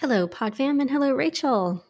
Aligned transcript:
Hello, 0.00 0.26
Podfam, 0.26 0.80
and 0.80 0.90
hello, 0.90 1.12
Rachel. 1.12 1.84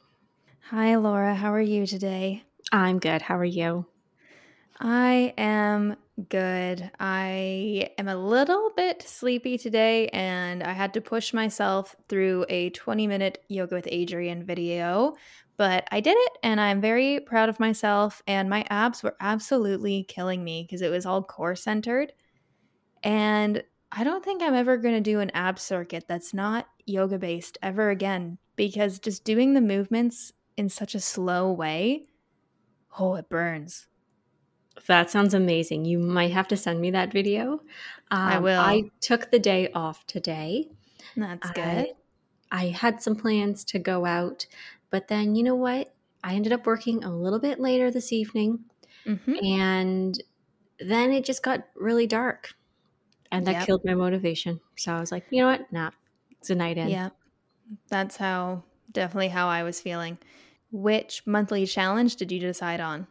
Hi, 0.71 0.97
Laura. 0.97 1.33
How 1.33 1.53
are 1.53 1.61
you 1.61 1.87
today? 1.87 2.43
I'm 2.73 2.99
good. 2.99 3.23
How 3.23 3.39
are 3.39 3.45
you? 3.45 3.87
I 4.81 5.33
am 5.39 5.95
good. 6.29 6.91
I 6.99 7.91
am 7.99 8.09
a 8.09 8.17
little 8.17 8.73
bit 8.77 9.05
sleepy 9.05 9.57
today, 9.59 10.09
and 10.09 10.65
I 10.65 10.73
had 10.73 10.93
to 10.95 11.01
push 11.01 11.33
myself 11.33 11.95
through 12.09 12.47
a 12.49 12.71
20 12.71 13.07
minute 13.07 13.45
Yoga 13.47 13.77
with 13.77 13.87
Adriene 13.87 14.43
video, 14.43 15.15
but 15.57 15.87
I 15.93 16.01
did 16.01 16.17
it, 16.19 16.33
and 16.43 16.61
I'm 16.61 16.81
very 16.81 17.21
proud 17.21 17.49
of 17.49 17.61
myself. 17.61 18.25
And 18.27 18.51
my 18.51 18.67
abs 18.71 19.05
were 19.05 19.15
absolutely 19.21 20.03
killing 20.03 20.43
me 20.43 20.65
because 20.65 20.83
it 20.83 20.91
was 20.91 21.07
all 21.07 21.23
core 21.23 21.55
centered. 21.55 22.13
And 23.05 23.63
I 23.93 24.05
don't 24.05 24.25
think 24.25 24.43
I'm 24.43 24.55
ever 24.55 24.77
going 24.77 24.95
to 24.95 25.01
do 25.01 25.21
an 25.21 25.31
ab 25.31 25.59
circuit 25.59 26.05
that's 26.07 26.33
not 26.33 26.69
yoga 26.87 27.19
based 27.19 27.59
ever 27.63 27.91
again 27.91 28.39
because 28.57 28.99
just 28.99 29.25
doing 29.25 29.55
the 29.55 29.61
movements 29.61 30.33
in 30.57 30.69
such 30.69 30.95
a 30.95 31.01
slow 31.01 31.53
way, 31.53 32.07
oh, 32.99 33.15
it 33.17 33.29
burns. 33.29 33.89
That 34.87 35.11
sounds 35.11 35.35
amazing. 35.35 35.85
You 35.85 35.99
might 35.99 36.31
have 36.33 36.49
to 36.49 36.57
send 36.57 36.81
me 36.81 36.91
that 36.93 37.13
video. 37.13 37.55
Um, 37.55 37.61
I 38.11 38.39
will. 38.39 38.61
I 38.61 38.83
took 39.01 39.31
the 39.31 39.39
day 39.39 39.71
off 39.73 40.07
today. 40.07 40.71
That's 41.17 41.51
good. 41.51 41.65
I, 41.65 41.93
I 42.51 42.67
had 42.69 43.03
some 43.03 43.17
plans 43.17 43.65
to 43.67 43.79
go 43.79 44.07
out, 44.07 44.47
but 44.91 45.09
then 45.09 45.35
you 45.35 45.43
know 45.43 45.55
what? 45.55 45.95
I 46.25 46.35
ended 46.35 46.53
up 46.53 46.67
working 46.67 47.05
a 47.05 47.15
little 47.15 47.41
bit 47.41 47.61
later 47.61 47.91
this 47.91 48.13
evening, 48.13 48.65
hmm 49.05 49.37
and 49.43 50.23
then 50.81 51.13
it 51.13 51.25
just 51.25 51.43
got 51.43 51.69
really 51.77 52.07
dark, 52.07 52.55
and 53.33 53.47
that 53.47 53.53
Yep. 53.53 53.67
killed 53.67 53.83
my 53.85 53.95
motivation. 53.95 54.61
So 54.77 54.93
I 54.93 55.01
was 55.01 55.13
like, 55.13 55.25
you 55.31 55.41
know 55.43 55.49
what? 55.49 55.73
Nah, 55.73 55.91
it's 56.31 56.51
a 56.51 56.55
night 56.55 56.79
in. 56.79 56.89
Yeah. 56.89 57.11
That's 57.89 58.17
how, 58.17 58.65
definitely 58.93 59.29
how 59.29 59.49
I 59.49 59.63
was 59.63 59.81
feeling. 59.81 60.19
Which 60.73 61.23
monthly 61.27 61.67
challenge 61.67 62.17
did 62.17 62.33
you 62.33 62.41
decide 62.41 62.81
on? 62.81 63.07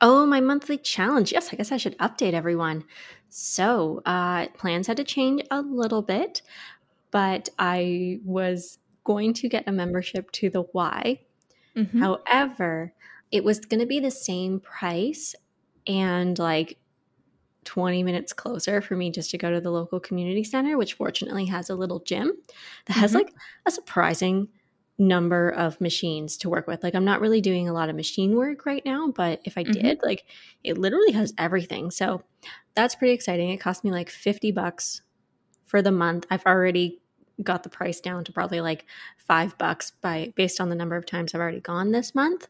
Oh, 0.00 0.26
my 0.26 0.40
monthly 0.40 0.76
challenge. 0.76 1.32
Yes, 1.32 1.50
I 1.52 1.56
guess 1.56 1.72
I 1.72 1.76
should 1.78 1.96
update 1.98 2.32
everyone. 2.34 2.84
So, 3.30 4.02
uh, 4.04 4.48
plans 4.48 4.86
had 4.86 4.96
to 4.98 5.04
change 5.04 5.42
a 5.50 5.60
little 5.62 6.02
bit, 6.02 6.42
but 7.10 7.48
I 7.58 8.20
was 8.24 8.78
going 9.04 9.32
to 9.34 9.48
get 9.48 9.64
a 9.66 9.72
membership 9.72 10.30
to 10.32 10.50
the 10.50 10.62
Y. 10.72 11.20
Mhm. 11.76 11.98
However, 12.00 12.92
it 13.30 13.44
was 13.44 13.60
going 13.60 13.80
to 13.80 13.86
be 13.86 14.00
the 14.00 14.10
same 14.10 14.60
price 14.60 15.34
and 15.86 16.38
like 16.38 16.78
20 17.64 18.02
minutes 18.02 18.32
closer 18.32 18.80
for 18.80 18.96
me 18.96 19.10
just 19.10 19.30
to 19.32 19.38
go 19.38 19.50
to 19.50 19.60
the 19.60 19.70
local 19.70 20.00
community 20.00 20.44
center, 20.44 20.76
which 20.78 20.94
fortunately 20.94 21.46
has 21.46 21.70
a 21.70 21.74
little 21.74 22.00
gym 22.00 22.32
that 22.86 22.94
has 22.94 23.12
Mhm. 23.12 23.14
like 23.14 23.34
a 23.66 23.70
surprising 23.70 24.48
number 24.98 25.50
of 25.50 25.80
machines 25.80 26.36
to 26.38 26.48
work 26.48 26.66
with. 26.68 26.82
Like, 26.84 26.94
I'm 26.94 27.04
not 27.04 27.20
really 27.20 27.40
doing 27.40 27.68
a 27.68 27.72
lot 27.72 27.88
of 27.88 27.96
machine 27.96 28.36
work 28.36 28.64
right 28.64 28.84
now, 28.84 29.08
but 29.08 29.40
if 29.44 29.58
I 29.58 29.64
Mhm. 29.64 29.72
did, 29.72 30.00
like, 30.04 30.24
it 30.62 30.78
literally 30.78 31.12
has 31.12 31.34
everything. 31.36 31.90
So 31.90 32.22
that's 32.74 32.94
pretty 32.94 33.12
exciting. 33.14 33.50
It 33.50 33.58
cost 33.58 33.82
me 33.84 33.90
like 33.90 34.08
50 34.10 34.52
bucks 34.52 35.02
for 35.64 35.82
the 35.82 35.92
month. 35.92 36.26
I've 36.30 36.46
already 36.46 37.00
got 37.42 37.64
the 37.64 37.68
price 37.70 38.00
down 38.00 38.24
to 38.24 38.32
probably 38.32 38.60
like 38.60 38.86
five 39.18 39.58
bucks 39.58 39.90
by 40.02 40.32
based 40.36 40.60
on 40.60 40.68
the 40.68 40.76
number 40.76 40.96
of 40.96 41.06
times 41.06 41.34
I've 41.34 41.40
already 41.40 41.60
gone 41.60 41.90
this 41.92 42.14
month. 42.14 42.48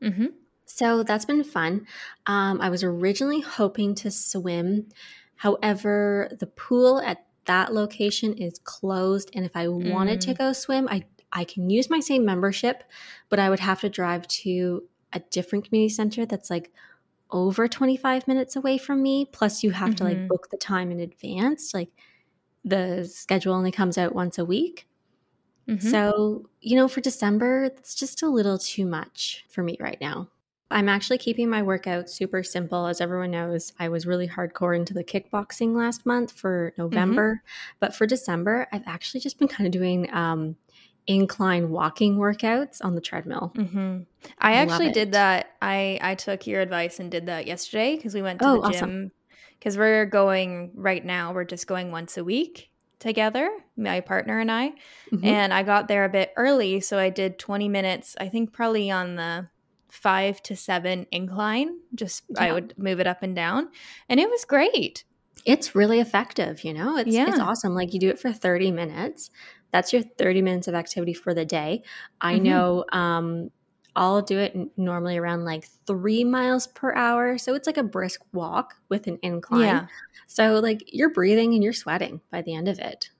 Mhm. 0.00 0.47
So 0.68 1.02
that's 1.02 1.24
been 1.24 1.44
fun. 1.44 1.86
Um, 2.26 2.60
I 2.60 2.68
was 2.70 2.84
originally 2.84 3.40
hoping 3.40 3.94
to 3.96 4.10
swim. 4.10 4.88
However, 5.36 6.30
the 6.38 6.46
pool 6.46 7.00
at 7.00 7.26
that 7.46 7.72
location 7.72 8.34
is 8.34 8.58
closed. 8.64 9.30
And 9.34 9.44
if 9.46 9.56
I 9.56 9.68
wanted 9.68 10.20
to 10.22 10.34
Mm. 10.34 10.34
go 10.34 10.52
swim, 10.52 10.86
I, 10.90 11.04
I 11.32 11.44
can 11.44 11.70
use 11.70 11.88
my 11.90 12.00
same 12.00 12.24
membership, 12.24 12.84
but 13.30 13.38
I 13.38 13.50
would 13.50 13.60
have 13.60 13.80
to 13.80 13.88
drive 13.88 14.28
to 14.28 14.88
a 15.14 15.20
different 15.20 15.64
community 15.66 15.88
center 15.94 16.26
that's 16.26 16.50
like 16.50 16.72
over 17.30 17.68
25 17.68 18.28
minutes 18.28 18.56
away 18.56 18.78
from 18.78 19.02
me. 19.02 19.26
Plus, 19.26 19.62
you 19.64 19.72
have 19.72 19.94
to 19.96 20.04
like 20.04 20.20
Mhm. 20.20 20.28
book 20.28 20.48
the 20.50 20.58
time 20.58 20.90
in 20.92 21.00
advance. 21.00 21.74
Like 21.74 21.90
the 22.64 23.04
schedule 23.04 23.54
only 23.54 23.72
comes 23.72 23.98
out 23.98 24.14
once 24.14 24.38
a 24.38 24.44
week. 24.46 24.88
Mhm. 25.66 25.98
So, 26.08 26.50
you 26.60 26.76
know, 26.76 26.88
for 26.88 27.00
December, 27.02 27.64
it's 27.64 27.94
just 27.94 28.22
a 28.22 28.28
little 28.30 28.58
too 28.58 28.86
much 28.86 29.46
for 29.50 29.62
me 29.62 29.76
right 29.80 30.00
now. 30.00 30.30
I'm 30.70 30.88
actually 30.88 31.18
keeping 31.18 31.48
my 31.48 31.62
workout 31.62 32.10
super 32.10 32.42
simple. 32.42 32.86
As 32.86 33.00
everyone 33.00 33.30
knows, 33.30 33.72
I 33.78 33.88
was 33.88 34.06
really 34.06 34.28
hardcore 34.28 34.76
into 34.76 34.92
the 34.92 35.04
kickboxing 35.04 35.74
last 35.74 36.04
month 36.04 36.32
for 36.32 36.74
November. 36.76 37.42
But 37.80 37.94
for 37.94 38.06
December, 38.06 38.66
I've 38.72 38.86
actually 38.86 39.20
just 39.20 39.38
been 39.38 39.48
kind 39.56 39.66
of 39.66 39.72
doing 39.72 40.12
um, 40.12 40.56
incline 41.06 41.70
walking 41.70 42.16
workouts 42.16 42.84
on 42.84 42.94
the 42.94 43.00
treadmill. 43.00 43.52
Mhm. 43.56 44.04
I 44.38 44.50
I 44.50 44.54
actually 44.56 44.92
did 44.92 45.12
that. 45.12 45.54
I 45.62 45.98
I 46.02 46.14
took 46.14 46.46
your 46.46 46.60
advice 46.60 47.00
and 47.00 47.10
did 47.10 47.26
that 47.26 47.46
yesterday 47.46 47.96
because 47.96 48.14
we 48.14 48.20
went 48.22 48.40
to 48.40 48.46
Oh, 48.46 48.60
the 48.60 48.70
gym. 48.70 49.12
Because 49.58 49.76
we're 49.78 50.06
going 50.06 50.70
right 50.74 51.04
now. 51.04 51.32
We're 51.32 51.44
just 51.44 51.66
going 51.66 51.90
once 51.90 52.16
a 52.16 52.22
week 52.24 52.70
together, 53.00 53.50
my 53.76 54.00
partner 54.00 54.38
and 54.38 54.50
I. 54.52 54.72
Mhm. 55.12 55.24
And 55.24 55.54
I 55.54 55.62
got 55.62 55.88
there 55.88 56.04
a 56.04 56.08
bit 56.08 56.32
early, 56.36 56.80
so 56.80 56.98
I 56.98 57.10
did 57.10 57.38
20 57.38 57.68
minutes. 57.68 58.14
I 58.20 58.28
think 58.28 58.52
probably 58.52 58.90
on 58.90 59.16
the 59.16 59.48
five 59.90 60.42
to 60.44 60.56
seven 60.56 61.06
incline. 61.12 61.78
Just 61.94 62.24
I 62.38 62.52
would 62.52 62.74
move 62.78 63.00
it 63.00 63.06
up 63.06 63.22
and 63.22 63.34
down, 63.34 63.70
and 64.08 64.20
it 64.20 64.28
was 64.30 64.44
great. 64.44 65.04
It's 65.44 65.74
really 65.74 66.00
effective, 66.00 66.64
you 66.64 66.74
know? 66.74 66.96
It's 66.96 67.14
it's 67.28 67.38
awesome. 67.38 67.74
Like 67.74 67.94
you 67.94 68.00
do 68.00 68.08
it 68.08 68.18
for 68.18 68.32
30 68.32 68.70
minutes. 68.72 69.30
That's 69.72 69.92
your 69.92 70.02
30 70.02 70.42
minutes 70.42 70.68
of 70.68 70.74
activity 70.74 71.14
for 71.14 71.34
the 71.34 71.44
day. 71.44 71.82
I 72.20 72.38
Mhm. 72.38 72.42
know 72.42 72.84
um 72.92 73.50
I'll 73.96 74.22
do 74.22 74.38
it 74.38 74.54
normally 74.78 75.16
around 75.18 75.44
like 75.44 75.66
3 75.86 76.22
miles 76.24 76.66
per 76.68 76.94
hour. 76.94 77.36
So 77.38 77.54
it's 77.54 77.66
like 77.66 77.78
a 77.78 77.82
brisk 77.82 78.20
walk 78.32 78.74
with 78.88 79.06
an 79.06 79.18
incline. 79.22 79.64
Yeah. 79.64 79.86
So 80.26 80.60
like 80.60 80.82
you're 80.86 81.10
breathing 81.12 81.54
and 81.54 81.62
you're 81.64 81.72
sweating 81.72 82.20
by 82.30 82.42
the 82.42 82.54
end 82.54 82.68
of 82.68 82.78
it. 82.78 83.10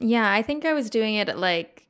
Yeah, 0.00 0.30
I 0.30 0.42
think 0.42 0.64
I 0.64 0.72
was 0.74 0.90
doing 0.90 1.14
it 1.14 1.28
at 1.28 1.38
like 1.38 1.88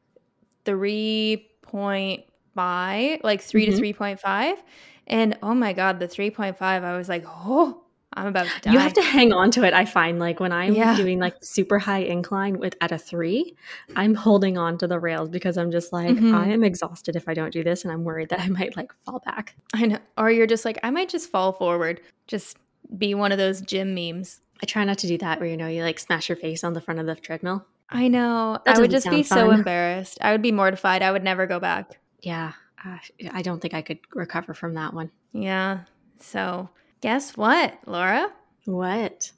3.5, 2.57 3.21
like 3.23 3.41
3 3.43 3.67
Mhm. 3.67 3.71
to 3.71 3.79
3.5. 3.79 4.63
And 5.07 5.39
oh 5.43 5.55
my 5.55 5.73
God, 5.73 6.01
the 6.01 6.09
3.5, 6.09 6.61
I 6.85 6.97
was 6.97 7.09
like, 7.09 7.25
oh, 7.27 7.83
I'm 8.13 8.27
about 8.27 8.49
to 8.49 8.61
die. 8.63 8.73
You 8.73 8.79
have 8.79 8.95
to 8.95 9.03
hang 9.03 9.33
on 9.33 9.51
to 9.53 9.63
it. 9.65 9.75
I 9.75 9.85
find 9.85 10.19
like 10.19 10.41
when 10.41 10.51
I'm 10.51 10.75
Yeah. 10.75 10.97
doing 10.97 11.19
like 11.21 11.35
super 11.43 11.79
high 11.79 11.99
incline 12.01 12.59
with 12.59 12.75
at 12.81 12.91
a 12.91 12.99
3, 12.99 13.55
I'm 13.95 14.15
holding 14.15 14.57
on 14.57 14.79
to 14.79 14.87
the 14.87 14.99
rails 14.99 15.29
because 15.29 15.59
I'm 15.59 15.71
just 15.71 15.93
like 15.93 16.17
Mhm. 16.17 16.35
I 16.35 16.47
am 16.49 16.65
exhausted 16.65 17.15
if 17.15 17.29
I 17.29 17.35
don't 17.35 17.53
do 17.53 17.63
this 17.63 17.85
and 17.85 17.93
I'm 17.93 18.05
worried 18.05 18.31
that 18.31 18.41
I 18.41 18.49
might 18.49 18.77
like 18.77 18.93
fall 19.05 19.21
back. 19.25 19.55
I 19.75 19.87
know. 19.87 19.99
Or 20.17 20.31
you're 20.31 20.47
just 20.47 20.65
like, 20.65 20.79
I 20.83 20.91
might 20.91 21.09
just 21.11 21.31
fall 21.31 21.53
forward. 21.53 22.01
Just 22.27 22.57
be 22.97 23.15
one 23.15 23.33
of 23.33 23.39
those 23.39 23.61
gym 23.61 23.95
memes. 23.95 24.41
I 24.63 24.67
try 24.67 24.85
not 24.85 24.99
to 24.99 25.07
do 25.07 25.19
that 25.19 25.39
where 25.39 25.49
you 25.49 25.57
know 25.57 25.69
you 25.69 25.83
like 25.83 25.99
smash 25.99 26.29
your 26.31 26.37
face 26.37 26.65
on 26.65 26.73
the 26.73 26.81
front 26.81 26.99
of 26.99 27.07
the 27.07 27.15
treadmill. 27.17 27.67
I 27.91 28.09
know. 28.09 28.59
I 28.67 28.79
would 28.81 28.91
just 28.91 29.09
be 29.11 29.23
sound 29.23 29.41
so 29.49 29.51
embarrassed. 29.51 30.19
I 30.23 30.33
would 30.33 30.43
be 30.43 30.51
mortified. 30.53 31.03
I 31.03 31.13
would 31.13 31.23
never 31.23 31.47
go 31.47 31.61
back. 31.61 31.99
Yeah, 32.21 32.53
uh, 32.85 32.99
I 33.33 33.43
don't 33.43 33.61
think 33.61 33.75
I 33.75 33.83
could 33.83 33.99
recover 34.15 34.55
from 34.55 34.75
that 34.75 34.95
one. 34.95 35.11
Yeah. 35.33 35.81
So, 36.19 36.71
guess 37.01 37.37
what, 37.37 37.79
Laura? 37.87 38.29
What? 38.65 39.33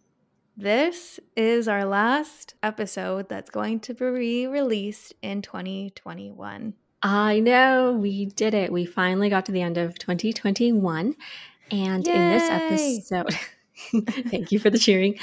This 0.57 1.21
is 1.37 1.69
our 1.69 1.85
last 1.85 2.55
episode 2.63 3.29
that's 3.29 3.51
going 3.51 3.81
to 3.81 3.95
be 3.95 4.47
released 4.47 5.15
in 5.23 5.43
2021. 5.43 6.75
I 7.01 7.39
know 7.39 7.93
we 7.93 8.27
did 8.27 8.55
it. 8.55 8.73
We 8.73 8.85
finally 8.85 9.29
got 9.29 9.47
to 9.47 9.53
the 9.53 9.63
end 9.63 9.79
of 9.79 9.99
2021, 9.99 11.15
and 11.71 12.09
in 12.09 12.31
this 12.31 12.43
episode, 12.51 13.39
thank 14.31 14.51
you 14.51 14.59
for 14.59 14.71
the 14.71 14.79
cheering. 14.79 15.17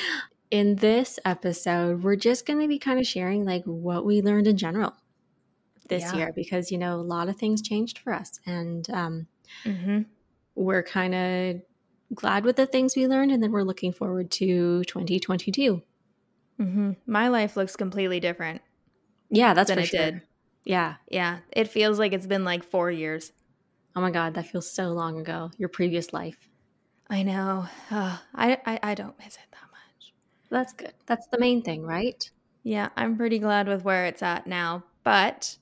In 0.52 0.76
this 0.76 1.20
episode, 1.26 2.04
we're 2.04 2.16
just 2.16 2.46
going 2.46 2.62
to 2.62 2.68
be 2.68 2.80
kind 2.80 3.00
of 3.00 3.06
sharing 3.06 3.44
like 3.44 3.66
what 3.66 4.06
we 4.06 4.22
learned 4.22 4.48
in 4.48 4.56
general 4.56 4.96
this 5.90 6.02
Yeah. 6.04 6.18
year 6.18 6.34
because 6.36 6.72
you 6.72 6.78
know 6.78 6.96
a 7.00 7.02
lot 7.02 7.30
of 7.30 7.38
things 7.38 7.62
changed 7.62 8.00
for 8.00 8.14
us, 8.14 8.40
and 8.46 8.90
um, 8.90 9.28
hmm 9.66 10.06
we're 10.56 10.84
kind 10.84 11.14
of 11.16 11.62
glad 12.14 12.46
with 12.46 12.56
the 12.56 12.66
things 12.66 12.96
we 12.96 13.08
learned, 13.08 13.32
and 13.32 13.42
then 13.44 13.52
we're 13.52 13.64
looking 13.64 13.92
forward 13.94 14.32
to 14.32 14.84
2022. 14.86 15.82
hmm 16.58 16.92
My 17.06 17.28
life 17.28 17.58
looks 17.58 17.76
completely 17.76 18.20
different 18.20 18.62
Yeah, 19.30 19.54
that's 19.54 19.70
than 19.70 19.78
for 19.78 19.84
it 19.84 19.86
sure. 19.86 20.12
did. 20.12 20.22
Yeah. 20.64 20.96
Yeah. 21.10 21.40
It 21.52 21.68
feels 21.68 22.00
like 22.00 22.14
it's 22.14 22.28
been 22.28 22.44
like 22.44 22.64
four 22.64 22.90
years. 22.92 23.32
Oh 23.96 24.02
my 24.02 24.12
God, 24.12 24.34
that 24.36 24.48
feels 24.48 24.72
so 24.72 24.90
long 24.90 25.20
ago. 25.20 25.52
Your 25.58 25.70
previous 25.70 26.14
life. 26.14 26.50
I 27.10 27.24
know. 27.24 27.68
Ugh, 27.92 28.20
I, 28.34 28.58
I, 28.66 28.80
I 28.84 28.96
don't 28.96 29.18
miss 29.18 29.36
it 29.36 29.52
that 29.52 29.70
much. 29.72 30.14
That's 30.50 30.74
good. 30.74 30.94
That's 31.06 31.28
the 31.32 31.40
main 31.40 31.62
thing, 31.64 31.84
right? 31.84 32.30
Yeah, 32.64 32.90
I'm 32.98 33.16
pretty 33.18 33.40
glad 33.40 33.68
with 33.68 33.84
where 33.84 34.06
it's 34.06 34.24
at 34.24 34.48
now. 34.48 34.84
But 35.04 35.58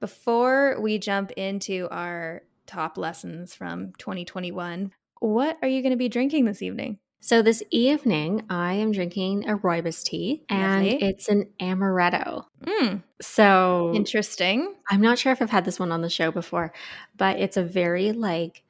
before 0.00 0.80
we 0.80 0.98
jump 0.98 1.30
into 1.32 1.88
our 1.90 2.42
top 2.66 2.96
lessons 2.98 3.54
from 3.54 3.92
2021, 3.98 4.92
what 5.20 5.58
are 5.62 5.68
you 5.68 5.82
going 5.82 5.92
to 5.92 5.96
be 5.96 6.08
drinking 6.08 6.44
this 6.44 6.62
evening? 6.62 6.98
So 7.20 7.42
this 7.42 7.62
evening, 7.70 8.46
I 8.48 8.74
am 8.74 8.92
drinking 8.92 9.48
a 9.48 9.56
rooibos 9.58 10.04
tea, 10.04 10.44
and 10.48 10.94
Lovely. 10.94 10.98
it's 11.00 11.28
an 11.28 11.52
amaretto. 11.60 12.44
Mm, 12.62 13.02
So 13.20 13.92
interesting. 13.92 14.74
I'm 14.90 15.00
not 15.00 15.18
sure 15.18 15.32
if 15.32 15.42
I've 15.42 15.50
had 15.50 15.64
this 15.64 15.78
one 15.80 15.92
on 15.92 16.02
the 16.02 16.10
show 16.10 16.30
before, 16.30 16.72
but 17.16 17.38
it's 17.38 17.56
a 17.56 17.62
very 17.64 18.12
like 18.12 18.64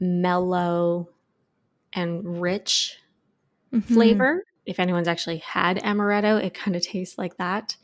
mellow 0.00 1.10
and 1.94 2.40
rich 2.42 2.98
Mhm. 3.72 3.84
flavor. 3.86 4.44
If 4.66 4.80
anyone's 4.80 5.08
actually 5.08 5.38
had 5.38 5.78
amaretto, 5.78 6.42
it 6.42 6.54
kind 6.54 6.76
of 6.76 6.82
tastes 6.82 7.18
like 7.18 7.36
that, 7.38 7.76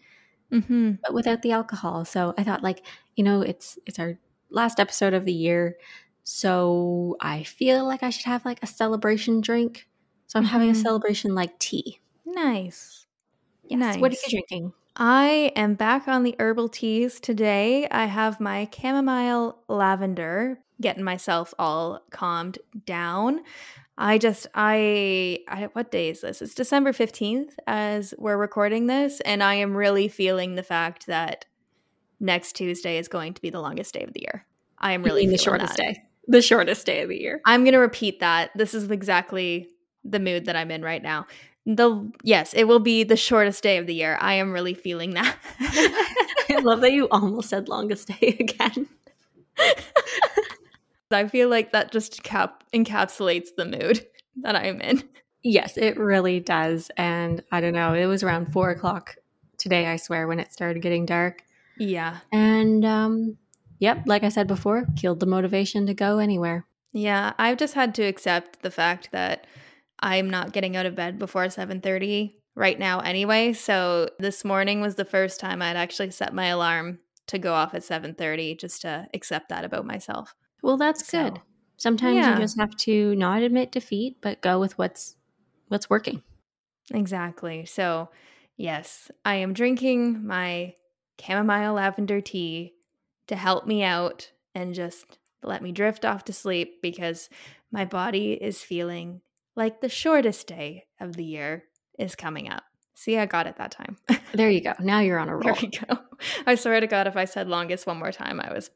Mhm. 0.50 0.98
but 1.02 1.14
without 1.14 1.42
the 1.42 1.52
alcohol. 1.52 2.04
So 2.04 2.34
I 2.38 2.44
thought 2.44 2.62
like, 2.62 2.84
you 3.16 3.24
know, 3.24 3.42
it's 3.42 3.78
it's 3.86 3.98
our 3.98 4.18
last 4.50 4.80
episode 4.80 5.14
of 5.14 5.24
the 5.24 5.32
year, 5.32 5.78
so 6.24 7.16
I 7.20 7.42
feel 7.44 7.86
like 7.86 8.02
I 8.02 8.10
should 8.10 8.26
have 8.26 8.44
like 8.44 8.62
a 8.62 8.66
celebration 8.66 9.40
drink. 9.40 9.88
So 10.26 10.38
I'm 10.38 10.44
having 10.46 10.70
a 10.70 10.74
Mhm. 10.74 10.82
celebration 10.82 11.34
like 11.34 11.58
tea. 11.58 12.00
Nice. 12.24 13.06
Yes. 13.64 13.96
What 13.98 14.12
are 14.12 14.16
you 14.16 14.30
drinking? 14.30 14.72
I 14.96 15.52
am 15.56 15.74
back 15.74 16.08
on 16.08 16.24
the 16.24 16.34
herbal 16.38 16.68
teas 16.70 17.20
today. 17.20 17.86
I 17.90 18.06
have 18.06 18.40
my 18.40 18.68
chamomile 18.74 19.58
lavender, 19.68 20.60
getting 20.80 21.04
myself 21.04 21.54
all 21.58 22.02
calmed 22.10 22.58
down. 22.84 23.42
I 24.00 24.16
just 24.16 24.46
I, 24.54 25.40
I 25.48 25.68
what 25.72 25.90
day 25.90 26.08
is 26.08 26.20
this? 26.20 26.40
It's 26.40 26.54
December 26.54 26.92
15th 26.92 27.54
as 27.66 28.14
we're 28.16 28.36
recording 28.36 28.86
this 28.86 29.20
and 29.20 29.42
I 29.42 29.54
am 29.54 29.76
really 29.76 30.06
feeling 30.06 30.54
the 30.54 30.62
fact 30.62 31.08
that 31.08 31.46
next 32.20 32.52
Tuesday 32.52 32.98
is 32.98 33.08
going 33.08 33.34
to 33.34 33.42
be 33.42 33.50
the 33.50 33.60
longest 33.60 33.92
day 33.94 34.04
of 34.04 34.12
the 34.12 34.20
year. 34.20 34.46
I 34.78 34.92
am 34.92 35.02
really 35.02 35.26
the 35.26 35.36
shortest 35.36 35.76
that. 35.76 35.94
day. 35.94 36.02
The 36.28 36.40
shortest 36.40 36.86
day 36.86 37.02
of 37.02 37.08
the 37.08 37.20
year. 37.20 37.40
I'm 37.44 37.64
going 37.64 37.72
to 37.72 37.80
repeat 37.80 38.20
that. 38.20 38.50
This 38.54 38.72
is 38.72 38.88
exactly 38.88 39.68
the 40.04 40.20
mood 40.20 40.44
that 40.44 40.54
I'm 40.54 40.70
in 40.70 40.82
right 40.82 41.02
now. 41.02 41.26
The 41.66 42.10
yes, 42.22 42.54
it 42.54 42.64
will 42.64 42.78
be 42.78 43.02
the 43.02 43.16
shortest 43.16 43.64
day 43.64 43.78
of 43.78 43.86
the 43.86 43.94
year. 43.94 44.16
I 44.20 44.34
am 44.34 44.52
really 44.52 44.74
feeling 44.74 45.14
that. 45.14 45.36
I 45.60 46.60
love 46.62 46.82
that 46.82 46.92
you 46.92 47.08
almost 47.10 47.48
said 47.48 47.68
longest 47.68 48.08
day 48.08 48.36
again. 48.40 48.86
I 51.10 51.28
feel 51.28 51.48
like 51.48 51.72
that 51.72 51.92
just 51.92 52.22
cap- 52.22 52.64
encapsulates 52.74 53.48
the 53.56 53.64
mood 53.64 54.06
that 54.42 54.56
I'm 54.56 54.80
in. 54.80 55.02
Yes, 55.42 55.76
it 55.76 55.98
really 55.98 56.40
does. 56.40 56.90
And 56.96 57.42
I 57.52 57.60
don't 57.60 57.72
know, 57.72 57.94
it 57.94 58.06
was 58.06 58.22
around 58.22 58.52
four 58.52 58.70
o'clock 58.70 59.16
today, 59.56 59.86
I 59.86 59.96
swear, 59.96 60.26
when 60.26 60.40
it 60.40 60.52
started 60.52 60.82
getting 60.82 61.06
dark. 61.06 61.42
Yeah. 61.78 62.18
And 62.32 62.84
um, 62.84 63.38
yep, 63.78 64.02
like 64.06 64.24
I 64.24 64.28
said 64.28 64.46
before, 64.46 64.86
killed 64.96 65.20
the 65.20 65.26
motivation 65.26 65.86
to 65.86 65.94
go 65.94 66.18
anywhere. 66.18 66.66
Yeah, 66.92 67.34
I've 67.38 67.58
just 67.58 67.74
had 67.74 67.94
to 67.96 68.02
accept 68.02 68.62
the 68.62 68.70
fact 68.70 69.10
that 69.12 69.46
I'm 70.00 70.30
not 70.30 70.52
getting 70.52 70.76
out 70.76 70.86
of 70.86 70.94
bed 70.94 71.18
before 71.18 71.44
7:30 71.44 72.34
right 72.54 72.78
now 72.78 73.00
anyway. 73.00 73.52
So 73.52 74.10
this 74.18 74.44
morning 74.44 74.80
was 74.80 74.94
the 74.96 75.04
first 75.04 75.38
time 75.38 75.62
I'd 75.62 75.76
actually 75.76 76.10
set 76.10 76.34
my 76.34 76.46
alarm 76.46 76.98
to 77.28 77.38
go 77.38 77.54
off 77.54 77.74
at 77.74 77.84
7:30 77.84 78.58
just 78.58 78.82
to 78.82 79.06
accept 79.14 79.48
that 79.50 79.64
about 79.64 79.86
myself. 79.86 80.34
Well, 80.62 80.76
that's 80.76 81.06
So, 81.06 81.24
good. 81.30 81.40
Sometimes 81.76 82.16
yeah. 82.16 82.34
you 82.34 82.40
just 82.40 82.58
have 82.58 82.76
to 82.78 83.14
not 83.14 83.42
admit 83.42 83.70
defeat, 83.72 84.16
but 84.20 84.40
go 84.40 84.58
with 84.58 84.76
what's 84.78 85.16
what's 85.68 85.88
working. 85.88 86.22
Exactly. 86.92 87.66
So, 87.66 88.08
yes, 88.56 89.10
I 89.24 89.36
am 89.36 89.52
drinking 89.52 90.26
my 90.26 90.74
chamomile 91.20 91.74
lavender 91.74 92.20
tea 92.20 92.74
to 93.26 93.36
help 93.36 93.66
me 93.66 93.82
out 93.84 94.32
and 94.54 94.74
just 94.74 95.18
let 95.42 95.62
me 95.62 95.70
drift 95.72 96.04
off 96.04 96.24
to 96.24 96.32
sleep 96.32 96.80
because 96.82 97.28
my 97.70 97.84
body 97.84 98.32
is 98.32 98.62
feeling 98.62 99.20
like 99.54 99.80
the 99.80 99.88
shortest 99.88 100.46
day 100.46 100.86
of 101.00 101.14
the 101.16 101.24
year 101.24 101.64
is 101.98 102.14
coming 102.16 102.50
up. 102.50 102.62
See, 102.94 103.18
I 103.18 103.26
got 103.26 103.46
it 103.46 103.56
that 103.58 103.70
time. 103.70 103.96
There 104.32 104.50
you 104.50 104.60
go. 104.60 104.72
Now 104.80 105.00
you're 105.00 105.18
on 105.18 105.28
a 105.28 105.32
roll. 105.36 105.42
there 105.42 105.54
we 105.62 105.68
go. 105.68 105.98
I 106.46 106.54
swear 106.56 106.80
to 106.80 106.86
God, 106.88 107.06
if 107.06 107.16
I 107.16 107.26
said 107.26 107.48
longest 107.48 107.86
one 107.86 107.98
more 107.98 108.10
time, 108.12 108.40
I 108.40 108.52
was. 108.52 108.70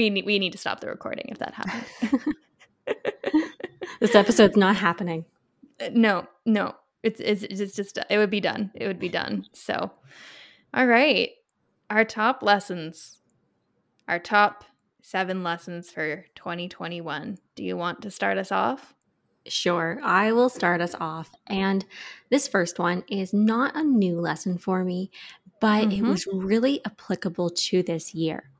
We 0.00 0.08
need 0.08 0.24
we 0.24 0.38
need 0.38 0.52
to 0.52 0.58
stop 0.58 0.80
the 0.80 0.86
recording 0.88 1.26
if 1.28 1.36
that 1.40 1.52
happens. 1.52 2.34
This 4.00 4.14
episode's 4.14 4.56
not 4.56 4.76
happening. 4.76 5.26
Uh, 5.78 5.90
no, 5.92 6.26
no. 6.46 6.74
It's, 7.02 7.20
it's 7.20 7.42
it's 7.42 7.76
just 7.76 7.98
it 8.08 8.16
would 8.16 8.30
be 8.30 8.40
done. 8.40 8.70
It 8.74 8.86
would 8.86 8.98
be 8.98 9.10
done. 9.10 9.44
So, 9.52 9.90
all 10.72 10.86
right. 10.86 11.32
Our 11.90 12.06
top 12.06 12.42
lessons. 12.42 13.18
Our 14.08 14.18
top 14.18 14.64
7 15.02 15.42
lessons 15.42 15.90
for 15.90 16.24
2021. 16.34 17.36
Do 17.56 17.62
you 17.62 17.76
want 17.76 18.00
to 18.02 18.10
start 18.10 18.38
us 18.38 18.50
off? 18.50 18.94
Sure, 19.46 20.00
I 20.02 20.32
will 20.32 20.48
start 20.48 20.80
us 20.80 20.94
off. 20.98 21.30
And 21.46 21.84
this 22.30 22.48
first 22.48 22.78
one 22.78 23.04
is 23.08 23.34
not 23.34 23.76
a 23.76 23.82
new 23.82 24.18
lesson 24.18 24.56
for 24.56 24.82
me, 24.82 25.10
but 25.60 25.84
it 25.92 26.00
Mhm. 26.00 26.08
was 26.08 26.26
really 26.32 26.82
applicable 26.86 27.50
to 27.50 27.82
this 27.82 28.14
year. 28.14 28.50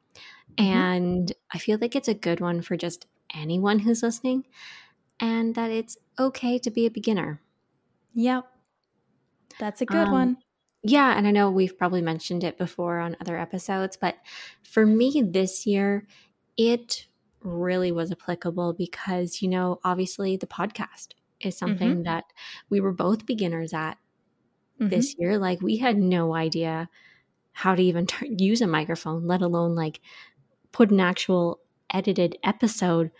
Mhm. 0.58 0.86
And 0.86 1.32
I 1.52 1.58
feel 1.58 1.78
like 1.80 1.96
it's 1.96 2.08
a 2.08 2.14
good 2.14 2.40
one 2.40 2.62
for 2.62 2.76
just 2.76 3.06
anyone 3.34 3.80
who's 3.80 4.02
listening, 4.02 4.46
and 5.20 5.54
that 5.56 5.70
it's 5.70 5.98
okay 6.18 6.58
to 6.60 6.70
be 6.70 6.86
a 6.86 6.90
beginner. 6.90 7.42
Yep. 8.14 8.46
That's 9.58 9.80
a 9.82 9.86
good 9.86 10.08
Um, 10.08 10.10
one. 10.10 10.38
Yeah, 10.82 11.16
and 11.16 11.26
I 11.26 11.30
know 11.30 11.50
we've 11.50 11.76
probably 11.76 12.00
mentioned 12.02 12.42
it 12.44 12.56
before 12.56 12.98
on 13.00 13.16
other 13.20 13.38
episodes, 13.38 13.96
but 13.96 14.16
for 14.62 14.86
me 14.86 15.22
this 15.26 15.66
year, 15.66 16.06
it 16.56 17.06
really 17.42 17.92
was 17.92 18.10
applicable 18.12 18.72
because, 18.74 19.42
you 19.42 19.48
know, 19.48 19.78
obviously 19.84 20.36
the 20.36 20.46
podcast 20.46 21.08
is 21.40 21.56
something 21.56 22.02
that 22.04 22.24
we 22.70 22.80
were 22.80 22.92
both 22.92 23.26
beginners 23.26 23.72
at 23.74 23.98
Mhm. 24.80 24.90
this 24.90 25.14
year. 25.18 25.38
Like, 25.38 25.60
we 25.62 25.78
had 25.78 25.98
no 25.98 26.34
idea 26.34 26.88
how 27.52 27.74
to 27.74 27.82
even 27.82 28.06
tur 28.08 28.26
use 28.26 28.60
a 28.62 28.66
microphone, 28.68 29.26
let 29.26 29.42
alone 29.42 29.74
like 29.74 30.00
put 30.72 30.90
an 30.90 31.00
actual 31.00 31.60
edited 31.92 32.36
episode 32.44 33.10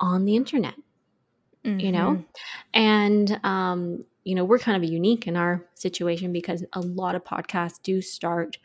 on 0.00 0.24
the 0.24 0.36
internet 0.36 0.74
you 1.64 1.92
know 1.92 2.10
Mhm. 2.12 2.24
and 2.72 3.40
um 3.44 4.04
you 4.24 4.34
know 4.34 4.44
we're 4.44 4.58
kind 4.58 4.82
of 4.82 4.88
unique 4.90 5.26
in 5.26 5.36
our 5.36 5.66
situation 5.74 6.32
because 6.32 6.64
a 6.72 6.80
lot 6.80 7.14
of 7.14 7.24
podcasts 7.24 7.82
do 7.82 8.00
start 8.00 8.58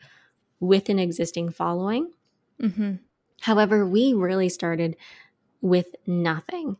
with 0.60 0.88
an 0.88 0.98
existing 0.98 1.50
following 1.50 2.12
mm-hmm. 2.62 2.94
however 3.42 3.86
we 3.86 4.14
really 4.14 4.48
started 4.48 4.96
with 5.60 5.94
nothing 6.06 6.76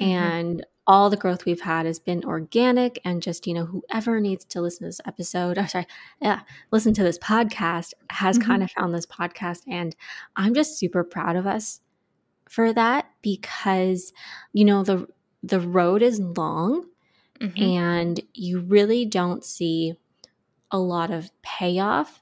Mhm. 0.00 0.06
and 0.06 0.66
all 0.88 1.10
the 1.10 1.16
growth 1.16 1.44
we've 1.44 1.60
had 1.60 1.84
has 1.86 1.98
been 2.00 2.24
organic 2.24 2.98
and 3.04 3.22
just 3.22 3.46
you 3.46 3.54
know 3.54 3.66
whoever 3.66 4.20
needs 4.20 4.44
to 4.46 4.60
listen 4.60 4.80
to 4.80 4.88
this 4.88 5.00
episode 5.06 5.58
oh, 5.60 5.66
sorry 5.66 5.86
yeah 6.20 6.40
listen 6.72 6.94
to 6.94 7.02
this 7.04 7.18
podcast 7.18 7.92
has 8.10 8.38
Mhm. 8.38 8.44
kind 8.44 8.62
of 8.64 8.70
found 8.72 8.94
this 8.94 9.06
podcast 9.06 9.60
and 9.68 9.94
i'm 10.36 10.54
just 10.54 10.78
super 10.78 11.04
proud 11.04 11.36
of 11.36 11.46
us 11.46 11.80
for 12.48 12.72
that 12.72 13.10
because 13.22 14.12
you 14.54 14.64
know 14.64 14.82
the 14.82 15.06
the 15.42 15.60
road 15.60 16.02
is 16.02 16.18
long 16.20 16.86
Mhm. 17.40 17.62
and 17.62 18.20
you 18.34 18.60
really 18.60 19.04
don't 19.04 19.44
see 19.44 19.94
a 20.72 20.78
lot 20.78 21.10
of 21.12 21.30
payoff. 21.42 22.20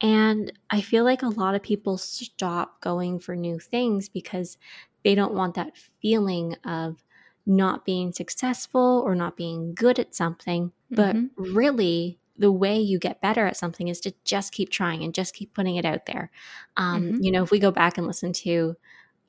And 0.00 0.52
I 0.70 0.80
feel 0.80 1.04
like 1.04 1.22
a 1.22 1.28
lot 1.28 1.54
of 1.54 1.62
people 1.62 1.98
stop 1.98 2.80
going 2.80 3.20
for 3.20 3.36
new 3.36 3.58
things 3.60 4.08
because 4.08 4.58
they 5.04 5.14
don't 5.14 5.34
want 5.34 5.54
that 5.54 5.76
feeling 6.02 6.56
of 6.64 7.04
not 7.50 7.84
being 7.84 8.12
successful 8.12 9.02
or 9.04 9.14
not 9.14 9.36
being 9.36 9.74
good 9.74 9.98
at 9.98 10.14
something. 10.14 10.72
But 10.90 11.16
Mhm. 11.16 11.30
really, 11.36 12.18
the 12.38 12.52
way 12.52 12.78
you 12.80 12.98
get 12.98 13.20
better 13.20 13.46
at 13.46 13.56
something 13.56 13.88
is 13.88 14.00
to 14.00 14.14
just 14.24 14.52
keep 14.52 14.70
trying 14.70 15.02
and 15.02 15.12
just 15.12 15.34
keep 15.34 15.52
putting 15.52 15.76
it 15.76 15.84
out 15.84 16.06
there. 16.06 16.30
Um, 16.76 17.02
Mhm. 17.02 17.24
You 17.24 17.32
know, 17.32 17.42
if 17.42 17.50
we 17.50 17.58
go 17.58 17.70
back 17.70 17.98
and 17.98 18.06
listen 18.06 18.32
to 18.34 18.76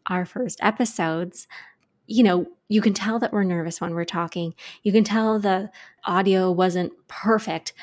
our 0.06 0.26
first 0.26 0.60
episodes, 0.64 1.48
you 2.08 2.24
know, 2.24 2.46
you 2.70 2.82
can 2.82 2.94
tell 2.94 3.20
that 3.20 3.34
we're 3.34 3.44
nervous 3.44 3.82
when 3.82 3.94
we're 3.96 4.06
talking. 4.06 4.54
You 4.84 4.92
can 4.92 5.04
tell 5.04 5.40
the 5.40 5.72
audio 6.06 6.52
wasn't 6.52 6.94
perfect. 7.08 7.74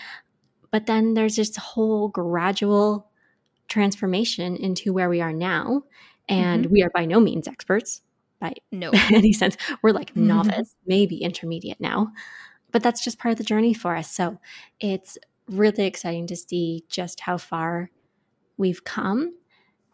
But 0.71 0.87
then 0.87 1.15
there's 1.15 1.37
this 1.37 1.57
whole 1.57 2.09
gradual 2.09 3.11
transformation 3.69 4.57
into 4.57 4.93
where 4.93 5.09
we 5.09 5.21
are 5.21 5.33
now. 5.33 5.85
And 6.29 6.67
we 6.67 6.83
are 6.83 6.91
by 6.95 7.07
no 7.07 7.21
means 7.21 7.49
experts 7.49 8.03
by 8.41 8.55
No. 8.73 8.91
any 9.13 9.33
sense. 9.33 9.57
We're 9.83 9.93
like 9.93 10.15
novice, 10.17 10.77
maybe 10.87 11.17
intermediate 11.19 11.81
now. 11.81 12.13
But 12.73 12.83
that's 12.83 13.03
just 13.03 13.19
part 13.19 13.33
of 13.33 13.39
the 13.39 13.45
journey 13.45 13.75
for 13.75 13.97
us. 13.97 14.11
So 14.11 14.39
it's 14.81 15.19
really 15.49 15.85
exciting 15.87 16.27
to 16.29 16.37
see 16.37 16.85
just 16.89 17.21
how 17.21 17.39
far 17.39 17.91
we've 18.59 18.85
come. 18.85 19.35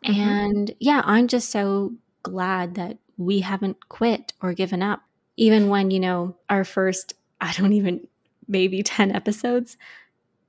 Mhm. 0.05 0.17
And 0.17 0.75
yeah, 0.81 1.03
I'm 1.05 1.29
just 1.29 1.51
so 1.51 1.95
glad 2.23 2.75
that 2.75 2.99
we 3.17 3.41
haven't 3.41 3.89
quit 3.89 4.33
or 4.43 4.53
given 4.55 4.83
up. 4.83 5.03
Even 5.37 5.69
when, 5.69 5.91
you 5.91 6.01
know, 6.01 6.37
our 6.51 6.65
first, 6.65 7.15
I 7.41 7.53
don't 7.53 7.73
even, 7.73 8.07
maybe 8.49 8.83
10 8.83 9.13
episodes, 9.13 9.77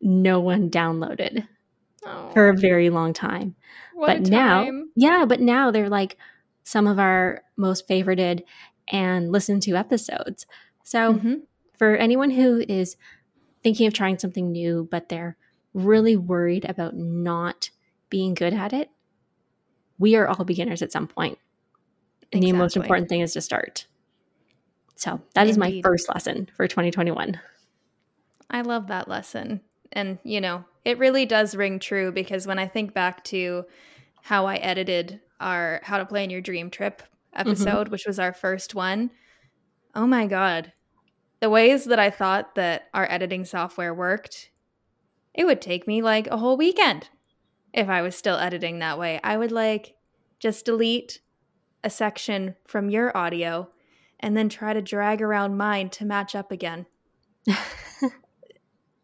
no 0.01 0.39
one 0.39 0.69
downloaded 0.69 1.47
for 2.33 2.49
a 2.49 2.57
very 2.57 2.89
long 2.89 3.13
time. 3.13 3.55
what 3.93 4.07
but 4.23 4.29
now, 4.29 4.69
yeah, 4.95 5.25
but 5.25 5.39
now 5.41 5.71
they're 5.71 5.89
like 5.89 6.17
some 6.65 6.87
of 6.87 6.99
our 6.99 7.43
most 7.55 7.87
favorited 7.87 8.43
and 8.89 9.31
listened 9.31 9.61
to 9.63 9.75
episodes. 9.75 10.45
So, 10.83 11.13
mm-hmm. 11.13 11.35
for 11.77 11.95
anyone 11.95 12.31
who 12.31 12.65
is 12.67 12.97
thinking 13.63 13.87
of 13.87 13.93
trying 13.93 14.19
something 14.19 14.51
new, 14.51 14.87
but 14.91 15.07
they're 15.07 15.37
really 15.73 16.17
worried 16.17 16.65
about 16.67 16.95
not 16.95 17.69
being 18.09 18.33
good 18.33 18.53
at 18.53 18.73
it, 18.73 18.89
we 19.97 20.15
are 20.15 20.27
all 20.27 20.43
beginners 20.43 20.81
at 20.81 20.91
some 20.91 21.07
point. 21.07 21.37
And 22.33 22.43
exactly. 22.43 22.51
the 22.51 22.57
most 22.57 22.75
important 22.75 23.09
thing 23.09 23.21
is 23.21 23.33
to 23.33 23.41
start. 23.41 23.87
So 24.95 25.21
that 25.33 25.41
Indeed. 25.41 25.51
is 25.51 25.57
my 25.57 25.81
first 25.81 26.09
lesson 26.09 26.49
for 26.55 26.67
2021. 26.67 27.39
I 28.49 28.61
love 28.61 28.87
that 28.87 29.07
lesson. 29.07 29.61
And, 29.91 30.17
you 30.23 30.41
know, 30.41 30.65
it 30.83 30.97
really 30.97 31.25
does 31.25 31.55
ring 31.55 31.79
true 31.79 32.11
because 32.11 32.47
when 32.47 32.59
I 32.59 32.67
think 32.67 32.93
back 32.93 33.23
to 33.25 33.65
how 34.25 34.47
I 34.47 34.55
edited 34.55 35.21
our 35.39 35.81
How 35.83 35.99
to 35.99 36.05
Plan 36.05 36.31
Your 36.31 36.41
Dream 36.41 36.71
Trip 36.71 36.97
mm-hmm. 36.97 37.47
episode, 37.47 37.83
mm-hmm. 37.83 37.91
which 37.91 38.07
was 38.07 38.17
our 38.17 38.33
first 38.33 38.73
one, 38.73 39.11
oh 39.93 40.07
my 40.07 40.25
God. 40.25 40.73
The 41.41 41.49
ways 41.51 41.85
that 41.85 41.99
I 41.99 42.09
thought 42.09 42.55
that 42.55 42.85
our 42.91 43.05
editing 43.07 43.45
software 43.45 43.93
worked, 43.93 44.49
it 45.35 45.45
would 45.45 45.61
take 45.61 45.85
me 45.85 46.01
like 46.01 46.25
a 46.25 46.37
whole 46.37 46.57
weekend 46.57 47.09
if 47.71 47.87
I 47.87 48.01
was 48.01 48.15
still 48.15 48.37
editing 48.37 48.79
that 48.79 48.97
way. 48.97 49.19
I 49.23 49.37
would 49.37 49.51
like 49.51 49.93
just 50.39 50.65
delete 50.65 51.19
a 51.83 51.91
section 51.91 52.55
from 52.65 52.89
your 52.89 53.15
audio 53.15 53.69
and 54.19 54.35
then 54.35 54.49
try 54.49 54.73
to 54.73 54.81
drag 54.81 55.21
around 55.21 55.55
mine 55.55 55.89
to 55.91 56.05
match 56.05 56.33
up 56.33 56.51
again. 56.51 56.87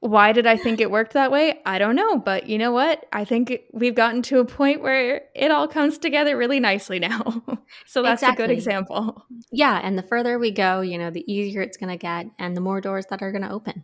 Why 0.02 0.32
did 0.32 0.48
I 0.48 0.58
think 0.58 0.82
it 0.82 0.90
worked 0.90 1.14
that 1.14 1.32
way? 1.32 1.62
I 1.64 1.78
don't 1.78 1.96
know, 1.96 2.18
but 2.18 2.48
you 2.48 2.58
know 2.58 2.72
what? 2.72 3.06
I 3.14 3.24
think 3.24 3.62
we've 3.72 3.94
gotten 3.94 4.24
to 4.24 4.40
a 4.40 4.46
point 4.46 4.82
where 4.82 5.22
it 5.36 5.52
all 5.52 5.68
comes 5.68 6.00
together 6.00 6.36
really 6.36 6.60
nicely 6.60 6.98
now. 6.98 7.44
so 7.86 8.02
that's 8.02 8.24
exactly. 8.24 8.44
a 8.44 8.48
good 8.48 8.54
example. 8.54 9.24
Yeah, 9.52 9.80
and 9.82 9.96
the 9.96 10.04
further 10.04 10.40
we 10.40 10.50
go, 10.50 10.82
you 10.82 10.98
know, 10.98 11.12
the 11.12 11.32
easier 11.32 11.62
it's 11.62 11.78
going 11.78 11.92
to 11.92 11.98
get 11.98 12.26
and 12.40 12.58
the 12.58 12.62
more 12.62 12.82
doors 12.82 13.06
that 13.12 13.22
are 13.22 13.32
going 13.32 13.44
to 13.44 13.52
open. 13.52 13.84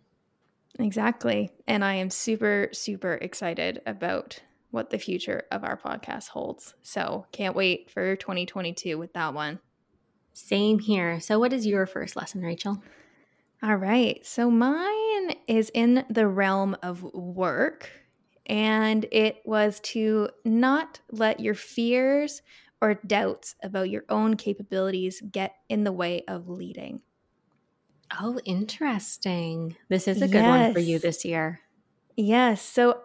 Exactly. 0.80 1.50
And 1.68 1.84
I 1.84 1.94
am 1.94 2.10
super 2.10 2.68
super 2.72 3.14
excited 3.14 3.80
about 3.86 4.40
what 4.72 4.90
the 4.90 4.98
future 4.98 5.44
of 5.52 5.62
our 5.62 5.76
podcast 5.76 6.28
holds. 6.28 6.74
So, 6.82 7.26
can't 7.30 7.56
wait 7.56 7.90
for 7.90 8.16
2022 8.16 8.98
with 8.98 9.12
that 9.12 9.34
one. 9.34 9.60
Same 10.32 10.80
here. 10.80 11.20
So, 11.20 11.38
what 11.38 11.52
is 11.52 11.64
your 11.64 11.86
first 11.86 12.16
lesson, 12.16 12.42
Rachel? 12.42 12.82
All 13.62 13.76
right. 13.76 14.24
So, 14.24 14.50
mine 14.50 15.34
is 15.48 15.70
in 15.74 16.04
the 16.08 16.28
realm 16.28 16.76
of 16.82 17.02
work, 17.02 17.90
and 18.46 19.04
it 19.10 19.42
was 19.44 19.80
to 19.80 20.28
not 20.44 21.00
let 21.10 21.40
your 21.40 21.54
fears 21.54 22.42
or 22.80 22.94
doubts 22.94 23.56
about 23.62 23.90
your 23.90 24.04
own 24.08 24.36
capabilities 24.36 25.20
get 25.32 25.56
in 25.68 25.82
the 25.82 25.92
way 25.92 26.22
of 26.28 26.48
leading. 26.48 27.02
Oh, 28.20 28.38
interesting. 28.44 29.76
This 29.88 30.06
is 30.06 30.22
a 30.22 30.28
good 30.28 30.42
yes. 30.42 30.66
one 30.66 30.72
for 30.72 30.80
you 30.80 31.00
this 31.00 31.24
year. 31.24 31.60
Yes. 32.16 32.62
So, 32.62 33.00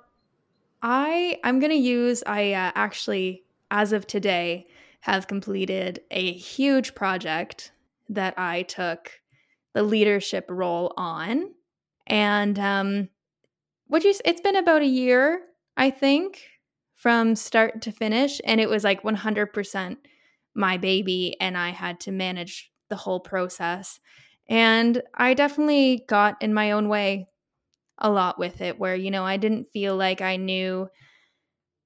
I 0.83 1.39
I'm 1.43 1.60
going 1.60 1.72
to 1.72 1.75
use 1.75 2.24
I 2.27 2.53
uh, 2.53 2.72
actually 2.75 3.43
as 3.72 3.91
of 3.91 4.05
today 4.05 4.67
have 5.01 5.27
completed 5.27 6.01
a 6.12 6.31
huge 6.33 6.93
project 6.93 7.72
that 8.10 8.38
I 8.38 8.62
took 8.62 9.23
the 9.74 9.84
leadership 9.84 10.46
role 10.50 10.94
on. 10.98 11.51
And 12.08 12.58
um, 12.60 13.10
what 13.88 14.03
you, 14.03 14.13
it's 14.25 14.42
been 14.42 14.56
about 14.56 14.82
a 14.82 14.88
year, 14.88 15.42
I 15.77 15.89
think, 15.89 16.42
from 16.96 17.36
start 17.36 17.82
to 17.84 17.92
finish. 17.92 18.39
And 18.46 18.62
it 18.62 18.70
was 18.70 18.84
like 18.84 19.03
100% 19.03 19.98
my 20.56 20.77
baby, 20.77 21.36
and 21.42 21.58
I 21.58 21.70
had 21.70 22.00
to 22.01 22.12
manage 22.12 22.72
the 22.89 22.96
whole 22.96 23.20
process. 23.20 24.00
And 24.48 25.01
I 25.15 25.34
definitely 25.34 26.06
got 26.08 26.42
in 26.42 26.53
my 26.53 26.72
own 26.72 26.89
way 26.89 27.27
a 27.98 28.10
lot 28.10 28.38
with 28.38 28.62
it, 28.62 28.80
where, 28.80 28.96
you 28.96 29.10
know, 29.10 29.24
I 29.24 29.38
didn't 29.38 29.65
feel 29.65 29.96
like 29.96 30.22
I 30.22 30.36
knew 30.36 30.89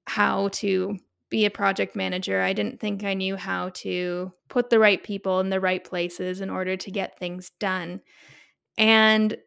how 0.06 0.50
to 0.50 0.98
be 1.30 1.46
a 1.46 1.52
project 1.52 1.96
manager. 1.96 2.42
I 2.42 2.54
didn't 2.54 2.80
think 2.80 3.04
I 3.04 3.14
knew 3.14 3.36
how 3.36 3.70
to 3.70 4.32
put 4.50 4.70
the 4.70 4.80
right 4.80 5.04
people 5.04 5.40
in 5.40 5.50
the 5.50 5.60
right 5.60 5.84
places 5.84 6.42
in 6.42 6.50
order 6.50 6.78
to 6.78 6.92
get 6.92 7.20
things 7.20 7.52
done. 7.60 8.02
And 8.78 9.38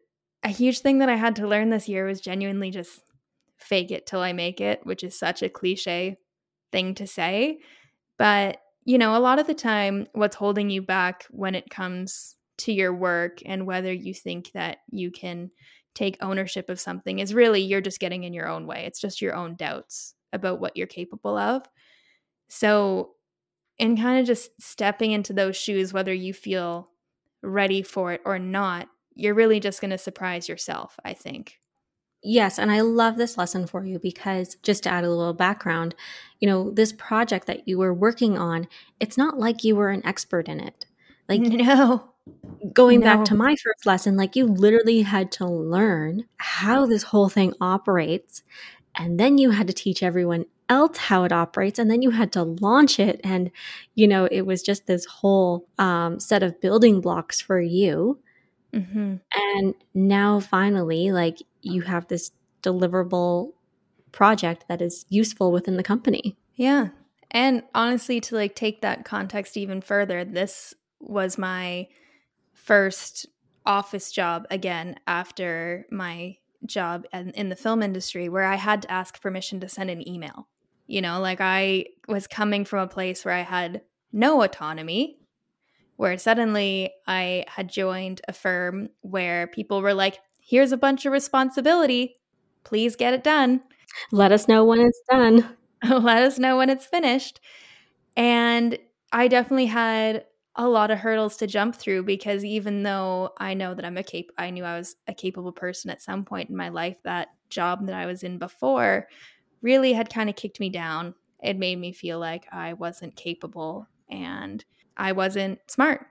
a 0.43 0.49
huge 0.49 0.79
thing 0.79 0.99
that 0.99 1.09
I 1.09 1.15
had 1.15 1.35
to 1.37 1.47
learn 1.47 1.69
this 1.69 1.87
year 1.87 2.05
was 2.05 2.21
genuinely 2.21 2.71
just 2.71 3.01
fake 3.57 3.91
it 3.91 4.05
till 4.05 4.21
I 4.21 4.33
make 4.33 4.61
it, 4.61 4.81
which 4.83 5.03
is 5.03 5.17
such 5.17 5.41
a 5.41 5.49
cliche 5.49 6.17
thing 6.71 6.95
to 6.95 7.07
say. 7.07 7.59
But, 8.17 8.57
you 8.85 8.97
know, 8.97 9.15
a 9.15 9.19
lot 9.19 9.39
of 9.39 9.47
the 9.47 9.53
time, 9.53 10.07
what's 10.13 10.35
holding 10.35 10.69
you 10.69 10.81
back 10.81 11.25
when 11.31 11.55
it 11.55 11.69
comes 11.69 12.35
to 12.59 12.71
your 12.71 12.93
work 12.93 13.39
and 13.45 13.65
whether 13.65 13.91
you 13.91 14.13
think 14.13 14.51
that 14.53 14.79
you 14.91 15.09
can 15.11 15.49
take 15.95 16.17
ownership 16.21 16.69
of 16.69 16.79
something 16.79 17.19
is 17.19 17.33
really 17.33 17.61
you're 17.61 17.81
just 17.81 17.99
getting 17.99 18.23
in 18.23 18.33
your 18.33 18.47
own 18.47 18.67
way. 18.67 18.85
It's 18.85 19.01
just 19.01 19.21
your 19.21 19.35
own 19.35 19.55
doubts 19.55 20.13
about 20.33 20.59
what 20.59 20.77
you're 20.77 20.87
capable 20.87 21.37
of. 21.37 21.63
So, 22.49 23.11
in 23.77 23.97
kind 23.97 24.19
of 24.19 24.25
just 24.25 24.61
stepping 24.61 25.11
into 25.11 25.33
those 25.33 25.55
shoes, 25.55 25.93
whether 25.93 26.13
you 26.13 26.33
feel 26.33 26.89
ready 27.41 27.81
for 27.81 28.13
it 28.13 28.21
or 28.25 28.37
not, 28.37 28.87
you're 29.15 29.33
really 29.33 29.59
just 29.59 29.81
going 29.81 29.91
to 29.91 29.97
surprise 29.97 30.47
yourself, 30.47 30.97
I 31.03 31.13
think. 31.13 31.57
Yes, 32.23 32.59
and 32.59 32.71
I 32.71 32.81
love 32.81 33.17
this 33.17 33.37
lesson 33.37 33.65
for 33.65 33.83
you 33.83 33.97
because 33.97 34.55
just 34.61 34.83
to 34.83 34.91
add 34.91 35.03
a 35.03 35.09
little 35.09 35.33
background, 35.33 35.95
you 36.39 36.47
know, 36.47 36.69
this 36.69 36.93
project 36.93 37.47
that 37.47 37.67
you 37.67 37.79
were 37.79 37.93
working 37.93 38.37
on, 38.37 38.67
it's 38.99 39.17
not 39.17 39.39
like 39.39 39.63
you 39.63 39.75
were 39.75 39.89
an 39.89 40.05
expert 40.05 40.47
in 40.47 40.59
it. 40.59 40.85
Like 41.27 41.41
no. 41.41 42.07
Going 42.71 42.99
no. 42.99 43.05
back 43.05 43.25
to 43.25 43.35
my 43.35 43.55
first 43.55 43.87
lesson, 43.87 44.15
like 44.15 44.35
you 44.35 44.45
literally 44.45 45.01
had 45.01 45.31
to 45.33 45.47
learn 45.47 46.25
how 46.37 46.85
this 46.85 47.01
whole 47.01 47.29
thing 47.29 47.53
operates 47.59 48.43
and 48.95 49.19
then 49.19 49.37
you 49.37 49.51
had 49.51 49.67
to 49.67 49.73
teach 49.73 50.03
everyone 50.03 50.45
else 50.69 50.97
how 50.97 51.23
it 51.23 51.31
operates 51.31 51.79
and 51.79 51.91
then 51.91 52.01
you 52.01 52.11
had 52.11 52.31
to 52.31 52.43
launch 52.43 52.99
it 52.99 53.19
and 53.23 53.51
you 53.95 54.07
know 54.07 54.25
it 54.31 54.43
was 54.43 54.63
just 54.63 54.87
this 54.87 55.05
whole 55.05 55.67
um, 55.77 56.19
set 56.19 56.43
of 56.43 56.59
building 56.61 57.01
blocks 57.01 57.41
for 57.41 57.59
you. 57.59 58.19
Mm-hmm. 58.73 59.15
and 59.33 59.75
now 59.93 60.39
finally 60.39 61.11
like 61.11 61.39
you 61.61 61.81
have 61.81 62.07
this 62.07 62.31
deliverable 62.63 63.51
project 64.13 64.63
that 64.69 64.81
is 64.81 65.05
useful 65.09 65.51
within 65.51 65.75
the 65.75 65.83
company. 65.83 66.37
Yeah. 66.55 66.89
And 67.31 67.63
honestly 67.75 68.21
to 68.21 68.35
like 68.35 68.55
take 68.55 68.79
that 68.81 69.03
context 69.03 69.57
even 69.57 69.81
further 69.81 70.23
this 70.23 70.73
was 71.01 71.37
my 71.37 71.89
first 72.53 73.25
office 73.65 74.11
job 74.11 74.47
again 74.49 74.95
after 75.05 75.85
my 75.91 76.37
job 76.65 77.05
in, 77.13 77.31
in 77.31 77.49
the 77.49 77.55
film 77.55 77.81
industry 77.81 78.29
where 78.29 78.45
I 78.45 78.55
had 78.55 78.81
to 78.83 78.91
ask 78.91 79.21
permission 79.21 79.59
to 79.61 79.69
send 79.69 79.89
an 79.89 80.07
email. 80.07 80.47
You 80.87 81.01
know, 81.01 81.19
like 81.19 81.39
I 81.41 81.85
was 82.07 82.27
coming 82.27 82.65
from 82.65 82.79
a 82.79 82.87
place 82.87 83.23
where 83.23 83.33
I 83.33 83.41
had 83.41 83.81
no 84.11 84.43
autonomy, 84.43 85.19
where 85.95 86.17
suddenly 86.17 86.91
I 87.07 87.45
had 87.47 87.69
joined 87.69 88.21
a 88.27 88.33
firm 88.33 88.89
where 89.01 89.47
people 89.47 89.81
were 89.81 89.93
like, 89.93 90.19
here's 90.41 90.71
a 90.71 90.77
bunch 90.77 91.05
of 91.05 91.13
responsibility. 91.13 92.15
Please 92.63 92.95
get 92.95 93.13
it 93.13 93.23
done. 93.23 93.61
Let 94.11 94.31
us 94.31 94.47
know 94.47 94.65
when 94.65 94.81
it's 94.81 95.01
done. 95.09 95.57
Let 95.89 96.23
us 96.23 96.39
know 96.39 96.57
when 96.57 96.69
it's 96.69 96.85
finished. 96.85 97.39
And 98.17 98.77
I 99.11 99.27
definitely 99.27 99.67
had 99.67 100.25
a 100.55 100.67
lot 100.67 100.91
of 100.91 100.99
hurdles 100.99 101.37
to 101.37 101.47
jump 101.47 101.75
through 101.75 102.03
because 102.03 102.43
even 102.43 102.83
though 102.83 103.31
I 103.37 103.53
know 103.53 103.73
that 103.73 103.85
I'm 103.85 103.97
a 103.97 104.03
cap 104.03 104.25
I 104.37 104.49
knew 104.49 104.65
I 104.65 104.77
was 104.77 104.95
a 105.07 105.13
capable 105.13 105.53
person 105.53 105.89
at 105.89 106.01
some 106.01 106.25
point 106.25 106.49
in 106.49 106.57
my 106.57 106.69
life 106.69 106.97
that 107.03 107.29
job 107.49 107.85
that 107.87 107.95
I 107.95 108.05
was 108.05 108.23
in 108.23 108.37
before 108.37 109.07
really 109.61 109.93
had 109.93 110.13
kind 110.13 110.29
of 110.29 110.35
kicked 110.35 110.59
me 110.59 110.69
down. 110.69 111.13
It 111.41 111.57
made 111.57 111.79
me 111.79 111.93
feel 111.93 112.19
like 112.19 112.47
I 112.51 112.73
wasn't 112.73 113.15
capable 113.15 113.87
and 114.09 114.63
I 114.97 115.13
wasn't 115.13 115.59
smart. 115.67 116.05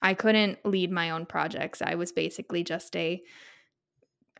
I 0.00 0.14
couldn't 0.14 0.64
lead 0.64 0.92
my 0.92 1.10
own 1.10 1.26
projects. 1.26 1.82
I 1.82 1.96
was 1.96 2.12
basically 2.12 2.62
just 2.62 2.94
a 2.94 3.20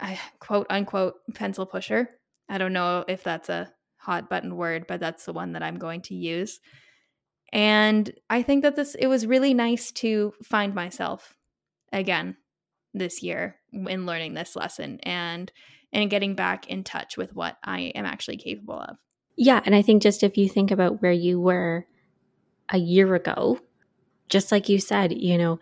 I, 0.00 0.18
quote 0.38 0.66
unquote 0.70 1.14
pencil 1.34 1.66
pusher. 1.66 2.08
I 2.48 2.58
don't 2.58 2.72
know 2.72 3.04
if 3.08 3.24
that's 3.24 3.48
a 3.48 3.72
hot 3.96 4.30
button 4.30 4.56
word, 4.56 4.86
but 4.86 5.00
that's 5.00 5.24
the 5.24 5.32
one 5.32 5.52
that 5.52 5.62
I'm 5.62 5.78
going 5.78 6.02
to 6.02 6.14
use. 6.14 6.60
And 7.52 8.12
I 8.28 8.42
think 8.42 8.62
that 8.62 8.76
this 8.76 8.94
it 8.94 9.06
was 9.06 9.26
really 9.26 9.54
nice 9.54 9.90
to 9.92 10.34
find 10.42 10.74
myself 10.74 11.36
again 11.92 12.36
this 12.94 13.22
year 13.22 13.56
in 13.72 14.06
learning 14.06 14.34
this 14.34 14.56
lesson 14.56 15.00
and 15.02 15.50
and 15.92 16.10
getting 16.10 16.34
back 16.34 16.68
in 16.68 16.84
touch 16.84 17.16
with 17.16 17.34
what 17.34 17.56
I 17.64 17.92
am 17.94 18.04
actually 18.04 18.36
capable 18.36 18.80
of. 18.80 18.96
Yeah, 19.36 19.60
and 19.64 19.74
I 19.74 19.82
think 19.82 20.02
just 20.02 20.22
if 20.22 20.36
you 20.36 20.48
think 20.48 20.70
about 20.70 21.00
where 21.00 21.12
you 21.12 21.40
were 21.40 21.86
a 22.70 22.78
year 22.78 23.14
ago, 23.14 23.58
just 24.28 24.52
like 24.52 24.68
you 24.68 24.78
said, 24.78 25.16
you 25.16 25.38
know, 25.38 25.58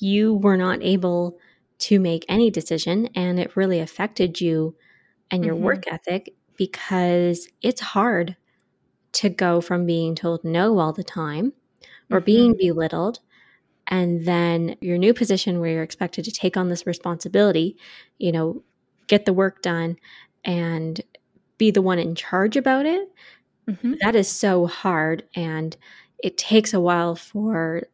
you 0.00 0.34
were 0.34 0.56
not 0.56 0.82
able 0.82 1.38
to 1.78 2.00
make 2.00 2.24
any 2.28 2.50
decision 2.50 3.08
and 3.14 3.38
it 3.38 3.56
really 3.56 3.80
affected 3.80 4.40
you 4.40 4.74
and 5.30 5.44
your 5.44 5.54
mm-hmm. 5.54 5.64
work 5.64 5.84
ethic 5.92 6.34
because 6.56 7.48
it's 7.60 7.80
hard 7.80 8.36
to 9.16 9.28
go 9.28 9.60
from 9.60 9.86
being 9.86 10.14
told 10.14 10.44
no 10.44 10.78
all 10.78 10.92
the 10.92 11.04
time 11.04 11.52
or 12.10 12.18
mm-hmm. 12.18 12.24
being 12.24 12.56
belittled 12.58 13.20
And 13.88 14.24
then 14.24 14.76
your 14.80 14.98
new 14.98 15.14
position 15.14 15.60
where 15.60 15.70
you're 15.70 15.82
expected 15.82 16.24
to 16.24 16.32
take 16.32 16.56
on 16.56 16.68
this 16.68 16.86
responsibility, 16.86 17.76
you 18.18 18.32
know, 18.32 18.62
get 19.06 19.24
the 19.24 19.32
work 19.32 19.62
done 19.62 19.96
and 20.44 21.00
be 21.58 21.70
the 21.70 21.82
one 21.82 21.98
in 21.98 22.14
charge 22.14 22.56
about 22.56 22.86
it. 22.86 23.08
Mm-hmm. 23.68 23.94
That 24.00 24.16
is 24.16 24.28
so 24.28 24.66
hard. 24.66 25.24
And 25.34 25.76
it 26.22 26.36
takes 26.36 26.74
a 26.74 26.80
while 26.80 27.14
for 27.14 27.84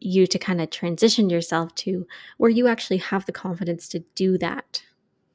you 0.00 0.26
to 0.26 0.38
kind 0.38 0.60
of 0.60 0.70
transition 0.70 1.30
yourself 1.30 1.74
to 1.76 2.06
where 2.38 2.50
you 2.50 2.66
actually 2.66 2.96
have 2.98 3.26
the 3.26 3.32
confidence 3.32 3.88
to 3.88 4.00
do 4.14 4.38
that. 4.38 4.82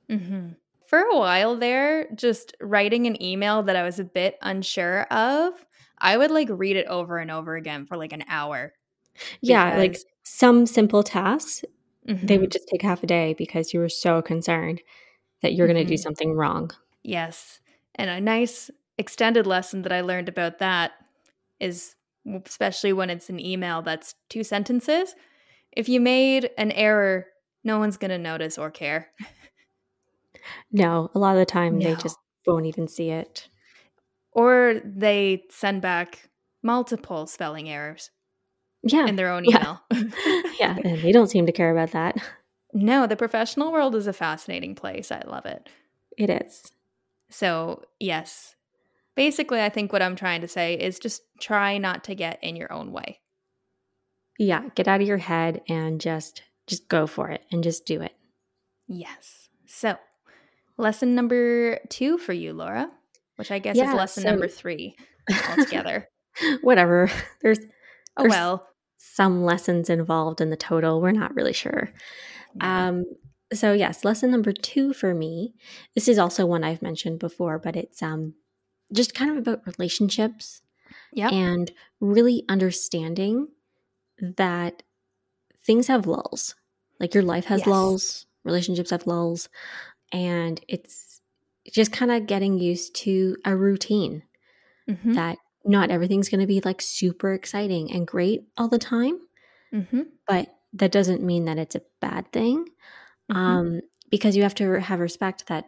Mm-hmm. 0.10 0.50
For 0.96 1.02
a 1.02 1.18
while 1.18 1.58
there, 1.58 2.08
just 2.16 2.56
writing 2.62 3.06
an 3.06 3.22
email 3.22 3.64
that 3.64 3.76
I 3.76 3.84
was 3.84 4.00
a 4.00 4.06
bit 4.06 4.38
unsure 4.42 5.02
of, 5.12 5.54
I 5.98 6.16
would 6.16 6.32
like 6.32 6.48
read 6.50 6.78
it 6.78 6.88
over 6.88 7.18
and 7.18 7.30
over 7.30 7.58
again 7.58 7.86
for 7.86 7.98
like 7.98 8.14
an 8.14 8.24
hour. 8.30 8.72
Yeah, 9.42 9.76
like 9.76 9.98
some 10.24 10.66
simple 10.66 11.04
tasks, 11.04 11.66
mm-hmm. 12.08 12.26
they 12.26 12.38
would 12.38 12.52
mm-hmm. 12.52 12.54
just 12.54 12.70
take 12.70 12.82
half 12.82 13.04
a 13.04 13.08
day 13.08 13.36
because 13.38 13.74
you 13.74 13.82
were 13.82 13.90
so 13.90 14.22
concerned 14.22 14.82
that 15.42 15.54
you're 15.54 15.68
mm-hmm. 15.68 15.76
going 15.76 15.86
to 15.86 15.94
do 15.94 15.98
something 15.98 16.32
wrong. 16.32 16.72
Yes. 17.04 17.60
And 17.96 18.10
a 18.10 18.22
nice 18.22 18.72
extended 18.98 19.46
lesson 19.46 19.82
that 19.82 19.92
I 19.92 20.00
learned 20.00 20.30
about 20.30 20.60
that 20.60 20.94
is 21.60 21.94
especially 22.46 22.94
when 22.94 23.10
it's 23.10 23.30
an 23.30 23.46
email 23.46 23.82
that's 23.82 24.16
two 24.30 24.46
sentences. 24.46 25.14
If 25.74 25.90
you 25.90 26.00
made 26.00 26.52
an 26.58 26.72
error, 26.72 27.26
no 27.66 27.80
one's 27.80 27.98
going 27.98 28.12
to 28.12 28.18
notice 28.18 28.58
or 28.58 28.72
care. 28.72 29.10
No, 30.72 31.10
a 31.14 31.20
lot 31.20 31.34
of 31.34 31.40
the 31.40 31.46
time 31.46 31.78
no. 31.78 31.86
they 31.86 32.02
just 32.02 32.18
won't 32.46 32.66
even 32.66 32.88
see 32.88 33.10
it. 33.10 33.48
Or 34.32 34.82
they 34.84 35.44
send 35.50 35.82
back 35.82 36.30
multiple 36.62 37.28
spelling 37.28 37.70
errors. 37.70 38.12
Yeah. 38.84 39.08
In 39.08 39.16
their 39.16 39.32
own 39.32 39.46
email. 39.46 39.82
Yeah. 39.92 40.42
yeah. 40.60 40.78
And 40.84 41.02
they 41.02 41.12
don't 41.12 41.30
seem 41.30 41.46
to 41.48 41.52
care 41.52 41.72
about 41.72 41.92
that. 41.92 42.18
No, 42.74 43.08
the 43.08 43.16
professional 43.16 43.72
world 43.72 43.96
is 43.96 44.08
a 44.08 44.14
fascinating 44.14 44.76
place. 44.76 45.12
I 45.12 45.22
love 45.26 45.46
it. 45.46 45.70
It 46.18 46.30
is. 46.30 46.72
So, 47.30 47.84
yes. 48.00 48.56
Basically, 49.16 49.62
I 49.62 49.70
think 49.70 49.92
what 49.92 50.02
I'm 50.02 50.16
trying 50.16 50.42
to 50.42 50.48
say 50.48 50.76
is 50.76 51.00
just 51.00 51.24
try 51.40 51.78
not 51.78 52.04
to 52.06 52.16
get 52.16 52.38
in 52.44 52.56
your 52.56 52.72
own 52.72 52.92
way. 52.92 53.20
Yeah, 54.38 54.64
get 54.76 54.88
out 54.88 55.02
of 55.02 55.08
your 55.08 55.18
head 55.18 55.62
and 55.70 56.02
just 56.02 56.44
just 56.68 56.90
go 56.90 57.08
for 57.08 57.30
it 57.30 57.44
and 57.52 57.64
just 57.64 57.86
do 57.86 58.02
it. 58.02 58.14
Yes. 58.88 59.50
So, 59.66 59.98
lesson 60.78 61.16
number 61.16 61.80
2 61.90 62.18
for 62.18 62.34
you, 62.34 62.54
Laura, 62.54 62.90
which 63.36 63.52
I 63.52 63.60
guess 63.60 63.76
yeah, 63.76 63.90
is 63.90 63.96
lesson 63.96 64.24
so, 64.24 64.30
number 64.32 64.48
3 64.48 64.96
altogether. 65.50 66.08
Whatever. 66.62 67.10
There's, 67.42 67.60
oh, 68.18 68.24
there's 68.24 68.34
oh 68.34 68.38
well. 68.38 68.68
Some 68.98 69.44
lessons 69.44 69.90
involved 69.90 70.42
in 70.42 70.50
the 70.50 70.58
total. 70.58 71.02
We're 71.02 71.12
not 71.12 71.36
really 71.36 71.54
sure. 71.54 71.90
Yeah. 72.56 72.88
Um 72.88 73.06
so 73.54 73.74
yes, 73.74 74.04
lesson 74.04 74.32
number 74.32 74.52
2 74.52 74.94
for 74.94 75.14
me. 75.14 75.54
This 75.94 76.08
is 76.08 76.18
also 76.18 76.46
one 76.46 76.64
I've 76.64 76.82
mentioned 76.82 77.20
before, 77.20 77.60
but 77.60 77.76
it's 77.76 78.02
um 78.02 78.34
just 78.94 79.14
kind 79.14 79.32
of 79.32 79.38
about 79.38 79.66
relationships. 79.66 80.62
Yeah. 81.14 81.30
And 81.30 81.72
really 82.00 82.44
understanding 82.50 83.48
that 84.20 84.84
things 85.66 85.88
have 85.88 86.08
lulls. 86.08 86.56
Like 87.00 87.14
your 87.14 87.24
life 87.24 87.46
has 87.46 87.62
yes. 87.62 87.68
lulls, 87.68 88.26
relationships 88.44 88.92
have 88.92 89.08
lulls, 89.08 89.50
and 90.12 90.60
it's 90.68 91.22
just 91.72 91.92
kind 91.92 92.12
of 92.12 92.28
getting 92.28 92.60
used 92.60 92.96
to 92.96 93.38
a 93.46 93.56
routine 93.56 94.24
mm-hmm. 94.90 95.14
that 95.14 95.38
not 95.64 95.90
everything's 95.90 96.30
going 96.30 96.42
to 96.42 96.48
be 96.48 96.62
like 96.62 96.82
super 96.82 97.34
exciting 97.34 97.92
and 97.92 98.08
great 98.08 98.44
all 98.58 98.68
the 98.68 98.78
time. 98.78 99.20
Mm-hmm. 99.74 100.02
But 100.28 100.54
that 100.74 100.92
doesn't 100.92 101.24
mean 101.24 101.46
that 101.46 101.58
it's 101.58 101.76
a 101.76 101.82
bad 102.02 102.32
thing. 102.32 102.66
Mm-hmm. 103.32 103.38
Um, 103.38 103.82
because 104.10 104.36
you 104.36 104.44
have 104.44 104.56
to 104.56 104.80
have 104.80 105.00
respect 105.00 105.48
that 105.48 105.66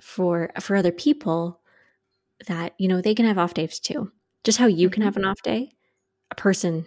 for 0.00 0.50
for 0.60 0.76
other 0.76 0.92
people 0.92 1.60
that 2.46 2.74
you 2.78 2.88
know 2.88 3.00
they 3.00 3.14
can 3.14 3.26
have 3.26 3.38
off 3.38 3.54
days 3.54 3.80
too 3.80 4.10
just 4.44 4.58
how 4.58 4.66
you 4.66 4.88
can 4.88 5.00
mm-hmm. 5.00 5.06
have 5.06 5.16
an 5.16 5.24
off 5.24 5.42
day 5.42 5.70
a 6.30 6.34
person 6.34 6.86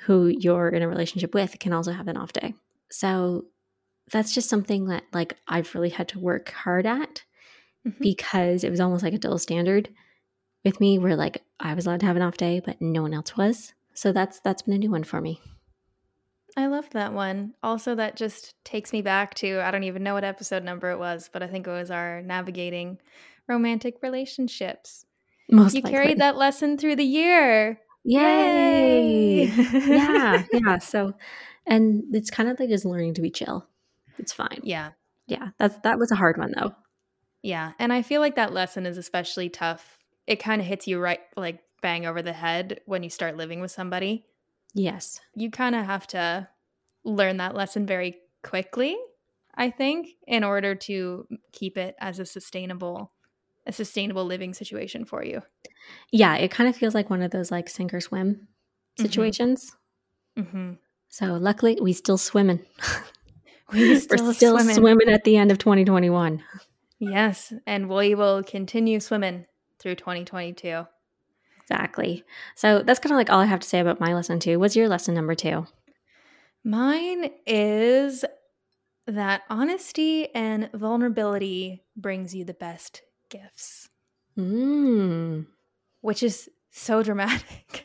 who 0.00 0.26
you're 0.26 0.68
in 0.68 0.82
a 0.82 0.88
relationship 0.88 1.34
with 1.34 1.58
can 1.58 1.72
also 1.72 1.92
have 1.92 2.08
an 2.08 2.16
off 2.16 2.32
day 2.32 2.54
so 2.90 3.46
that's 4.12 4.34
just 4.34 4.48
something 4.48 4.86
that 4.86 5.04
like 5.12 5.36
i've 5.48 5.74
really 5.74 5.90
had 5.90 6.08
to 6.08 6.18
work 6.18 6.50
hard 6.50 6.86
at 6.86 7.22
mm-hmm. 7.86 8.02
because 8.02 8.64
it 8.64 8.70
was 8.70 8.80
almost 8.80 9.02
like 9.02 9.14
a 9.14 9.18
double 9.18 9.38
standard 9.38 9.88
with 10.64 10.80
me 10.80 10.98
where 10.98 11.16
like 11.16 11.42
i 11.60 11.74
was 11.74 11.86
allowed 11.86 12.00
to 12.00 12.06
have 12.06 12.16
an 12.16 12.22
off 12.22 12.36
day 12.36 12.60
but 12.64 12.80
no 12.80 13.02
one 13.02 13.14
else 13.14 13.36
was 13.36 13.74
so 13.94 14.12
that's 14.12 14.40
that's 14.40 14.62
been 14.62 14.74
a 14.74 14.78
new 14.78 14.90
one 14.90 15.04
for 15.04 15.20
me 15.20 15.40
I 16.56 16.68
love 16.68 16.88
that 16.90 17.12
one. 17.12 17.52
Also, 17.62 17.94
that 17.96 18.16
just 18.16 18.54
takes 18.64 18.90
me 18.90 19.02
back 19.02 19.34
to 19.34 19.60
I 19.60 19.70
don't 19.70 19.84
even 19.84 20.02
know 20.02 20.14
what 20.14 20.24
episode 20.24 20.64
number 20.64 20.90
it 20.90 20.98
was, 20.98 21.28
but 21.30 21.42
I 21.42 21.48
think 21.48 21.66
it 21.66 21.70
was 21.70 21.90
our 21.90 22.22
navigating 22.22 22.98
romantic 23.46 23.96
relationships. 24.02 25.04
Most 25.50 25.74
you 25.74 25.82
likely. 25.82 25.90
carried 25.90 26.18
that 26.18 26.36
lesson 26.36 26.78
through 26.78 26.96
the 26.96 27.04
year. 27.04 27.78
Yay! 28.04 29.44
Yay. 29.44 29.52
yeah, 29.86 30.44
yeah. 30.50 30.78
So, 30.78 31.12
and 31.66 32.04
it's 32.12 32.30
kind 32.30 32.48
of 32.48 32.58
like 32.58 32.70
just 32.70 32.86
learning 32.86 33.14
to 33.14 33.22
be 33.22 33.30
chill. 33.30 33.66
It's 34.18 34.32
fine. 34.32 34.60
Yeah, 34.62 34.90
yeah. 35.26 35.48
That's 35.58 35.76
that 35.78 35.98
was 35.98 36.10
a 36.10 36.16
hard 36.16 36.38
one 36.38 36.52
though. 36.56 36.74
Yeah, 37.42 37.72
and 37.78 37.92
I 37.92 38.02
feel 38.02 38.20
like 38.20 38.36
that 38.36 38.52
lesson 38.52 38.86
is 38.86 38.98
especially 38.98 39.48
tough. 39.48 39.98
It 40.26 40.36
kind 40.36 40.60
of 40.60 40.66
hits 40.66 40.86
you 40.86 40.98
right, 40.98 41.20
like 41.36 41.60
bang 41.82 42.06
over 42.06 42.22
the 42.22 42.32
head 42.32 42.80
when 42.86 43.02
you 43.02 43.10
start 43.10 43.36
living 43.36 43.60
with 43.60 43.70
somebody. 43.70 44.24
Yes, 44.74 45.20
you 45.34 45.50
kind 45.50 45.74
of 45.74 45.86
have 45.86 46.06
to 46.08 46.48
learn 47.04 47.36
that 47.36 47.54
lesson 47.54 47.86
very 47.86 48.16
quickly. 48.42 48.96
I 49.54 49.70
think 49.70 50.08
in 50.26 50.44
order 50.44 50.74
to 50.74 51.26
keep 51.52 51.78
it 51.78 51.94
as 51.98 52.18
a 52.18 52.26
sustainable 52.26 53.12
a 53.66 53.72
sustainable 53.72 54.24
living 54.24 54.54
situation 54.54 55.04
for 55.04 55.24
you. 55.24 55.42
Yeah, 56.12 56.36
it 56.36 56.50
kind 56.50 56.68
of 56.68 56.76
feels 56.76 56.94
like 56.94 57.10
one 57.10 57.22
of 57.22 57.32
those 57.32 57.50
like 57.50 57.68
sink 57.68 57.92
or 57.92 58.00
swim 58.00 58.34
mm-hmm. 58.34 59.02
situations. 59.02 59.72
Mm-hmm. 60.38 60.72
So 61.08 61.34
luckily, 61.34 61.78
we 61.80 61.92
still 61.92 62.18
swimming. 62.18 62.64
We 63.72 63.98
still 63.98 64.24
We're 64.26 64.32
still 64.34 64.56
swimming. 64.58 64.76
swimming 64.76 65.08
at 65.08 65.24
the 65.24 65.36
end 65.36 65.50
of 65.50 65.58
2021. 65.58 66.42
Yes, 66.98 67.52
and 67.66 67.88
we 67.88 68.14
will 68.14 68.42
continue 68.42 69.00
swimming 69.00 69.46
through 69.78 69.96
2022. 69.96 70.86
Exactly. 71.62 72.22
So 72.54 72.82
that's 72.82 73.00
kind 73.00 73.12
of 73.12 73.16
like 73.16 73.28
all 73.30 73.40
I 73.40 73.44
have 73.46 73.60
to 73.60 73.68
say 73.68 73.80
about 73.80 73.98
my 74.00 74.14
lesson 74.14 74.38
two. 74.38 74.58
What's 74.60 74.76
your 74.76 74.88
lesson 74.88 75.14
number 75.14 75.34
two? 75.34 75.66
Mine 76.64 77.30
is 77.46 78.24
that 79.06 79.42
honesty 79.50 80.28
and 80.34 80.70
vulnerability 80.72 81.82
brings 81.96 82.34
you 82.34 82.44
the 82.44 82.54
best 82.54 83.02
gifts. 83.30 83.88
Mm. 84.38 85.46
Which 86.00 86.22
is 86.22 86.48
so 86.70 87.02
dramatic. 87.02 87.84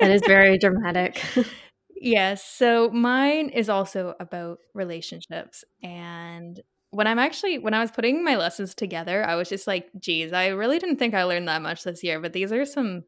that 0.00 0.10
is 0.10 0.22
very 0.26 0.58
dramatic. 0.64 1.22
yes. 2.04 2.44
So 2.44 2.90
mine 2.90 3.48
is 3.48 3.68
also 3.68 4.14
about 4.20 4.58
relationships. 4.74 5.64
And 5.82 6.60
when 6.90 7.06
I'm 7.06 7.18
actually, 7.18 7.58
when 7.58 7.74
I 7.74 7.80
was 7.80 7.90
putting 7.90 8.24
my 8.24 8.36
lessons 8.36 8.74
together, 8.74 9.24
I 9.24 9.34
was 9.34 9.48
just 9.48 9.66
like, 9.66 9.88
geez, 9.98 10.32
I 10.32 10.48
really 10.48 10.78
didn't 10.78 10.96
think 10.96 11.14
I 11.14 11.24
learned 11.24 11.48
that 11.48 11.62
much 11.62 11.82
this 11.82 12.04
year, 12.04 12.20
but 12.20 12.32
these 12.32 12.52
are 12.52 12.64
some 12.64 13.04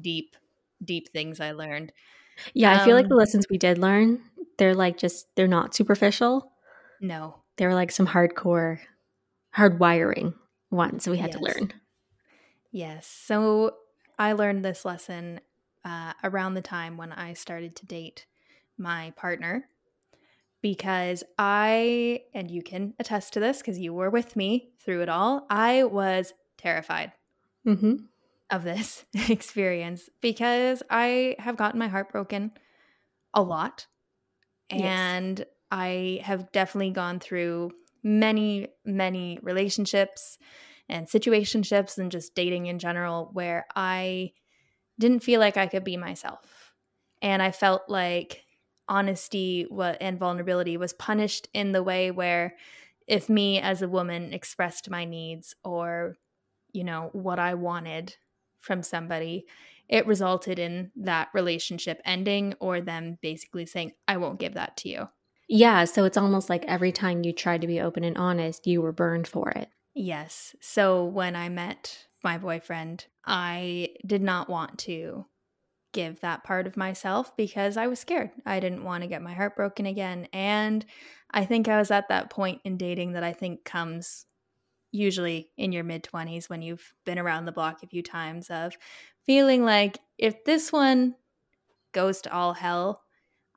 deep, 0.00 0.36
deep 0.82 1.12
things 1.12 1.40
I 1.40 1.52
learned. 1.52 1.92
Yeah. 2.54 2.72
Um, 2.72 2.80
I 2.80 2.84
feel 2.84 2.96
like 2.96 3.08
the 3.08 3.14
um, 3.14 3.18
lessons 3.18 3.46
we 3.50 3.58
did 3.58 3.78
learn, 3.78 4.22
they're 4.56 4.74
like 4.74 4.96
just, 4.96 5.26
they're 5.36 5.46
not 5.46 5.74
superficial. 5.74 6.52
No. 7.00 7.42
They're 7.56 7.74
like 7.74 7.90
some 7.90 8.06
hardcore 8.06 8.78
hard 9.50 9.78
wiring 9.78 10.34
one, 10.70 11.00
so 11.00 11.10
we 11.10 11.18
had 11.18 11.30
yes. 11.30 11.38
to 11.38 11.44
learn. 11.44 11.72
Yes. 12.72 13.06
So 13.06 13.74
I 14.18 14.32
learned 14.32 14.64
this 14.64 14.84
lesson 14.84 15.40
uh, 15.84 16.12
around 16.22 16.54
the 16.54 16.62
time 16.62 16.96
when 16.96 17.12
I 17.12 17.32
started 17.32 17.76
to 17.76 17.86
date 17.86 18.26
my 18.78 19.12
partner 19.16 19.66
because 20.62 21.24
I, 21.38 22.22
and 22.34 22.50
you 22.50 22.62
can 22.62 22.94
attest 22.98 23.32
to 23.34 23.40
this 23.40 23.58
because 23.58 23.78
you 23.78 23.94
were 23.94 24.10
with 24.10 24.36
me 24.36 24.72
through 24.84 25.02
it 25.02 25.08
all, 25.08 25.46
I 25.48 25.84
was 25.84 26.34
terrified 26.58 27.12
mm-hmm. 27.66 27.94
of 28.50 28.64
this 28.64 29.04
experience 29.28 30.08
because 30.20 30.82
I 30.90 31.36
have 31.38 31.56
gotten 31.56 31.78
my 31.78 31.88
heart 31.88 32.12
broken 32.12 32.52
a 33.32 33.42
lot. 33.42 33.86
And 34.70 35.38
yes. 35.38 35.48
I 35.70 36.20
have 36.22 36.52
definitely 36.52 36.90
gone 36.90 37.20
through 37.20 37.72
many, 38.02 38.68
many 38.84 39.38
relationships 39.42 40.38
and 40.88 41.06
situationships 41.06 41.98
and 41.98 42.10
just 42.10 42.34
dating 42.34 42.66
in 42.66 42.78
general 42.78 43.30
where 43.32 43.66
I 43.74 44.32
didn't 45.00 45.24
feel 45.24 45.40
like 45.40 45.56
I 45.56 45.66
could 45.66 45.82
be 45.82 45.96
myself. 45.96 46.72
And 47.20 47.42
I 47.42 47.50
felt 47.50 47.82
like 47.88 48.44
honesty 48.88 49.66
and 50.00 50.18
vulnerability 50.18 50.76
was 50.76 50.92
punished 50.92 51.48
in 51.52 51.72
the 51.72 51.82
way 51.82 52.10
where 52.10 52.56
if 53.06 53.28
me 53.28 53.60
as 53.60 53.82
a 53.82 53.88
woman 53.88 54.32
expressed 54.32 54.90
my 54.90 55.04
needs 55.04 55.54
or, 55.64 56.16
you 56.72 56.84
know, 56.84 57.10
what 57.12 57.38
I 57.38 57.54
wanted 57.54 58.16
from 58.58 58.82
somebody, 58.82 59.46
it 59.88 60.06
resulted 60.06 60.58
in 60.58 60.92
that 60.96 61.28
relationship 61.34 62.00
ending 62.04 62.54
or 62.60 62.80
them 62.80 63.18
basically 63.20 63.66
saying, 63.66 63.92
I 64.06 64.18
won't 64.18 64.38
give 64.38 64.54
that 64.54 64.76
to 64.78 64.88
you. 64.88 65.08
Yeah. 65.48 65.84
So 65.84 66.04
it's 66.04 66.16
almost 66.16 66.48
like 66.48 66.64
every 66.66 66.92
time 66.92 67.24
you 67.24 67.32
tried 67.32 67.62
to 67.62 67.66
be 67.66 67.80
open 67.80 68.04
and 68.04 68.16
honest, 68.16 68.66
you 68.66 68.80
were 68.82 68.92
burned 68.92 69.26
for 69.26 69.50
it. 69.50 69.68
Yes. 69.94 70.54
So 70.60 71.04
when 71.04 71.34
I 71.34 71.48
met 71.48 72.06
my 72.22 72.38
boyfriend, 72.38 73.06
I 73.24 73.90
did 74.06 74.22
not 74.22 74.48
want 74.48 74.78
to 74.80 75.26
give 75.92 76.20
that 76.20 76.44
part 76.44 76.66
of 76.66 76.76
myself 76.76 77.36
because 77.36 77.76
I 77.76 77.86
was 77.86 77.98
scared. 77.98 78.30
I 78.46 78.60
didn't 78.60 78.84
want 78.84 79.02
to 79.02 79.08
get 79.08 79.22
my 79.22 79.32
heart 79.32 79.56
broken 79.56 79.86
again. 79.86 80.28
And 80.32 80.84
I 81.30 81.44
think 81.44 81.68
I 81.68 81.78
was 81.78 81.90
at 81.90 82.08
that 82.08 82.30
point 82.30 82.60
in 82.64 82.76
dating 82.76 83.12
that 83.12 83.24
I 83.24 83.32
think 83.32 83.64
comes 83.64 84.26
usually 84.92 85.50
in 85.56 85.72
your 85.72 85.84
mid 85.84 86.04
20s 86.04 86.48
when 86.48 86.62
you've 86.62 86.94
been 87.04 87.18
around 87.18 87.44
the 87.44 87.52
block 87.52 87.82
a 87.82 87.86
few 87.86 88.02
times 88.02 88.50
of 88.50 88.76
feeling 89.24 89.64
like 89.64 89.98
if 90.18 90.44
this 90.44 90.72
one 90.72 91.14
goes 91.92 92.20
to 92.22 92.32
all 92.32 92.52
hell, 92.52 93.02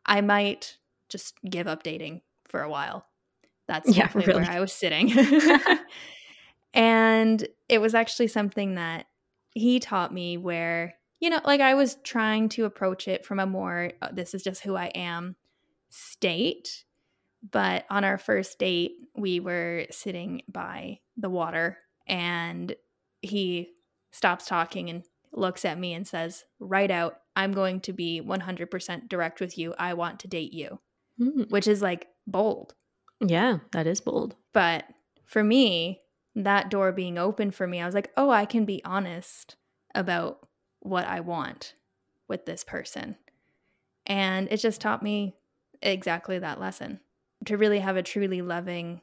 I 0.05 0.21
might 0.21 0.77
just 1.09 1.35
give 1.47 1.67
up 1.67 1.83
dating 1.83 2.21
for 2.47 2.61
a 2.61 2.69
while. 2.69 3.05
That's 3.67 3.95
yeah, 3.95 4.09
really. 4.13 4.33
where 4.33 4.49
I 4.49 4.59
was 4.59 4.73
sitting. 4.73 5.11
and 6.73 7.47
it 7.73 7.81
was 7.81 7.95
actually 7.95 8.27
something 8.27 8.75
that 8.75 9.07
he 9.51 9.79
taught 9.79 10.13
me 10.13 10.37
where, 10.37 10.93
you 11.19 11.29
know, 11.29 11.41
like 11.43 11.59
I 11.59 11.73
was 11.73 11.97
trying 12.03 12.49
to 12.49 12.65
approach 12.65 13.07
it 13.07 13.25
from 13.25 13.39
a 13.39 13.47
more, 13.47 13.91
uh, 14.01 14.09
this 14.11 14.35
is 14.35 14.43
just 14.43 14.63
who 14.63 14.75
I 14.75 14.87
am 14.87 15.35
state. 15.89 16.85
But 17.51 17.85
on 17.89 18.03
our 18.03 18.19
first 18.19 18.59
date, 18.59 18.93
we 19.15 19.39
were 19.39 19.87
sitting 19.89 20.43
by 20.47 20.99
the 21.17 21.29
water 21.29 21.77
and 22.07 22.75
he 23.21 23.69
stops 24.11 24.45
talking 24.45 24.89
and 24.89 25.03
looks 25.31 25.65
at 25.65 25.79
me 25.79 25.93
and 25.93 26.07
says, 26.07 26.45
Right 26.59 26.91
out, 26.91 27.17
I'm 27.35 27.53
going 27.53 27.81
to 27.81 27.93
be 27.93 28.21
100% 28.23 29.09
direct 29.09 29.41
with 29.41 29.57
you. 29.57 29.73
I 29.79 29.95
want 29.95 30.19
to 30.19 30.27
date 30.27 30.53
you, 30.53 30.79
mm. 31.19 31.49
which 31.49 31.67
is 31.67 31.81
like 31.81 32.07
bold. 32.27 32.75
Yeah, 33.19 33.59
that 33.71 33.87
is 33.87 33.99
bold. 33.99 34.35
But 34.53 34.85
for 35.25 35.43
me, 35.43 36.02
that 36.35 36.69
door 36.69 36.91
being 36.91 37.17
open 37.17 37.51
for 37.51 37.67
me, 37.67 37.81
I 37.81 37.85
was 37.85 37.95
like, 37.95 38.11
Oh, 38.17 38.29
I 38.29 38.45
can 38.45 38.65
be 38.65 38.83
honest 38.83 39.55
about 39.95 40.47
what 40.79 41.05
I 41.05 41.19
want 41.19 41.73
with 42.27 42.45
this 42.45 42.63
person. 42.63 43.17
And 44.05 44.47
it 44.51 44.57
just 44.57 44.81
taught 44.81 45.03
me 45.03 45.35
exactly 45.81 46.39
that 46.39 46.59
lesson. 46.59 46.99
To 47.45 47.57
really 47.57 47.79
have 47.79 47.97
a 47.97 48.03
truly 48.03 48.41
loving 48.41 49.01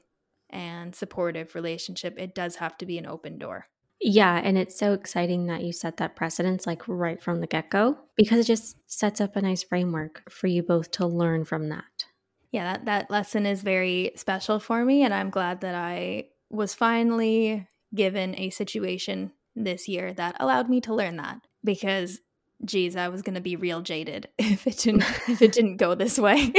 and 0.48 0.94
supportive 0.94 1.54
relationship, 1.54 2.18
it 2.18 2.34
does 2.34 2.56
have 2.56 2.76
to 2.78 2.86
be 2.86 2.98
an 2.98 3.06
open 3.06 3.38
door. 3.38 3.66
Yeah, 4.00 4.40
and 4.42 4.56
it's 4.56 4.78
so 4.78 4.94
exciting 4.94 5.46
that 5.46 5.62
you 5.62 5.72
set 5.72 5.98
that 5.98 6.16
precedence 6.16 6.66
like 6.66 6.82
right 6.88 7.22
from 7.22 7.40
the 7.40 7.46
get 7.46 7.68
go 7.68 7.98
because 8.16 8.40
it 8.40 8.46
just 8.46 8.76
sets 8.86 9.20
up 9.20 9.36
a 9.36 9.42
nice 9.42 9.62
framework 9.62 10.22
for 10.30 10.46
you 10.46 10.62
both 10.62 10.90
to 10.92 11.06
learn 11.06 11.44
from 11.44 11.68
that. 11.68 12.06
Yeah, 12.50 12.72
that, 12.72 12.86
that 12.86 13.10
lesson 13.10 13.44
is 13.44 13.62
very 13.62 14.12
special 14.16 14.58
for 14.58 14.84
me, 14.84 15.02
and 15.02 15.12
I'm 15.12 15.30
glad 15.30 15.60
that 15.60 15.74
I 15.74 16.28
was 16.50 16.74
finally 16.74 17.66
given 17.94 18.38
a 18.38 18.50
situation 18.50 19.32
this 19.56 19.88
year 19.88 20.12
that 20.14 20.36
allowed 20.38 20.68
me 20.68 20.80
to 20.80 20.94
learn 20.94 21.16
that 21.16 21.40
because 21.64 22.20
geez, 22.64 22.96
I 22.96 23.08
was 23.08 23.22
gonna 23.22 23.40
be 23.40 23.56
real 23.56 23.80
jaded 23.80 24.28
if 24.38 24.66
it 24.66 24.78
didn't 24.78 25.04
if 25.28 25.42
it 25.42 25.52
didn't 25.52 25.76
go 25.76 25.94
this 25.94 26.18
way. 26.18 26.52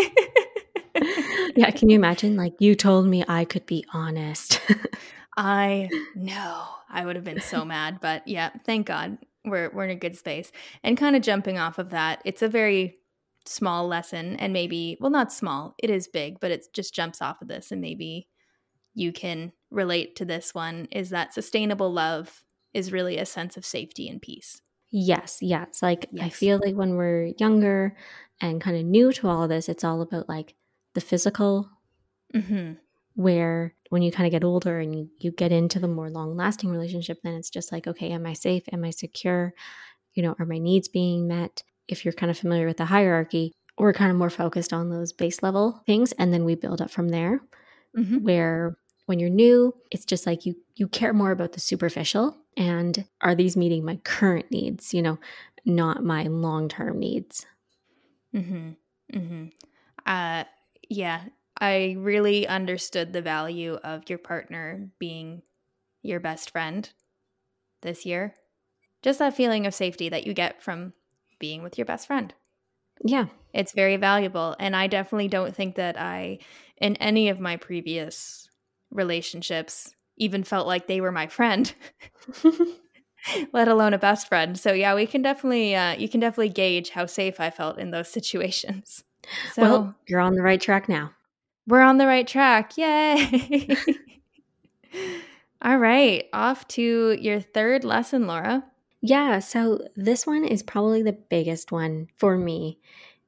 yeah, 1.55 1.71
can 1.71 1.89
you 1.89 1.95
imagine? 1.95 2.35
Like 2.35 2.53
you 2.59 2.75
told 2.75 3.07
me 3.07 3.23
I 3.27 3.45
could 3.45 3.65
be 3.65 3.85
honest. 3.93 4.61
I 5.37 5.89
know. 6.15 6.65
I 6.89 7.05
would 7.05 7.15
have 7.15 7.23
been 7.23 7.39
so 7.39 7.63
mad, 7.63 7.99
but 8.01 8.27
yeah, 8.27 8.49
thank 8.65 8.87
God 8.87 9.17
we're 9.45 9.69
we're 9.71 9.85
in 9.85 9.91
a 9.91 9.95
good 9.95 10.17
space. 10.17 10.51
And 10.83 10.97
kind 10.97 11.15
of 11.15 11.21
jumping 11.21 11.57
off 11.57 11.79
of 11.79 11.91
that, 11.91 12.21
it's 12.25 12.41
a 12.41 12.47
very 12.47 12.95
small 13.45 13.87
lesson 13.87 14.35
and 14.35 14.53
maybe 14.53 14.97
well 14.99 15.09
not 15.09 15.33
small, 15.33 15.75
it 15.77 15.89
is 15.89 16.07
big, 16.07 16.39
but 16.39 16.51
it 16.51 16.67
just 16.73 16.93
jumps 16.93 17.21
off 17.21 17.41
of 17.41 17.47
this 17.47 17.71
and 17.71 17.81
maybe 17.81 18.27
you 18.93 19.11
can 19.11 19.51
relate 19.71 20.15
to 20.17 20.25
this 20.25 20.53
one 20.53 20.87
is 20.91 21.09
that 21.09 21.33
sustainable 21.33 21.91
love 21.91 22.43
is 22.73 22.91
really 22.91 23.17
a 23.17 23.25
sense 23.25 23.57
of 23.57 23.65
safety 23.65 24.07
and 24.07 24.21
peace. 24.21 24.61
Yes, 24.91 25.39
yes. 25.41 25.81
Like 25.81 26.07
yes. 26.11 26.25
I 26.25 26.29
feel 26.29 26.59
like 26.63 26.75
when 26.75 26.95
we're 26.95 27.33
younger 27.39 27.95
and 28.39 28.61
kind 28.61 28.77
of 28.77 28.83
new 28.83 29.11
to 29.13 29.27
all 29.27 29.43
of 29.43 29.49
this, 29.49 29.69
it's 29.69 29.83
all 29.83 30.01
about 30.01 30.27
like 30.27 30.55
the 30.93 31.01
physical 31.01 31.69
mm-hmm 32.33 32.73
where 33.15 33.75
when 33.89 34.01
you 34.01 34.11
kind 34.11 34.25
of 34.27 34.31
get 34.31 34.43
older 34.43 34.79
and 34.79 34.95
you, 34.95 35.09
you 35.19 35.31
get 35.31 35.51
into 35.51 35.79
the 35.79 35.87
more 35.87 36.09
long 36.09 36.35
lasting 36.35 36.69
relationship 36.69 37.19
then 37.23 37.33
it's 37.33 37.49
just 37.49 37.71
like 37.71 37.87
okay 37.87 38.11
am 38.11 38.25
i 38.25 38.33
safe 38.33 38.63
am 38.71 38.83
i 38.83 38.89
secure 38.89 39.53
you 40.13 40.23
know 40.23 40.35
are 40.39 40.45
my 40.45 40.57
needs 40.57 40.87
being 40.87 41.27
met 41.27 41.63
if 41.87 42.05
you're 42.05 42.13
kind 42.13 42.29
of 42.29 42.37
familiar 42.37 42.65
with 42.65 42.77
the 42.77 42.85
hierarchy 42.85 43.51
we're 43.77 43.93
kind 43.93 44.11
of 44.11 44.17
more 44.17 44.29
focused 44.29 44.73
on 44.73 44.89
those 44.89 45.11
base 45.11 45.43
level 45.43 45.81
things 45.85 46.11
and 46.13 46.33
then 46.33 46.45
we 46.45 46.55
build 46.55 46.81
up 46.81 46.89
from 46.91 47.09
there 47.09 47.41
mm-hmm. 47.97 48.17
where 48.17 48.77
when 49.11 49.19
you're 49.19 49.29
new 49.29 49.75
it's 49.91 50.05
just 50.05 50.25
like 50.25 50.45
you 50.45 50.55
you 50.75 50.87
care 50.87 51.11
more 51.11 51.31
about 51.31 51.51
the 51.51 51.59
superficial 51.59 52.37
and 52.55 53.03
are 53.19 53.35
these 53.35 53.57
meeting 53.57 53.83
my 53.83 53.97
current 53.97 54.49
needs 54.51 54.93
you 54.93 55.01
know 55.01 55.19
not 55.65 56.01
my 56.01 56.23
long-term 56.23 56.97
needs 56.97 57.45
mm-hmm. 58.33 58.69
Mm-hmm. 59.13 59.45
Uh, 60.05 60.45
yeah 60.89 61.23
I 61.61 61.95
really 61.99 62.47
understood 62.47 63.13
the 63.13 63.21
value 63.21 63.75
of 63.83 64.09
your 64.09 64.17
partner 64.17 64.89
being 64.97 65.43
your 66.01 66.19
best 66.19 66.49
friend 66.49 66.89
this 67.81 68.03
year. 68.03 68.33
Just 69.03 69.19
that 69.19 69.35
feeling 69.35 69.67
of 69.67 69.75
safety 69.75 70.09
that 70.09 70.25
you 70.25 70.33
get 70.33 70.63
from 70.63 70.93
being 71.37 71.61
with 71.61 71.77
your 71.77 71.85
best 71.85 72.07
friend. 72.07 72.33
Yeah. 73.03 73.27
It's 73.53 73.73
very 73.73 73.97
valuable. 73.97 74.55
And 74.59 74.75
I 74.75 74.87
definitely 74.87 75.27
don't 75.27 75.55
think 75.55 75.75
that 75.75 75.99
I, 75.99 76.39
in 76.77 76.95
any 76.95 77.29
of 77.29 77.39
my 77.39 77.57
previous 77.57 78.49
relationships, 78.91 79.95
even 80.17 80.43
felt 80.43 80.67
like 80.67 80.87
they 80.87 81.01
were 81.01 81.11
my 81.11 81.27
friend, 81.27 81.73
let 83.53 83.67
alone 83.67 83.93
a 83.93 83.97
best 83.97 84.27
friend. 84.27 84.59
So, 84.59 84.73
yeah, 84.73 84.95
we 84.95 85.05
can 85.05 85.21
definitely, 85.21 85.75
uh, 85.75 85.95
you 85.97 86.09
can 86.09 86.19
definitely 86.19 86.49
gauge 86.49 86.89
how 86.89 87.05
safe 87.05 87.39
I 87.39 87.49
felt 87.49 87.79
in 87.79 87.91
those 87.91 88.09
situations. 88.09 89.03
So, 89.53 89.61
well, 89.61 89.95
you're 90.07 90.19
on 90.19 90.33
the 90.33 90.41
right 90.41 90.59
track 90.59 90.89
now. 90.89 91.11
We're 91.67 91.83
on 91.83 91.99
the 91.99 92.07
right 92.07 92.27
track. 92.27 92.75
Yay. 92.75 93.77
All 95.61 95.77
right, 95.77 96.25
off 96.33 96.67
to 96.69 97.15
your 97.21 97.39
third 97.39 97.83
lesson, 97.83 98.25
Laura. 98.25 98.63
Yeah, 99.01 99.37
so 99.37 99.87
this 99.95 100.25
one 100.25 100.43
is 100.43 100.63
probably 100.63 101.03
the 101.03 101.13
biggest 101.13 101.71
one 101.71 102.07
for 102.17 102.35
me. 102.35 102.79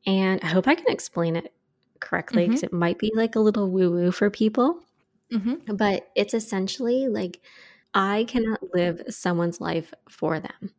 And 0.07 0.41
I 0.41 0.47
hope 0.47 0.67
I 0.67 0.73
can 0.73 0.89
explain 0.89 1.35
it 1.35 1.53
correctly 1.99 2.47
because 2.47 2.63
mm-hmm. 2.63 2.75
it 2.75 2.79
might 2.79 2.97
be 2.99 3.11
like 3.15 3.35
a 3.35 3.39
little 3.39 3.69
woo 3.69 3.91
woo 3.91 4.11
for 4.11 4.31
people. 4.31 4.82
Mm-hmm. 5.33 5.75
But 5.75 6.09
it's 6.15 6.33
essentially 6.33 7.07
like 7.07 7.41
I 7.93 8.25
cannot 8.27 8.61
live 8.73 9.01
someone's 9.09 9.61
life 9.61 9.93
for 10.09 10.39
them. 10.39 10.71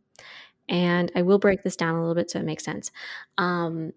And 0.69 1.13
I 1.15 1.23
will 1.23 1.39
break 1.39 1.63
this 1.63 1.77
down 1.77 1.95
a 1.95 2.01
little 2.01 2.15
bit 2.15 2.31
so 2.31 2.39
it 2.39 2.45
makes 2.45 2.65
sense. 2.65 2.91
Um, 3.37 3.93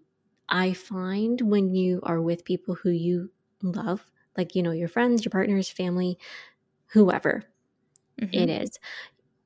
I 0.48 0.72
find 0.72 1.40
when 1.40 1.74
you 1.74 2.00
are 2.02 2.20
with 2.20 2.44
people 2.44 2.74
who 2.74 2.90
you 2.90 3.30
love, 3.62 4.10
like, 4.36 4.54
you 4.54 4.62
know, 4.62 4.70
your 4.70 4.88
friends, 4.88 5.24
your 5.24 5.30
partners, 5.30 5.68
family, 5.68 6.18
whoever 6.88 7.44
mm-hmm. 8.20 8.34
it 8.34 8.50
is, 8.50 8.78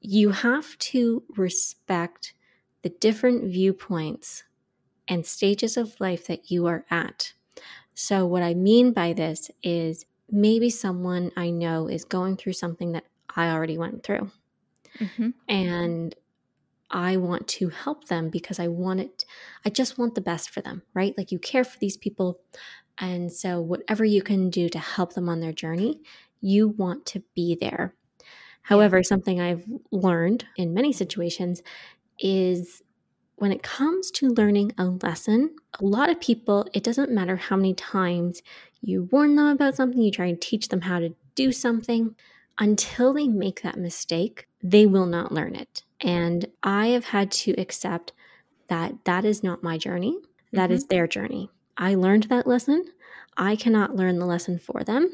you 0.00 0.30
have 0.30 0.76
to 0.78 1.22
respect 1.36 2.34
the 2.82 2.88
different 2.88 3.44
viewpoints 3.44 4.44
and 5.08 5.24
stages 5.24 5.76
of 5.76 5.98
life 6.00 6.26
that 6.26 6.50
you 6.50 6.66
are 6.66 6.84
at. 6.90 7.32
So, 7.94 8.26
what 8.26 8.42
I 8.42 8.54
mean 8.54 8.92
by 8.92 9.12
this 9.12 9.50
is 9.62 10.06
maybe 10.32 10.70
someone 10.70 11.30
I 11.36 11.50
know 11.50 11.86
is 11.88 12.04
going 12.04 12.36
through 12.36 12.54
something 12.54 12.92
that 12.92 13.04
I 13.36 13.50
already 13.50 13.78
went 13.78 14.02
through. 14.02 14.30
Mm-hmm. 14.98 15.30
And 15.48 16.14
I 16.90 17.16
want 17.16 17.48
to 17.48 17.68
help 17.68 18.08
them 18.08 18.28
because 18.30 18.58
I 18.58 18.68
want 18.68 19.00
it, 19.00 19.24
I 19.64 19.70
just 19.70 19.98
want 19.98 20.14
the 20.14 20.20
best 20.20 20.50
for 20.50 20.60
them, 20.60 20.82
right? 20.94 21.14
Like 21.16 21.32
you 21.32 21.38
care 21.38 21.64
for 21.64 21.78
these 21.78 21.96
people. 21.96 22.40
And 22.98 23.32
so, 23.32 23.60
whatever 23.60 24.04
you 24.04 24.22
can 24.22 24.50
do 24.50 24.68
to 24.68 24.78
help 24.78 25.14
them 25.14 25.28
on 25.28 25.40
their 25.40 25.52
journey, 25.52 26.02
you 26.40 26.68
want 26.68 27.06
to 27.06 27.22
be 27.34 27.56
there. 27.58 27.94
However, 28.62 29.02
something 29.02 29.40
I've 29.40 29.64
learned 29.90 30.44
in 30.56 30.74
many 30.74 30.92
situations 30.92 31.62
is 32.18 32.82
when 33.36 33.50
it 33.50 33.62
comes 33.62 34.10
to 34.12 34.28
learning 34.28 34.72
a 34.78 34.84
lesson, 34.84 35.56
a 35.80 35.84
lot 35.84 36.10
of 36.10 36.20
people, 36.20 36.68
it 36.74 36.84
doesn't 36.84 37.10
matter 37.10 37.36
how 37.36 37.56
many 37.56 37.74
times 37.74 38.42
you 38.82 39.08
warn 39.10 39.36
them 39.36 39.46
about 39.46 39.76
something, 39.76 40.02
you 40.02 40.10
try 40.10 40.26
and 40.26 40.40
teach 40.40 40.68
them 40.68 40.82
how 40.82 40.98
to 40.98 41.14
do 41.34 41.52
something, 41.52 42.14
until 42.58 43.14
they 43.14 43.28
make 43.28 43.62
that 43.62 43.78
mistake, 43.78 44.46
they 44.62 44.86
will 44.86 45.06
not 45.06 45.32
learn 45.32 45.54
it. 45.54 45.82
And 46.00 46.46
I 46.62 46.88
have 46.88 47.06
had 47.06 47.30
to 47.32 47.52
accept 47.52 48.12
that 48.68 49.04
that 49.04 49.24
is 49.24 49.42
not 49.42 49.62
my 49.62 49.78
journey, 49.78 50.18
That 50.52 50.66
mm-hmm. 50.66 50.74
is 50.74 50.86
their 50.86 51.06
journey. 51.06 51.50
I 51.76 51.94
learned 51.94 52.24
that 52.24 52.46
lesson. 52.46 52.84
I 53.36 53.56
cannot 53.56 53.96
learn 53.96 54.18
the 54.18 54.26
lesson 54.26 54.58
for 54.58 54.84
them. 54.84 55.10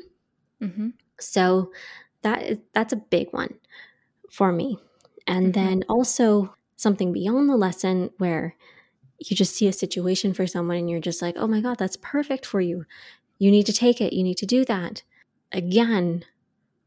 Mm-hmm. 0.61 0.88
So 1.20 1.70
that 2.22 2.42
is 2.42 2.59
that's 2.72 2.92
a 2.92 2.96
big 2.96 3.28
one 3.33 3.54
for 4.31 4.52
me. 4.52 4.78
And 5.26 5.52
mm-hmm. 5.52 5.64
then 5.64 5.85
also 5.88 6.54
something 6.76 7.12
beyond 7.12 7.48
the 7.48 7.57
lesson 7.57 8.11
where 8.18 8.57
you 9.18 9.37
just 9.37 9.54
see 9.54 9.66
a 9.66 9.72
situation 9.72 10.33
for 10.33 10.46
someone 10.46 10.76
and 10.76 10.90
you're 10.90 11.00
just 11.00 11.22
like, 11.22 11.37
oh 11.37 11.46
my 11.46 11.61
God, 11.61 11.78
that's 11.78 11.96
perfect 11.96 12.46
for 12.46 12.61
you. 12.61 12.87
You 13.38 13.51
need 13.51 13.66
to 13.66 13.72
take 13.72 14.01
it. 14.01 14.12
You 14.12 14.22
need 14.22 14.37
to 14.38 14.46
do 14.46 14.64
that. 14.64 15.03
Again, 15.53 16.24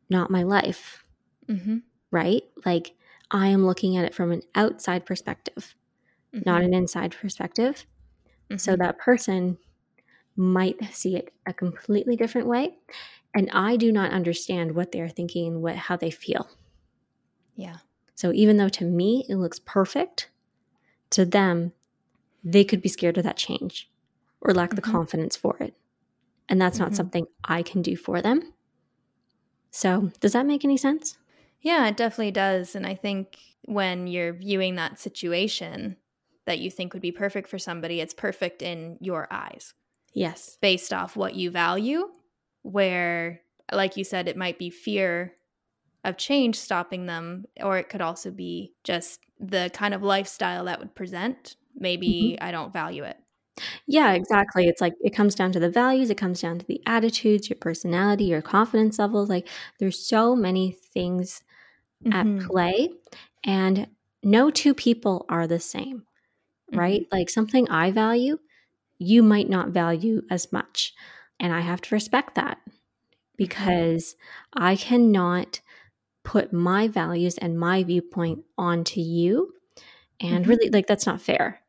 not 0.09 0.29
my 0.29 0.43
life. 0.43 1.03
Mm-hmm. 1.49 1.77
Right? 2.11 2.43
Like 2.65 2.93
I 3.31 3.47
am 3.47 3.65
looking 3.65 3.95
at 3.97 4.05
it 4.05 4.13
from 4.13 4.31
an 4.31 4.41
outside 4.55 5.05
perspective, 5.05 5.75
mm-hmm. 6.35 6.49
not 6.49 6.61
an 6.61 6.73
inside 6.73 7.15
perspective. 7.19 7.85
Mm-hmm. 8.49 8.57
So 8.57 8.75
that 8.75 8.99
person 8.99 9.57
might 10.35 10.93
see 10.93 11.15
it 11.15 11.33
a 11.45 11.53
completely 11.53 12.15
different 12.15 12.47
way. 12.47 12.75
And 13.33 13.49
I 13.51 13.77
do 13.77 13.91
not 13.91 14.11
understand 14.11 14.75
what 14.75 14.91
they're 14.91 15.09
thinking, 15.09 15.61
what 15.61 15.75
how 15.75 15.95
they 15.95 16.11
feel. 16.11 16.49
Yeah. 17.55 17.77
So 18.15 18.33
even 18.33 18.57
though 18.57 18.69
to 18.69 18.85
me 18.85 19.25
it 19.29 19.35
looks 19.35 19.59
perfect, 19.59 20.29
to 21.11 21.25
them, 21.25 21.71
they 22.43 22.63
could 22.63 22.81
be 22.81 22.89
scared 22.89 23.17
of 23.17 23.23
that 23.23 23.37
change 23.37 23.89
or 24.41 24.53
lack 24.53 24.71
the 24.71 24.81
mm-hmm. 24.81 24.91
confidence 24.91 25.35
for 25.35 25.55
it. 25.59 25.73
And 26.49 26.61
that's 26.61 26.79
not 26.79 26.89
mm-hmm. 26.89 26.95
something 26.95 27.27
I 27.43 27.63
can 27.63 27.81
do 27.81 27.95
for 27.95 28.21
them. 28.21 28.53
So, 29.71 30.11
does 30.19 30.33
that 30.33 30.45
make 30.45 30.65
any 30.65 30.77
sense? 30.77 31.17
Yeah, 31.61 31.87
it 31.87 31.95
definitely 31.97 32.31
does. 32.31 32.75
And 32.75 32.85
I 32.85 32.95
think 32.95 33.37
when 33.65 34.07
you're 34.07 34.33
viewing 34.33 34.75
that 34.75 34.99
situation 34.99 35.95
that 36.45 36.59
you 36.59 36.71
think 36.71 36.93
would 36.93 37.01
be 37.01 37.11
perfect 37.11 37.47
for 37.47 37.59
somebody, 37.59 38.01
it's 38.01 38.13
perfect 38.13 38.61
in 38.61 38.97
your 38.99 39.27
eyes. 39.31 39.73
Yes. 40.13 40.57
Based 40.61 40.91
off 40.91 41.15
what 41.15 41.35
you 41.35 41.51
value, 41.51 42.09
where, 42.63 43.41
like 43.71 43.95
you 43.95 44.03
said, 44.03 44.27
it 44.27 44.35
might 44.35 44.59
be 44.59 44.69
fear 44.69 45.33
of 46.03 46.17
change 46.17 46.55
stopping 46.55 47.05
them, 47.05 47.45
or 47.61 47.77
it 47.77 47.89
could 47.89 48.01
also 48.01 48.31
be 48.31 48.73
just 48.83 49.19
the 49.39 49.69
kind 49.73 49.93
of 49.93 50.03
lifestyle 50.03 50.65
that 50.65 50.79
would 50.79 50.95
present. 50.95 51.55
Maybe 51.75 52.35
mm-hmm. 52.35 52.45
I 52.45 52.51
don't 52.51 52.73
value 52.73 53.03
it. 53.03 53.17
Yeah, 53.87 54.13
exactly. 54.13 54.67
It's 54.67 54.81
like 54.81 54.93
it 55.01 55.15
comes 55.15 55.35
down 55.35 55.51
to 55.53 55.59
the 55.59 55.69
values, 55.69 56.09
it 56.09 56.17
comes 56.17 56.41
down 56.41 56.59
to 56.59 56.65
the 56.65 56.81
attitudes, 56.85 57.49
your 57.49 57.57
personality, 57.57 58.25
your 58.25 58.41
confidence 58.41 58.99
levels. 58.99 59.29
Like 59.29 59.47
there's 59.79 59.99
so 59.99 60.35
many 60.35 60.71
things 60.93 61.41
mm-hmm. 62.05 62.39
at 62.39 62.47
play, 62.47 62.89
and 63.43 63.87
no 64.23 64.51
two 64.51 64.73
people 64.73 65.25
are 65.29 65.47
the 65.47 65.59
same, 65.59 66.03
mm-hmm. 66.71 66.79
right? 66.79 67.07
Like 67.11 67.29
something 67.29 67.69
I 67.69 67.91
value, 67.91 68.39
you 68.99 69.23
might 69.23 69.49
not 69.49 69.69
value 69.69 70.21
as 70.29 70.51
much. 70.51 70.93
And 71.39 71.53
I 71.53 71.61
have 71.61 71.81
to 71.81 71.95
respect 71.95 72.35
that 72.35 72.57
mm-hmm. 72.59 72.75
because 73.37 74.15
I 74.53 74.75
cannot 74.75 75.61
put 76.23 76.53
my 76.53 76.87
values 76.87 77.37
and 77.39 77.59
my 77.59 77.83
viewpoint 77.83 78.43
onto 78.57 79.01
you. 79.01 79.53
And 80.19 80.43
mm-hmm. 80.43 80.49
really, 80.51 80.69
like, 80.69 80.85
that's 80.85 81.07
not 81.07 81.19
fair 81.19 81.61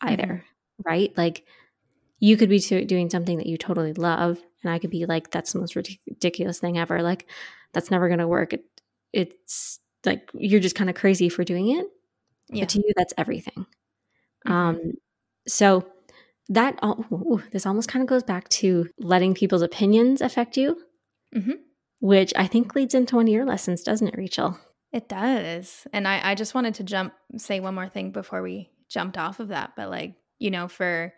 either, 0.00 0.26
mm-hmm. 0.26 0.51
Right? 0.84 1.16
Like, 1.16 1.44
you 2.18 2.36
could 2.36 2.48
be 2.48 2.58
doing 2.58 3.10
something 3.10 3.38
that 3.38 3.46
you 3.46 3.56
totally 3.56 3.92
love, 3.92 4.40
and 4.62 4.72
I 4.72 4.78
could 4.78 4.90
be 4.90 5.06
like, 5.06 5.30
that's 5.30 5.52
the 5.52 5.58
most 5.58 5.76
ridiculous 5.76 6.58
thing 6.58 6.78
ever. 6.78 7.02
Like, 7.02 7.28
that's 7.72 7.90
never 7.90 8.08
going 8.08 8.20
to 8.20 8.28
work. 8.28 8.52
It, 8.52 8.64
it's 9.12 9.80
like 10.04 10.30
you're 10.34 10.60
just 10.60 10.76
kind 10.76 10.90
of 10.90 10.96
crazy 10.96 11.28
for 11.28 11.44
doing 11.44 11.70
it. 11.70 11.86
Yeah. 12.48 12.62
But 12.62 12.68
to 12.70 12.78
you, 12.78 12.92
that's 12.96 13.14
everything. 13.16 13.66
Mm-hmm. 14.46 14.52
Um, 14.52 14.92
so 15.46 15.86
that 16.48 16.78
oh, 16.82 17.42
this 17.50 17.66
almost 17.66 17.88
kind 17.88 18.02
of 18.02 18.08
goes 18.08 18.22
back 18.22 18.48
to 18.48 18.88
letting 18.98 19.34
people's 19.34 19.62
opinions 19.62 20.20
affect 20.20 20.56
you. 20.56 20.76
Mm-hmm 21.34 21.52
which 22.02 22.32
I 22.34 22.48
think 22.48 22.74
leads 22.74 22.94
into 22.94 23.14
one 23.14 23.28
of 23.28 23.32
your 23.32 23.46
lessons, 23.46 23.84
doesn't 23.84 24.08
it, 24.08 24.18
Rachel? 24.18 24.58
It 24.92 25.08
does. 25.08 25.86
And 25.92 26.08
I, 26.08 26.32
I 26.32 26.34
just 26.34 26.52
wanted 26.52 26.74
to 26.74 26.82
jump, 26.82 27.14
say 27.36 27.60
one 27.60 27.76
more 27.76 27.88
thing 27.88 28.10
before 28.10 28.42
we 28.42 28.70
jumped 28.88 29.16
off 29.16 29.38
of 29.38 29.48
that. 29.48 29.74
But, 29.76 29.88
like, 29.88 30.16
you 30.42 30.50
know, 30.50 30.68
for 30.68 31.14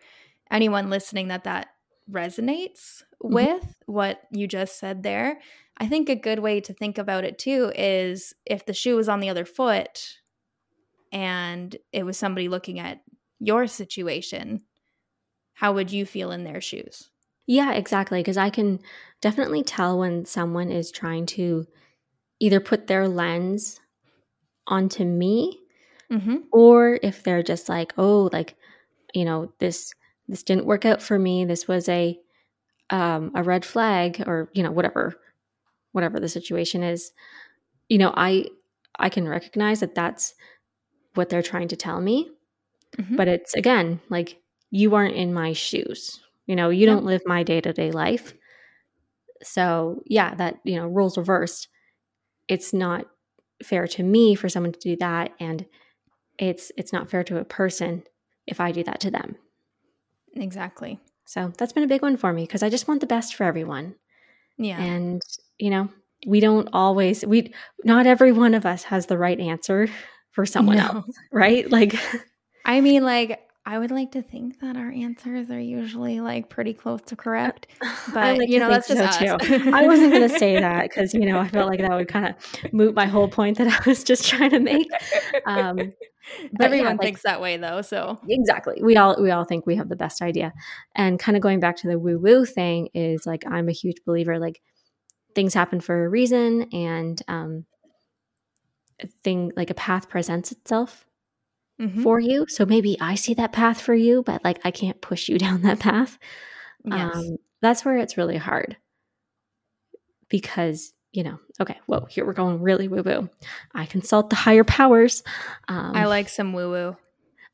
anyone 0.51 0.89
listening 0.89 1.29
that 1.29 1.45
that 1.45 1.69
resonates 2.09 3.01
mm-hmm. 3.23 3.33
with 3.33 3.75
what 3.87 4.21
you 4.31 4.47
just 4.47 4.79
said 4.79 5.03
there, 5.03 5.39
I 5.77 5.87
think 5.87 6.07
a 6.07 6.15
good 6.15 6.39
way 6.39 6.61
to 6.61 6.73
think 6.73 6.97
about 6.97 7.23
it 7.25 7.37
too 7.37 7.71
is 7.75 8.33
if 8.45 8.65
the 8.65 8.73
shoe 8.73 8.95
was 8.95 9.09
on 9.09 9.19
the 9.19 9.29
other 9.29 9.45
foot 9.45 10.19
and 11.11 11.75
it 11.91 12.03
was 12.03 12.17
somebody 12.17 12.47
looking 12.47 12.79
at 12.79 13.01
your 13.39 13.67
situation, 13.67 14.61
how 15.53 15.73
would 15.73 15.91
you 15.91 16.05
feel 16.05 16.31
in 16.31 16.43
their 16.43 16.61
shoes? 16.61 17.09
Yeah, 17.47 17.73
exactly. 17.73 18.19
Because 18.19 18.37
I 18.37 18.49
can 18.49 18.79
definitely 19.21 19.63
tell 19.63 19.99
when 19.99 20.25
someone 20.25 20.71
is 20.71 20.91
trying 20.91 21.25
to 21.27 21.65
either 22.39 22.59
put 22.59 22.87
their 22.87 23.07
lens 23.07 23.79
onto 24.67 25.03
me 25.03 25.59
mm-hmm. 26.11 26.37
or 26.51 26.99
if 27.03 27.23
they're 27.23 27.43
just 27.43 27.69
like, 27.69 27.93
oh, 27.97 28.29
like, 28.31 28.55
you 29.15 29.25
know, 29.25 29.51
this 29.59 29.93
this 30.27 30.43
didn't 30.43 30.65
work 30.65 30.85
out 30.85 31.01
for 31.01 31.17
me. 31.17 31.45
This 31.45 31.67
was 31.67 31.89
a 31.89 32.19
um, 32.89 33.31
a 33.33 33.43
red 33.43 33.65
flag, 33.65 34.23
or 34.27 34.49
you 34.53 34.61
know, 34.61 34.71
whatever, 34.71 35.15
whatever 35.91 36.19
the 36.19 36.29
situation 36.29 36.83
is. 36.83 37.11
You 37.89 37.97
know, 37.97 38.13
I 38.15 38.45
I 38.99 39.09
can 39.09 39.27
recognize 39.27 39.79
that 39.79 39.95
that's 39.95 40.35
what 41.15 41.29
they're 41.29 41.41
trying 41.41 41.69
to 41.69 41.75
tell 41.75 42.01
me, 42.01 42.29
mm-hmm. 42.97 43.15
but 43.15 43.27
it's 43.27 43.55
again 43.55 44.01
like 44.09 44.39
you 44.69 44.93
aren't 44.93 45.15
in 45.15 45.33
my 45.33 45.53
shoes 45.53 46.19
you 46.45 46.55
know, 46.55 46.69
you 46.69 46.85
don't 46.85 47.05
live 47.05 47.21
my 47.25 47.43
day 47.43 47.61
to 47.61 47.73
day 47.73 47.91
life. 47.91 48.33
So, 49.43 50.03
yeah, 50.05 50.35
that, 50.35 50.59
you 50.63 50.75
know, 50.75 50.87
rules 50.87 51.17
reversed. 51.17 51.67
It's 52.47 52.73
not 52.73 53.07
fair 53.63 53.87
to 53.87 54.03
me 54.03 54.35
for 54.35 54.49
someone 54.49 54.73
to 54.73 54.79
do 54.79 54.97
that 54.97 55.31
and 55.39 55.65
it's 56.37 56.73
it's 56.75 56.91
not 56.91 57.09
fair 57.09 57.23
to 57.23 57.37
a 57.37 57.45
person 57.45 58.03
if 58.47 58.59
I 58.59 58.71
do 58.71 58.83
that 58.83 58.99
to 59.01 59.11
them. 59.11 59.35
Exactly. 60.33 60.99
So, 61.25 61.51
that's 61.57 61.73
been 61.73 61.83
a 61.83 61.87
big 61.87 62.01
one 62.01 62.17
for 62.17 62.33
me 62.33 62.43
because 62.43 62.63
I 62.63 62.69
just 62.69 62.87
want 62.87 63.01
the 63.01 63.07
best 63.07 63.35
for 63.35 63.43
everyone. 63.45 63.95
Yeah. 64.57 64.79
And, 64.79 65.21
you 65.57 65.69
know, 65.69 65.89
we 66.25 66.39
don't 66.39 66.69
always 66.73 67.25
we 67.25 67.53
not 67.83 68.07
every 68.07 68.31
one 68.31 68.53
of 68.53 68.65
us 68.65 68.83
has 68.83 69.05
the 69.05 69.17
right 69.17 69.39
answer 69.39 69.87
for 70.31 70.45
someone 70.45 70.77
no. 70.77 70.85
else, 70.85 71.15
right? 71.31 71.69
Like 71.69 71.95
I 72.65 72.81
mean 72.81 73.03
like 73.03 73.44
I 73.67 73.79
would 73.79 73.89
like 73.89 74.11
to 74.11 74.21
think 74.21 74.59
that 74.59 74.77
our 74.77 74.91
answers 74.91 75.49
are 75.49 75.59
usually 75.59 76.19
like 76.19 76.49
pretty 76.49 76.73
close 76.73 77.01
to 77.07 77.15
correct, 77.15 77.65
but 78.13 78.37
like 78.37 78.49
you 78.49 78.59
know 78.59 78.69
that's 78.69 78.87
just 78.87 78.99
so 78.99 79.05
us. 79.05 79.17
too. 79.17 79.71
I 79.73 79.87
wasn't 79.87 80.11
going 80.11 80.29
to 80.29 80.37
say 80.37 80.59
that 80.59 80.83
because 80.83 81.15
you 81.15 81.25
know 81.25 81.39
I 81.39 81.47
felt 81.47 81.67
like 81.67 81.79
that 81.79 81.89
would 81.89 82.07
kind 82.07 82.27
of 82.27 82.73
moot 82.73 82.93
my 82.93 83.07
whole 83.07 83.27
point 83.27 83.57
that 83.57 83.67
I 83.67 83.89
was 83.89 84.03
just 84.03 84.27
trying 84.27 84.51
to 84.51 84.59
make. 84.59 84.87
Um, 85.47 85.93
but 86.53 86.65
Everyone 86.65 86.85
yeah, 86.85 86.91
like, 86.91 87.01
thinks 87.01 87.23
that 87.23 87.41
way 87.41 87.57
though, 87.57 87.81
so 87.81 88.19
exactly. 88.29 88.81
We 88.83 88.97
all 88.97 89.19
we 89.19 89.31
all 89.31 89.45
think 89.45 89.65
we 89.65 89.77
have 89.77 89.89
the 89.89 89.95
best 89.95 90.21
idea, 90.21 90.53
and 90.95 91.19
kind 91.19 91.35
of 91.35 91.41
going 91.41 91.59
back 91.59 91.77
to 91.77 91.87
the 91.87 91.97
woo 91.97 92.19
woo 92.19 92.45
thing 92.45 92.89
is 92.93 93.25
like 93.25 93.43
I'm 93.47 93.67
a 93.67 93.73
huge 93.73 93.97
believer 94.05 94.37
like 94.37 94.61
things 95.33 95.55
happen 95.55 95.79
for 95.79 96.05
a 96.05 96.09
reason, 96.09 96.69
and 96.71 97.19
um, 97.27 97.65
a 99.01 99.07
thing 99.23 99.51
like 99.55 99.71
a 99.71 99.75
path 99.75 100.07
presents 100.07 100.51
itself 100.51 101.05
mm-hmm. 101.79 102.03
for 102.03 102.19
you. 102.19 102.45
So 102.47 102.65
maybe 102.65 102.97
I 102.99 103.15
see 103.15 103.33
that 103.35 103.51
path 103.51 103.81
for 103.81 103.93
you, 103.93 104.23
but 104.23 104.43
like 104.43 104.59
I 104.63 104.71
can't 104.71 105.01
push 105.01 105.29
you 105.29 105.37
down 105.39 105.61
that 105.61 105.79
path. 105.79 106.17
Yes. 106.83 107.15
Um, 107.15 107.37
that's 107.61 107.83
where 107.83 107.97
it's 107.97 108.17
really 108.17 108.37
hard 108.37 108.77
because 110.29 110.93
you 111.15 111.23
know, 111.23 111.39
okay, 111.61 111.79
whoa, 111.85 112.05
here 112.09 112.25
we're 112.25 112.33
going 112.33 112.61
really 112.61 112.89
woo 112.89 113.01
woo. 113.01 113.29
I 113.73 113.85
consult 113.85 114.29
the 114.29 114.35
higher 114.35 114.65
powers. 114.65 115.23
Um, 115.69 115.95
I 115.95 116.05
like 116.07 116.27
some 116.27 116.51
woo 116.51 116.69
woo. 116.69 116.97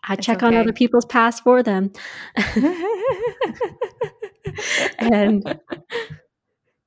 I 0.04 0.14
it's 0.16 0.26
check 0.26 0.38
okay. 0.38 0.48
on 0.48 0.56
other 0.56 0.74
people's 0.74 1.06
past 1.06 1.44
for 1.44 1.62
them. 1.62 1.92
and 4.98 5.60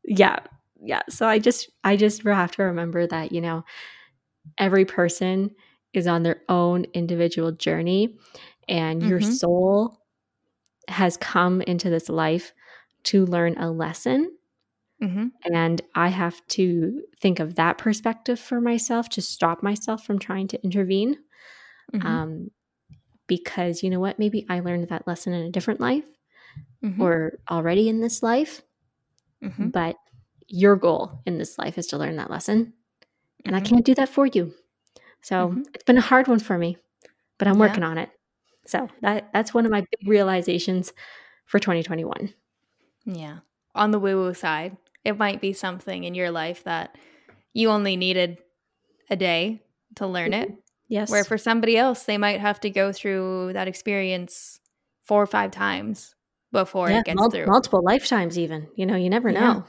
yeah, 0.05 0.41
yeah. 0.83 1.03
So 1.09 1.29
I 1.29 1.39
just, 1.39 1.71
I 1.85 1.95
just 1.97 2.25
have 2.25 2.57
to 2.57 2.65
remember 2.65 3.07
that, 3.07 3.31
you 3.31 3.41
know, 3.41 3.65
every 4.59 4.85
person 4.85 5.53
is 5.97 6.07
on 6.07 6.23
their 6.23 6.43
own 6.49 6.85
individual 6.95 7.53
journey 7.53 8.17
and 8.69 9.01
mm-hmm. 9.01 9.11
your 9.11 9.21
soul 9.21 9.99
has 10.89 11.17
come 11.17 11.63
into 11.63 11.91
this 11.91 12.09
life 12.09 12.53
to 13.05 13.27
learn 13.27 13.57
a 13.59 13.71
lesson. 13.71 14.37
Mm-hmm. 15.03 15.27
And 15.53 15.83
I 15.95 16.09
have 16.09 16.41
to 16.49 17.03
think 17.21 17.41
of 17.41 17.57
that 17.57 17.79
perspective 17.79 18.39
for 18.39 18.61
myself 18.61 19.09
to 19.11 19.23
stop 19.23 19.63
myself 19.63 20.05
from 20.05 20.19
trying 20.19 20.49
to 20.49 20.63
intervene. 20.63 21.17
Mm-hmm. 21.93 22.07
Um, 22.07 22.51
because 23.27 23.83
you 23.83 23.91
know 23.91 24.01
what? 24.01 24.19
Maybe 24.19 24.47
I 24.49 24.61
learned 24.61 24.89
that 24.89 25.07
lesson 25.07 25.33
in 25.33 25.47
a 25.47 25.51
different 25.51 25.81
life 25.81 26.05
mm-hmm. 26.83 27.01
or 27.01 27.39
already 27.51 27.89
in 27.89 28.01
this 28.01 28.23
life. 28.23 28.63
Mm-hmm. 29.43 29.69
But 29.69 29.97
your 30.47 30.77
goal 30.77 31.21
in 31.27 31.39
this 31.39 31.59
life 31.59 31.79
is 31.79 31.87
to 31.89 31.99
learn 31.99 32.17
that 32.17 32.31
lesson. 32.31 32.75
And 33.45 33.55
I 33.55 33.61
mm-hmm. 33.61 33.75
can't 33.75 33.85
do 33.85 33.95
that 33.97 34.09
for 34.09 34.27
you. 34.27 34.55
So 35.25 35.49
mm-hmm. 35.49 35.63
it's 35.75 35.85
been 35.85 35.99
a 35.99 36.03
hard 36.03 36.29
one 36.29 36.39
for 36.39 36.57
me, 36.57 36.79
but 37.39 37.49
I'm 37.49 37.55
yeah. 37.55 37.61
working 37.61 37.83
on 37.83 37.99
it. 37.99 38.11
So 38.67 38.89
that 39.03 39.31
that's 39.33 39.53
one 39.53 39.67
of 39.67 39.73
my 39.73 39.81
big 39.81 40.09
realizations 40.09 40.93
for 41.47 41.59
2021. 41.59 42.33
Yeah. 43.05 43.39
On 43.75 43.91
the 43.91 43.99
woo 43.99 44.17
woo 44.17 44.35
side, 44.35 44.77
it 45.05 45.19
might 45.19 45.41
be 45.41 45.53
something 45.53 46.05
in 46.05 46.15
your 46.15 46.31
life 46.31 46.65
that 46.65 46.97
you 47.53 47.71
only 47.71 47.97
needed 47.97 48.39
a 49.11 49.17
day 49.17 49.63
to 49.97 50.07
learn 50.07 50.33
mm-hmm. 50.33 50.53
it 50.53 50.59
Yes. 50.89 51.11
Where 51.11 51.25
for 51.25 51.39
somebody 51.39 51.77
else, 51.77 52.05
they 52.05 52.19
might 52.19 52.41
have 52.41 52.61
to 52.61 52.71
go 52.71 52.93
through 52.93 53.55
that 53.55 53.69
experience 53.69 54.61
four 55.03 55.23
or 55.23 55.27
five 55.27 55.51
times 55.51 56.15
before 56.53 56.91
yeah, 56.91 57.01
it 57.01 57.07
gets 57.07 57.17
mul- 57.17 57.31
through. 57.31 57.47
multiple 57.47 57.83
lifetimes 57.83 58.39
even. 58.39 58.69
You 58.77 58.87
know, 58.87 58.97
you 58.97 59.11
never 59.11 59.31
Yeah. 59.31 59.41
know. 59.41 59.65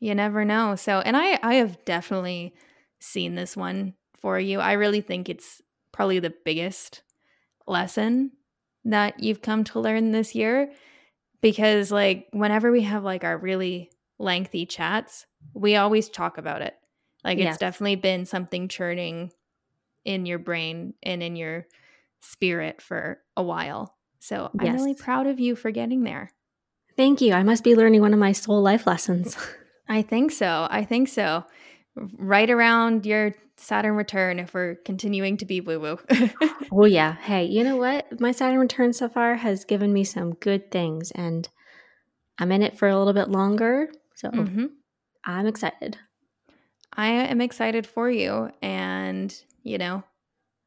You 0.00 0.14
never 0.14 0.44
know. 0.44 0.76
So, 0.76 1.00
and 1.00 1.16
I 1.16 1.38
I 1.42 1.54
have 1.54 1.84
definitely 1.84 2.54
seen 2.98 3.34
this 3.34 3.56
one 3.56 3.94
for 4.20 4.38
you. 4.38 4.60
I 4.60 4.72
really 4.72 5.00
think 5.00 5.28
it's 5.28 5.62
probably 5.92 6.18
the 6.18 6.34
biggest 6.44 7.02
lesson 7.66 8.32
that 8.84 9.20
you've 9.22 9.42
come 9.42 9.64
to 9.64 9.80
learn 9.80 10.12
this 10.12 10.34
year 10.34 10.70
because 11.40 11.90
like 11.90 12.28
whenever 12.32 12.70
we 12.70 12.82
have 12.82 13.02
like 13.04 13.24
our 13.24 13.36
really 13.36 13.90
lengthy 14.18 14.66
chats, 14.66 15.26
we 15.54 15.76
always 15.76 16.08
talk 16.08 16.38
about 16.38 16.62
it. 16.62 16.74
Like 17.24 17.38
Yes. 17.38 17.54
it's 17.54 17.58
definitely 17.58 17.96
been 17.96 18.24
something 18.26 18.68
churning 18.68 19.32
in 20.04 20.26
your 20.26 20.38
brain 20.38 20.94
and 21.02 21.22
in 21.22 21.34
your 21.36 21.66
spirit 22.20 22.80
for 22.80 23.18
a 23.36 23.42
while. 23.42 23.94
So, 24.20 24.50
I'm 24.58 24.72
really 24.72 24.94
proud 24.94 25.26
of 25.26 25.38
you 25.38 25.54
for 25.54 25.70
getting 25.70 26.02
there. 26.02 26.32
Thank 26.96 27.20
you. 27.20 27.32
I 27.34 27.42
must 27.42 27.62
be 27.62 27.76
learning 27.76 28.00
one 28.00 28.12
of 28.12 28.18
my 28.18 28.32
soul 28.32 28.62
life 28.62 28.86
lessons. 28.86 29.36
I 29.88 30.02
think 30.02 30.32
so. 30.32 30.66
I 30.70 30.84
think 30.84 31.08
so. 31.08 31.44
Right 31.94 32.50
around 32.50 33.06
your 33.06 33.34
Saturn 33.56 33.94
return, 33.94 34.38
if 34.38 34.54
we're 34.54 34.76
continuing 34.84 35.36
to 35.38 35.46
be 35.46 35.60
woo 35.60 35.80
woo. 35.80 35.98
oh 36.72 36.84
yeah. 36.84 37.14
Hey, 37.14 37.44
you 37.44 37.64
know 37.64 37.76
what? 37.76 38.20
My 38.20 38.32
Saturn 38.32 38.58
return 38.58 38.92
so 38.92 39.08
far 39.08 39.34
has 39.34 39.64
given 39.64 39.92
me 39.92 40.04
some 40.04 40.34
good 40.34 40.70
things 40.70 41.10
and 41.12 41.48
I'm 42.38 42.52
in 42.52 42.62
it 42.62 42.78
for 42.78 42.88
a 42.88 42.98
little 42.98 43.14
bit 43.14 43.30
longer. 43.30 43.88
So 44.14 44.30
hmm 44.30 44.66
I'm 45.24 45.46
excited. 45.46 45.98
I 46.92 47.08
am 47.08 47.40
excited 47.40 47.86
for 47.86 48.08
you. 48.08 48.50
And, 48.62 49.34
you 49.64 49.76
know, 49.76 50.04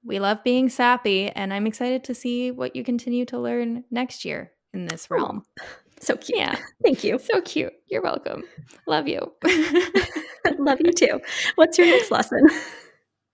we 0.04 0.19
love 0.19 0.43
being 0.43 0.69
sappy. 0.69 1.30
And 1.30 1.54
I'm 1.54 1.65
excited 1.65 2.04
to 2.06 2.13
see 2.13 2.52
what 2.52 2.75
you 2.75 2.84
continue 2.84 3.25
to 3.25 3.39
learn 3.39 3.86
next 3.89 4.25
year 4.25 4.52
in 4.73 4.86
this 4.86 5.10
realm. 5.10 5.43
So 6.02 6.15
cute. 6.15 6.39
Yeah. 6.39 6.56
Thank 6.82 7.04
you. 7.04 7.19
So 7.19 7.41
cute. 7.41 7.73
You're 7.88 8.02
welcome. 8.02 8.45
Love 8.88 9.10
you. 9.10 9.34
Love 10.60 10.80
you 10.84 10.91
too. 10.91 11.21
What's 11.56 11.78
your 11.78 11.88
next 11.88 12.12
lesson? 12.12 12.47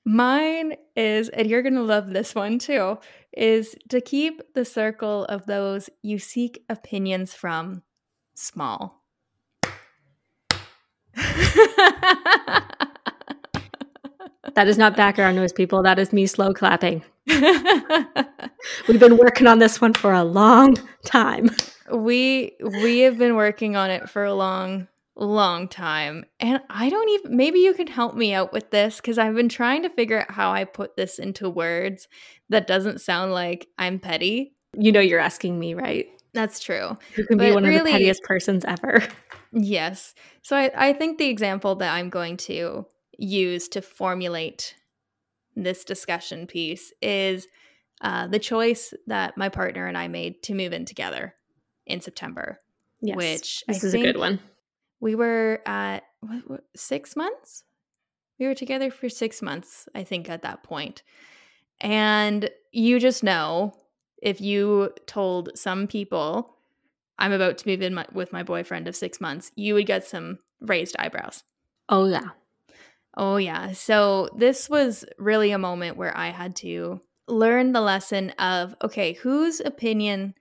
Mine 0.06 0.76
is, 0.96 1.30
and 1.30 1.50
you're 1.50 1.64
going 1.64 1.76
to 1.76 1.82
love 1.82 2.10
this 2.10 2.36
one 2.36 2.60
too, 2.60 2.98
is 3.36 3.76
to 3.90 4.02
keep 4.02 4.42
the 4.54 4.66
circle 4.66 5.26
of 5.26 5.46
those 5.46 5.90
you 6.04 6.20
seek 6.20 6.64
opinions 6.70 7.34
from 7.34 7.82
small. 8.36 9.02
That 14.56 14.70
is 14.70 14.78
not 14.78 14.96
background 14.96 15.36
noise, 15.36 15.52
people. 15.52 15.84
That 15.84 16.00
is 16.00 16.14
me 16.14 16.26
slow 16.26 16.54
clapping. 16.54 17.04
We've 17.28 19.00
been 19.00 19.18
working 19.18 19.48
on 19.48 19.60
this 19.60 19.82
one 19.82 19.94
for 19.94 20.14
a 20.14 20.24
long 20.24 20.78
time. 21.06 21.50
we 21.92 22.54
we 22.82 23.00
have 23.00 23.18
been 23.18 23.36
working 23.36 23.76
on 23.76 23.92
it 23.92 24.10
for 24.10 24.24
a 24.24 24.34
long 24.34 24.88
long 25.18 25.68
time 25.70 26.26
and 26.42 26.60
i 26.70 26.90
don't 26.90 27.10
even 27.10 27.38
maybe 27.38 27.60
you 27.60 27.74
can 27.74 27.88
help 27.88 28.16
me 28.16 28.34
out 28.34 28.52
with 28.52 28.70
this 28.72 28.98
because 28.98 29.18
i've 29.18 29.34
been 29.36 29.48
trying 29.48 29.82
to 29.82 29.90
figure 29.90 30.20
out 30.22 30.32
how 30.32 30.52
i 30.52 30.64
put 30.66 30.96
this 30.98 31.20
into 31.20 31.50
words 31.50 32.08
that 32.50 32.68
doesn't 32.68 33.00
sound 33.00 33.32
like 33.32 33.68
i'm 33.78 33.98
petty 33.98 34.54
You 34.78 34.92
know 34.92 35.00
you're 35.00 35.20
asking 35.22 35.58
me, 35.58 35.74
right? 35.74 36.08
that's 36.34 36.60
true 36.60 36.98
You 37.16 37.26
can 37.26 37.38
be 37.38 37.46
But 37.46 37.54
one 37.54 37.66
of 37.66 37.74
the 37.74 37.90
pettiest 37.90 38.24
persons 38.24 38.66
ever. 38.66 39.02
yes 39.54 40.14
so 40.42 40.58
I, 40.58 40.70
I 40.90 40.94
think 40.94 41.18
the 41.18 41.30
example 41.30 41.76
that 41.76 41.94
i'm 41.94 42.10
going 42.10 42.36
to 42.38 42.86
use 43.18 43.70
to 43.70 43.82
formulate 43.82 44.76
this 45.56 45.86
discussion 45.86 46.46
piece 46.46 46.92
is 47.02 47.48
uh, 48.02 48.28
the 48.28 48.40
choice 48.40 48.94
that 49.08 49.38
my 49.38 49.48
partner 49.48 49.88
and 49.88 49.98
i 49.98 50.10
made 50.10 50.44
to 50.44 50.54
move 50.54 50.74
in 50.74 50.84
together 50.84 51.34
in 51.86 52.02
september 52.02 52.60
Yes. 53.02 53.18
Which 53.18 53.64
this 53.68 53.84
I 53.84 53.88
is 53.88 53.94
a 53.94 53.98
good 54.02 54.18
one. 54.18 54.40
We 55.06 55.14
were 55.14 55.62
at 55.68 56.00
what, 56.22 56.50
what, 56.50 56.64
six 56.76 57.16
months? 57.16 57.64
We 58.40 58.48
were 58.48 58.56
together 58.56 58.90
for 58.90 59.08
six 59.08 59.42
months 59.42 59.88
i 59.94 60.04
think 60.04 60.30
at 60.30 60.42
that 60.42 60.64
point. 60.64 61.04
And 61.80 62.50
you 62.72 63.00
just 63.00 63.24
know 63.24 63.74
if 64.22 64.42
you 64.42 64.90
told 65.06 65.52
some 65.56 65.86
people 65.86 66.58
i'm 67.20 67.32
about 67.32 67.60
to 67.60 67.68
move 67.70 67.84
in 67.84 67.94
my, 67.94 68.06
with 68.14 68.34
my 68.34 68.42
boyfriend 68.42 68.88
of 68.88 68.96
six 68.96 69.22
months 69.22 69.52
you 69.56 69.76
would 69.76 69.86
get 69.86 70.08
some 70.08 70.40
raised 70.60 70.96
eyebrows. 70.98 71.44
Oh 71.88 72.06
yeah. 72.08 72.30
oh 73.16 73.38
yeah. 73.38 73.74
So 73.74 74.30
this 74.36 74.70
was 74.72 75.06
really 75.20 75.52
a 75.52 75.60
moment 75.60 75.98
where 75.98 76.18
i 76.18 76.30
had 76.32 76.56
to 76.58 77.00
learn 77.28 77.74
the 77.74 77.82
lesson 77.94 78.32
of 78.32 78.76
okay 78.84 79.14
whose 79.14 79.60
opinion 79.60 80.34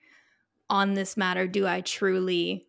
on 0.70 0.94
this 0.94 1.18
matter 1.18 1.46
do 1.46 1.66
i 1.66 1.82
truly 1.82 2.66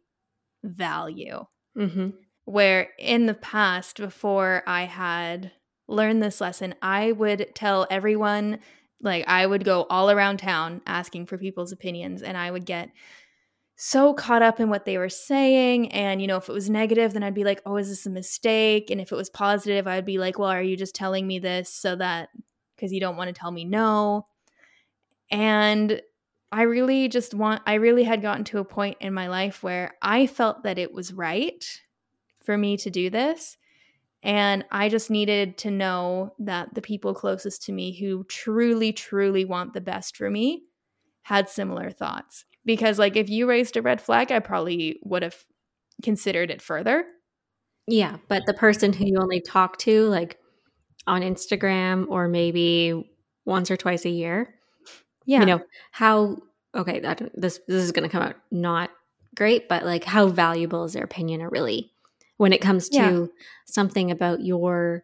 value 0.62 1.46
Mm-hmm. 1.78 2.10
where 2.46 2.90
in 2.98 3.26
the 3.26 3.34
past 3.34 3.98
before 3.98 4.64
i 4.66 4.84
had 4.84 5.52
learned 5.88 6.24
this 6.24 6.40
lesson 6.40 6.74
i 6.82 7.12
would 7.12 7.54
tell 7.54 7.86
everyone 7.92 8.60
like 9.02 9.28
i 9.28 9.46
would 9.46 9.66
go 9.66 9.86
all 9.90 10.10
around 10.10 10.38
town 10.38 10.82
asking 10.86 11.26
for 11.26 11.38
people's 11.38 11.72
opinions 11.74 12.22
and 12.22 12.38
i 12.38 12.50
would 12.50 12.66
get 12.66 12.92
so 13.76 14.14
caught 14.14 14.42
up 14.42 14.62
in 14.62 14.70
what 14.70 14.86
they 14.86 14.98
were 14.98 15.10
saying 15.10 15.92
and 15.92 16.22
you 16.22 16.28
know 16.28 16.38
if 16.38 16.48
it 16.48 16.54
was 16.54 16.70
negative 16.70 17.12
then 17.12 17.24
i'd 17.24 17.34
be 17.34 17.44
like 17.44 17.62
oh 17.66 17.76
is 17.76 17.90
this 17.90 18.06
a 18.06 18.10
mistake 18.10 18.90
and 18.90 19.02
if 19.02 19.12
it 19.12 19.16
was 19.16 19.30
positive 19.30 19.86
i'd 19.86 20.06
be 20.06 20.18
like 20.18 20.40
well 20.40 20.50
are 20.50 20.64
you 20.64 20.78
just 20.78 20.96
telling 20.96 21.28
me 21.28 21.40
this 21.40 21.70
so 21.70 21.96
that 21.96 22.30
because 22.76 22.94
you 22.94 23.02
don't 23.02 23.18
want 23.18 23.28
to 23.28 23.34
tell 23.38 23.52
me 23.52 23.66
no 23.66 24.26
and 25.30 26.02
i 26.52 26.62
really 26.64 27.08
just 27.08 27.34
want 27.34 27.62
i 27.66 27.76
really 27.76 28.04
had 28.04 28.22
gotten 28.22 28.44
to 28.44 28.60
a 28.60 28.66
point 28.66 28.98
in 29.00 29.14
my 29.14 29.28
life 29.28 29.64
where 29.64 29.96
i 30.02 30.28
felt 30.28 30.64
that 30.64 30.78
it 30.78 30.94
was 30.94 31.14
right 31.14 31.82
for 32.46 32.58
me 32.58 32.78
to 32.78 32.90
do 32.90 33.10
this. 33.10 33.58
And 34.24 34.64
I 34.72 34.90
just 34.90 35.12
needed 35.12 35.58
to 35.60 35.72
know 35.72 36.34
that 36.40 36.74
the 36.74 36.82
people 36.82 37.14
closest 37.14 37.64
to 37.64 37.72
me 37.72 37.98
who 37.98 38.24
truly, 38.26 38.94
truly 38.94 39.46
want 39.46 39.74
the 39.74 39.82
best 39.82 40.16
for 40.16 40.30
me 40.30 40.64
had 41.24 41.50
similar 41.50 41.92
thoughts. 41.92 42.46
Because, 42.66 42.98
like, 42.98 43.16
if 43.16 43.30
you 43.30 43.48
raised 43.48 43.78
a 43.78 43.82
red 43.82 44.02
flag, 44.02 44.32
I 44.32 44.40
probably 44.40 45.00
would 45.04 45.22
have 45.22 45.46
considered 46.02 46.50
it 46.50 46.62
further. 46.62 47.06
Yeah, 47.88 48.18
but 48.28 48.44
the 48.48 48.56
person 48.56 48.94
who 48.94 49.06
you 49.06 49.18
only 49.20 49.42
talk 49.42 49.78
to, 49.80 50.08
like 50.08 50.40
on 51.06 51.22
Instagram 51.22 52.08
or 52.10 52.28
maybe 52.28 53.12
once 53.46 53.70
or 53.70 53.78
twice 53.78 54.06
a 54.06 54.10
year, 54.10 54.55
Yeah. 55.26 55.40
you 55.42 55.46
know 55.46 55.62
how. 55.92 56.38
Okay, 56.76 57.00
that, 57.00 57.32
this 57.34 57.60
this 57.68 57.84
is 57.84 57.92
going 57.94 58.04
to 58.04 58.10
come 58.12 58.22
out 58.24 58.36
not 58.52 58.92
great, 59.36 59.70
but 59.70 59.86
like 59.86 60.04
how 60.04 60.28
valuable 60.28 60.84
is 60.86 60.94
their 60.94 61.04
opinion 61.06 61.42
or 61.42 61.50
really 61.50 61.92
when 62.38 62.52
it 62.54 62.62
comes 62.62 62.90
to 62.90 62.96
Yeah. 62.98 63.26
something 63.66 64.12
about 64.12 64.42
your 64.42 65.04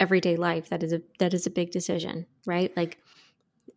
everyday 0.00 0.36
life 0.36 0.68
that 0.68 0.82
is 0.84 0.92
a 0.92 1.02
that 1.18 1.34
is 1.34 1.46
a 1.46 1.50
big 1.50 1.72
decision, 1.72 2.26
right? 2.46 2.76
Like 2.76 2.98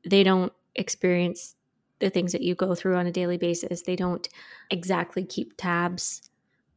they 0.05 0.23
don't 0.23 0.53
experience 0.75 1.55
the 1.99 2.09
things 2.09 2.31
that 2.31 2.41
you 2.41 2.55
go 2.55 2.75
through 2.75 2.95
on 2.95 3.07
a 3.07 3.11
daily 3.11 3.37
basis. 3.37 3.83
They 3.83 3.95
don't 3.95 4.27
exactly 4.71 5.23
keep 5.25 5.53
tabs 5.57 6.21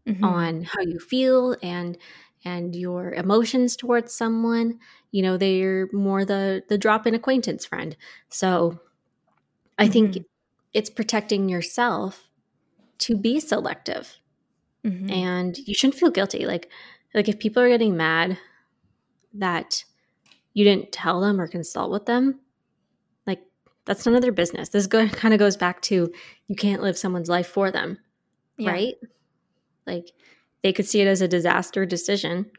Mhm. 0.07 0.25
on 0.25 0.63
how 0.65 0.81
you 0.83 0.99
feel 0.99 1.57
and 1.63 1.97
and 2.45 2.77
your 2.77 3.13
emotions 3.15 3.75
towards 3.77 4.13
someone 4.13 4.79
you 5.13 5.23
know 5.23 5.37
they're 5.39 5.89
more 5.93 6.25
the 6.27 6.63
the 6.69 6.77
drop 6.79 7.07
in 7.07 7.15
acquaintance 7.15 7.65
friend 7.65 7.97
so 8.29 8.79
i 9.79 9.89
think 9.89 10.13
Mhm. 10.15 10.25
it's 10.73 10.91
protecting 10.91 11.49
yourself 11.49 12.29
to 12.99 13.17
be 13.17 13.41
selective 13.41 14.17
Mhm. 14.85 15.11
and 15.11 15.59
you 15.59 15.75
shouldn't 15.75 15.99
feel 15.99 16.11
guilty 16.11 16.47
like 16.47 16.71
like 17.15 17.29
if 17.29 17.39
people 17.39 17.63
are 17.63 17.69
getting 17.69 17.97
mad 17.97 18.39
that 19.33 19.85
you 20.53 20.65
didn't 20.65 20.93
tell 20.93 21.21
them 21.21 21.41
or 21.41 21.49
consult 21.49 21.91
with 21.91 22.07
them 22.07 22.41
like 23.27 23.43
that's 23.85 24.05
none 24.07 24.15
of 24.15 24.23
their 24.23 24.33
business 24.33 24.69
this 24.71 24.87
go, 24.87 25.09
kind 25.23 25.35
of 25.35 25.39
goes 25.41 25.57
back 25.57 25.81
to 25.83 26.13
you 26.47 26.55
can't 26.57 26.83
live 26.83 26.97
someone's 26.99 27.29
life 27.29 27.47
for 27.49 27.71
them 27.71 27.99
Yeah. 28.59 28.71
right? 28.71 28.95
Like 29.87 30.13
they 30.63 30.73
could 30.73 30.87
see 30.87 31.01
it 31.01 31.07
as 31.09 31.21
a 31.21 31.29
disaster 31.29 31.85
decision, 31.85 32.51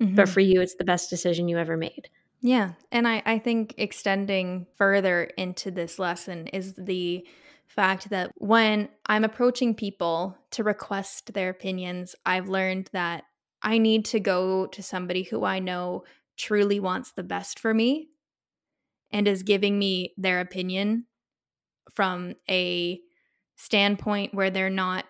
Mhm. 0.00 0.14
but 0.14 0.28
for 0.28 0.40
you, 0.40 0.60
it's 0.60 0.74
the 0.76 0.84
best 0.84 1.10
decision 1.10 1.48
you 1.48 1.58
ever 1.58 1.76
made. 1.76 2.08
Yeah. 2.40 2.72
And 2.92 3.08
I, 3.08 3.22
I 3.26 3.38
think 3.38 3.74
extending 3.78 4.66
further 4.76 5.24
into 5.36 5.70
this 5.70 5.98
lesson 5.98 6.46
is 6.48 6.74
the 6.74 7.26
fact 7.66 8.10
that 8.10 8.30
when 8.36 8.88
I'm 9.06 9.24
approaching 9.24 9.74
people 9.74 10.36
to 10.52 10.64
request 10.64 11.32
their 11.34 11.50
opinions, 11.50 12.14
I've 12.24 12.48
learned 12.48 12.90
that 12.92 13.24
I 13.62 13.78
need 13.78 14.04
to 14.06 14.20
go 14.20 14.66
to 14.68 14.82
somebody 14.82 15.24
who 15.24 15.44
I 15.44 15.58
know 15.58 16.04
truly 16.36 16.80
wants 16.80 17.12
the 17.12 17.24
best 17.24 17.58
for 17.58 17.74
me 17.74 18.08
and 19.10 19.26
is 19.26 19.42
giving 19.42 19.78
me 19.78 20.14
their 20.16 20.40
opinion 20.40 21.06
from 21.92 22.34
a 22.48 23.00
standpoint 23.56 24.34
where 24.34 24.50
they're 24.50 24.70
not 24.70 25.04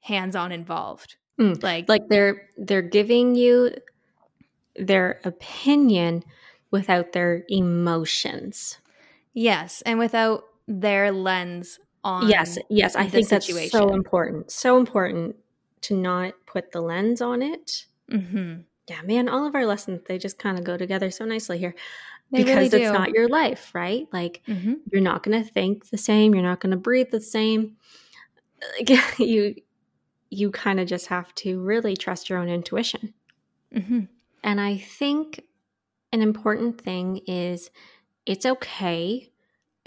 hands-on 0.00 0.50
involved. 0.52 1.16
Mm. 1.40 1.62
Like, 1.62 1.88
Like 1.88 2.08
they're 2.08 2.48
they're 2.56 2.82
giving 2.82 3.34
you 3.34 3.72
their 4.76 5.20
opinion 5.24 6.24
without 6.76 7.12
their 7.12 7.44
emotions. 7.48 8.78
Yes, 9.32 9.82
and 9.82 9.98
without 9.98 10.44
their 10.68 11.10
lens 11.12 11.78
on 12.04 12.28
Yes, 12.28 12.58
yes, 12.70 12.94
I 12.96 13.04
the 13.04 13.10
think 13.10 13.28
that's 13.28 13.70
so 13.70 13.92
important. 13.92 14.50
So 14.50 14.78
important 14.78 15.36
to 15.82 15.96
not 15.96 16.34
put 16.46 16.72
the 16.72 16.80
lens 16.80 17.20
on 17.20 17.42
it. 17.42 17.86
Mhm. 18.10 18.64
Yeah, 18.88 19.02
man, 19.02 19.28
all 19.28 19.46
of 19.46 19.54
our 19.54 19.66
lessons 19.66 20.02
they 20.06 20.18
just 20.18 20.38
kind 20.38 20.58
of 20.58 20.64
go 20.64 20.76
together 20.76 21.10
so 21.10 21.24
nicely 21.24 21.58
here 21.58 21.74
They 22.30 22.38
really 22.44 22.48
because 22.68 22.72
it's 22.74 22.86
do. 22.86 22.92
not 22.92 23.10
your 23.10 23.28
life, 23.28 23.74
right? 23.74 24.06
Like 24.12 24.42
Mhm. 24.46 24.76
you're 24.90 25.02
not 25.02 25.22
going 25.22 25.42
to 25.42 25.50
think 25.50 25.90
the 25.90 25.98
same, 25.98 26.34
you're 26.34 26.42
not 26.44 26.60
going 26.60 26.70
to 26.72 26.76
breathe 26.76 27.10
the 27.10 27.20
same. 27.20 27.76
Like, 28.78 28.90
you 29.18 29.54
you 30.30 30.50
kind 30.50 30.80
of 30.80 30.86
just 30.88 31.06
have 31.06 31.34
to 31.36 31.60
really 31.60 31.96
trust 31.96 32.28
your 32.28 32.38
own 32.38 32.48
intuition. 32.48 33.14
Mhm. 33.74 34.08
And 34.42 34.60
I 34.60 34.78
think 34.78 35.42
an 36.16 36.22
important 36.22 36.80
thing 36.80 37.18
is 37.26 37.70
it's 38.24 38.46
okay 38.46 39.30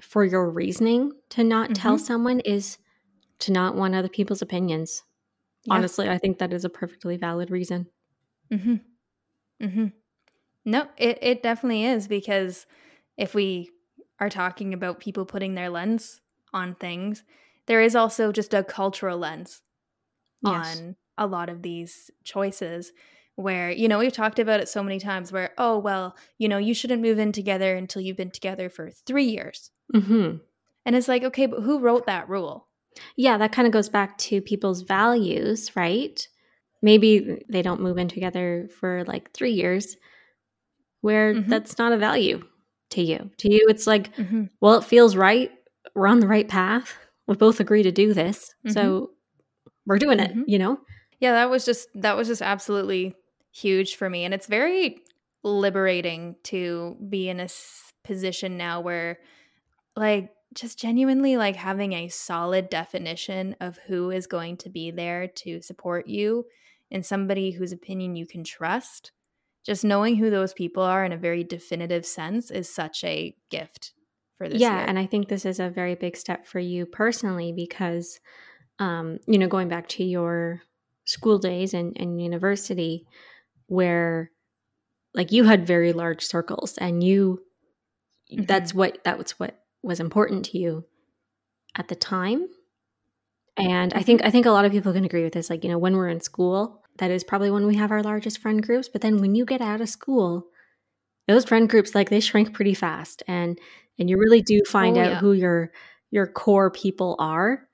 for 0.02 0.24
your 0.24 0.50
reasoning 0.50 1.12
to 1.32 1.44
not 1.44 1.76
tell 1.76 1.98
Mhm. 1.98 2.00
someone 2.02 2.40
is 2.42 2.78
to 3.40 3.52
not 3.52 3.76
want 3.76 3.96
other 3.96 4.10
people's 4.10 4.42
opinions. 4.44 5.04
Yeah. 5.66 5.76
Honestly, 5.76 6.08
I 6.10 6.18
think 6.20 6.38
that 6.40 6.54
is 6.54 6.64
a 6.66 6.70
perfectly 6.70 7.18
valid 7.18 7.52
reason. 7.52 7.88
Mm-hmm. 8.52 8.76
Mm-hmm. 9.62 9.88
No, 10.66 10.88
it 10.98 11.20
it 11.22 11.44
definitely 11.44 11.86
is 11.86 12.08
because 12.08 12.66
if 13.18 13.34
we 13.34 13.72
are 14.20 14.30
talking 14.30 14.74
about 14.74 15.00
people 15.00 15.26
putting 15.26 15.56
their 15.56 15.70
lens 15.70 16.22
on 16.54 16.76
things, 16.76 17.24
there 17.66 17.82
is 17.82 17.96
also 17.96 18.32
just 18.32 18.54
a 18.54 18.64
cultural 18.64 19.18
lens 19.18 19.62
Yes. 20.44 20.80
on 20.80 20.96
a 21.18 21.28
lot 21.28 21.50
of 21.50 21.62
these 21.62 22.12
choices 22.24 22.94
where 23.42 23.72
you 23.72 23.88
know 23.88 24.00
we've 24.00 24.14
talked 24.14 24.40
about 24.40 24.60
it 24.60 24.68
so 24.70 24.84
many 24.84 25.00
times 25.00 25.32
where 25.32 25.52
oh 25.58 25.78
well 25.80 26.16
you 26.38 26.48
know 26.50 26.58
you 26.58 26.74
shouldn't 26.74 27.02
move 27.02 27.20
in 27.20 27.32
together 27.32 27.76
until 27.76 28.02
you've 28.02 28.18
been 28.18 28.32
together 28.32 28.70
for 28.70 28.92
3 28.92 29.24
years 29.26 29.72
hmm 29.94 30.38
and 30.86 30.96
it's 30.96 31.08
like 31.08 31.24
okay 31.24 31.46
but 31.46 31.62
who 31.62 31.80
wrote 31.80 32.06
that 32.06 32.28
rule 32.30 32.68
Yeah, 33.16 33.38
that 33.38 33.52
kind 33.52 33.66
of 33.68 33.72
goes 33.72 33.88
back 33.90 34.18
to 34.30 34.42
people's 34.42 34.82
values, 34.82 35.76
right? 35.76 36.28
Maybe 36.82 37.44
they 37.48 37.62
don't 37.62 37.82
move 37.82 37.98
in 37.98 38.08
together 38.10 38.68
for 38.80 39.04
like 39.06 39.32
three 39.32 39.54
years, 39.54 39.96
where 41.02 41.34
Mhm. 41.36 41.48
that's 41.48 41.78
not 41.78 41.94
a 41.94 41.98
value 41.98 42.42
to 42.92 43.02
you. 43.02 43.30
To 43.38 43.52
you, 43.54 43.66
it's 43.70 43.88
like, 43.88 44.16
mm-hmm. 44.16 44.46
well, 44.62 44.76
it 44.80 44.84
feels 44.84 45.16
right. 45.16 45.52
We're 45.96 46.08
on 46.08 46.20
the 46.20 46.28
right 46.28 46.48
path. 46.48 46.96
We 47.28 47.36
both 47.36 47.60
agree 47.60 47.84
to 47.84 47.92
do 47.92 48.14
this. 48.14 48.54
So 48.68 49.12
we're 49.86 50.00
doing 50.00 50.20
it, 50.20 50.36
Mhm. 50.36 50.44
you 50.48 50.60
know? 50.60 50.80
yeah 51.22 51.34
that 51.34 51.50
was 51.50 51.66
just 51.66 51.90
that 51.96 52.16
was 52.16 52.28
just 52.30 52.42
absolutely 52.42 53.14
huge 53.52 53.96
for 53.96 54.10
me 54.10 54.26
and 54.26 54.34
it's 54.34 54.48
very 54.48 55.02
liberating 55.44 56.36
to 56.44 56.98
be 57.10 57.30
in 57.30 57.40
a 57.40 57.48
position 58.04 58.58
now 58.58 58.82
where 58.82 59.20
like 59.96 60.32
just 60.54 60.80
genuinely 60.80 61.38
like 61.38 61.56
having 61.56 61.94
a 61.94 62.10
solid 62.10 62.70
definition 62.70 63.56
of 63.60 63.78
who 63.88 64.10
is 64.10 64.28
going 64.28 64.58
to 64.58 64.70
be 64.70 64.92
there 64.92 65.28
to 65.28 65.62
support 65.62 66.08
you 66.08 66.46
and 66.92 67.06
somebody 67.06 67.52
whose 67.52 67.72
opinion 67.72 68.16
you 68.16 68.26
can 68.26 68.44
trust 68.44 69.12
just 69.66 69.84
knowing 69.84 70.16
who 70.16 70.30
those 70.30 70.54
people 70.54 70.82
are 70.82 71.06
in 71.06 71.12
a 71.12 71.18
very 71.18 71.44
definitive 71.44 72.06
sense 72.06 72.50
is 72.50 72.74
such 72.74 73.04
a 73.04 73.36
gift 73.50 73.94
for 74.38 74.50
this 74.50 74.60
yeah 74.60 74.80
year. 74.80 74.86
and 74.88 74.98
i 74.98 75.06
think 75.06 75.28
this 75.28 75.46
is 75.46 75.60
a 75.60 75.70
very 75.70 75.96
big 75.96 76.18
step 76.18 76.46
for 76.46 76.60
you 76.60 76.86
personally 76.86 77.52
because 77.52 78.20
um, 78.80 79.20
you 79.28 79.38
know 79.38 79.48
going 79.48 79.68
back 79.68 79.88
to 79.90 80.04
your 80.04 80.62
school 81.06 81.38
days 81.38 81.74
and, 81.74 81.98
and 82.00 82.22
university 82.22 83.06
where 83.70 84.32
like 85.16 85.32
you 85.32 85.44
had 85.46 85.66
very 85.66 85.94
large 85.94 86.24
circles 86.24 86.78
and 86.78 87.04
you 87.04 87.42
that's 88.46 88.74
what 88.74 89.00
that 89.06 89.18
was 89.18 89.32
what 89.40 89.60
was 89.82 90.00
important 90.00 90.46
to 90.46 90.58
you 90.60 90.86
at 91.76 91.88
the 91.88 91.96
time. 91.96 92.48
And 93.58 93.94
i 93.94 94.02
think 94.02 94.22
i 94.24 94.30
think 94.32 94.46
a 94.46 94.52
lot 94.52 94.66
of 94.66 94.72
people 94.72 94.94
can 94.94 95.04
agree 95.06 95.24
with 95.24 95.34
this 95.34 95.50
like 95.50 95.64
you 95.64 95.70
know 95.70 95.78
when 95.78 95.96
we're 95.98 96.08
in 96.10 96.22
school 96.22 96.82
that 96.98 97.12
is 97.12 97.24
probably 97.24 97.52
when 97.52 97.66
we 97.66 97.76
have 97.76 97.92
our 97.92 98.04
largest 98.04 98.40
friend 98.40 98.62
groups 98.64 98.88
but 98.88 99.02
then 99.02 99.20
when 99.20 99.36
you 99.36 99.46
get 99.46 99.62
out 99.62 99.82
of 99.82 99.90
school 99.90 100.46
those 101.28 101.44
friend 101.46 101.70
groups 101.70 101.94
like 101.94 102.10
they 102.10 102.20
shrink 102.22 102.54
pretty 102.54 102.74
fast 102.74 103.22
and 103.28 103.60
and 103.98 104.10
you 104.10 104.18
really 104.18 104.42
do 104.42 104.62
find 104.66 104.98
Oh, 104.98 105.02
out 105.02 105.12
yeah. 105.12 105.20
who 105.20 105.34
your 105.34 105.72
your 106.12 106.26
core 106.28 106.72
people 106.72 107.16
are 107.20 107.68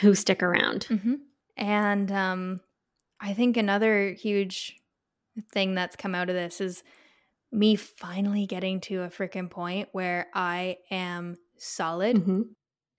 who 0.00 0.14
stick 0.14 0.42
around. 0.42 0.84
Hmm 0.84 1.14
And 1.56 2.10
um, 2.12 2.60
I 3.20 3.32
think 3.34 3.56
another 3.56 4.12
huge 4.12 4.76
thing 5.52 5.74
that's 5.74 5.96
come 5.96 6.14
out 6.14 6.28
of 6.28 6.34
this 6.34 6.60
is 6.60 6.82
me 7.52 7.76
finally 7.76 8.46
getting 8.46 8.80
to 8.80 9.02
a 9.02 9.08
freaking 9.08 9.50
point 9.50 9.88
where 9.92 10.28
I 10.34 10.78
am 10.90 11.36
solid 11.58 12.16
Mhm. 12.16 12.54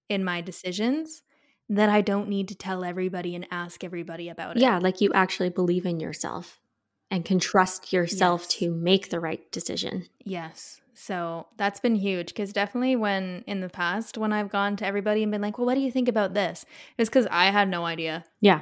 in 0.10 0.24
my 0.24 0.42
decisions 0.42 1.24
that 1.70 1.90
I 1.90 2.02
don't 2.02 2.30
need 2.30 2.50
to 2.50 2.56
tell 2.56 2.84
everybody 2.84 3.36
and 3.36 3.48
ask 3.52 3.84
everybody 3.84 4.30
about 4.30 4.58
it. 4.58 4.62
yeah 4.62 4.80
like 4.80 5.02
you 5.02 5.12
actually 5.14 5.50
believe 5.50 5.86
in 5.86 6.00
yourself 6.00 6.60
and 7.12 7.26
can 7.26 7.40
trust 7.40 7.94
yourself 7.94 8.42
Yes. 8.44 8.50
to 8.60 8.72
make 8.72 9.10
the 9.10 9.20
right 9.20 9.52
decision 9.52 10.08
Yes. 10.26 10.82
So 10.96 11.48
that's 11.58 11.80
been 11.80 11.96
huge 11.96 12.28
because 12.28 12.54
definitely 12.54 12.96
when 12.96 13.44
in 13.48 13.62
the 13.62 13.70
past, 13.70 14.18
when 14.18 14.32
I've 14.34 14.50
gone 14.50 14.76
to 14.78 14.86
everybody 14.86 15.24
and 15.24 15.32
been 15.32 15.42
like, 15.42 15.58
well, 15.58 15.66
what 15.66 15.76
do 15.76 15.82
you 15.82 15.92
think 15.92 16.08
about 16.08 16.34
this? 16.36 16.66
It's 16.98 17.10
because 17.10 17.28
I 17.32 17.46
had 17.48 17.68
no 17.70 17.86
idea 17.86 18.26
yeah 18.42 18.62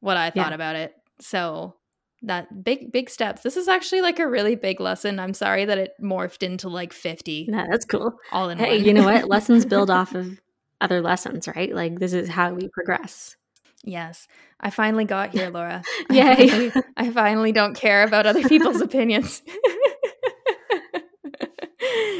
what 0.00 0.16
I 0.16 0.30
thought 0.30 0.50
Yeah. 0.50 0.54
about 0.54 0.76
it. 0.76 0.94
So 1.20 1.76
that 2.22 2.64
big, 2.64 2.92
big 2.92 3.08
steps. 3.08 3.42
This 3.42 3.56
is 3.56 3.68
actually 3.68 4.02
like 4.02 4.18
a 4.18 4.28
really 4.28 4.54
big 4.54 4.80
lesson. 4.80 5.18
I'm 5.18 5.34
sorry 5.34 5.64
that 5.64 5.78
it 5.78 5.92
morphed 6.02 6.42
into 6.42 6.68
like 6.68 6.92
50 6.92 7.46
no, 7.48 7.66
that's 7.70 7.84
cool 7.84 8.12
all 8.32 8.50
in 8.50 8.58
hey 8.58 8.78
one. 8.78 8.84
you 8.86 8.94
know 8.94 9.04
what 9.04 9.28
lessons 9.28 9.64
build 9.64 9.90
off 9.90 10.14
of 10.14 10.40
other 10.80 11.00
lessons 11.00 11.48
right 11.48 11.74
like 11.74 11.98
this 11.98 12.12
is 12.12 12.28
how 12.28 12.52
we 12.52 12.68
progress 12.68 13.36
yes. 13.82 14.28
I 14.60 14.68
finally 14.68 15.06
got 15.06 15.30
here, 15.30 15.48
Laura. 15.54 15.82
I 16.10 16.14
Yay. 16.14 16.48
finally, 16.48 16.72
I 16.98 17.10
finally 17.10 17.52
don't 17.52 17.74
care 17.74 18.02
about 18.02 18.26
other 18.26 18.42
people's 18.46 18.80
opinions. 18.82 19.42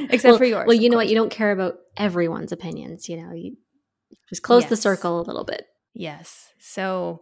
Except 0.09 0.33
well, 0.33 0.39
for 0.39 0.45
yours. 0.45 0.67
well 0.67 0.75
you 0.77 0.89
know 0.91 0.97
what 0.97 1.09
you 1.09 1.15
don't 1.15 1.31
care 1.31 1.53
about 1.53 1.75
everyone's 1.97 2.51
opinions 2.51 3.09
you 3.09 3.17
know 3.23 3.33
you 3.33 3.57
just 4.29 4.43
close 4.43 4.67
the 4.67 4.77
circle 4.77 5.21
a 5.21 5.23
little 5.23 5.45
bit 5.45 5.67
Yes. 5.95 6.53
So 6.59 7.21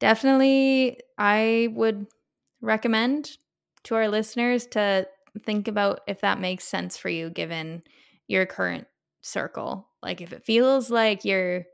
definitely, 0.00 0.98
I 1.16 1.68
would 1.72 2.06
recommend 2.60 3.30
to 3.84 3.94
our 3.94 4.08
listeners 4.08 4.66
to 4.68 5.06
think 5.44 5.68
about 5.68 6.00
if 6.08 6.20
that 6.22 6.40
makes 6.40 6.64
sense 6.64 6.96
for 6.96 7.08
you 7.08 7.30
given 7.30 7.82
your 8.26 8.44
current 8.46 8.86
circle. 9.22 9.88
Like 10.02 10.20
if 10.20 10.32
it 10.32 10.44
feels 10.44 10.90
like 10.90 11.24
you're 11.24 11.64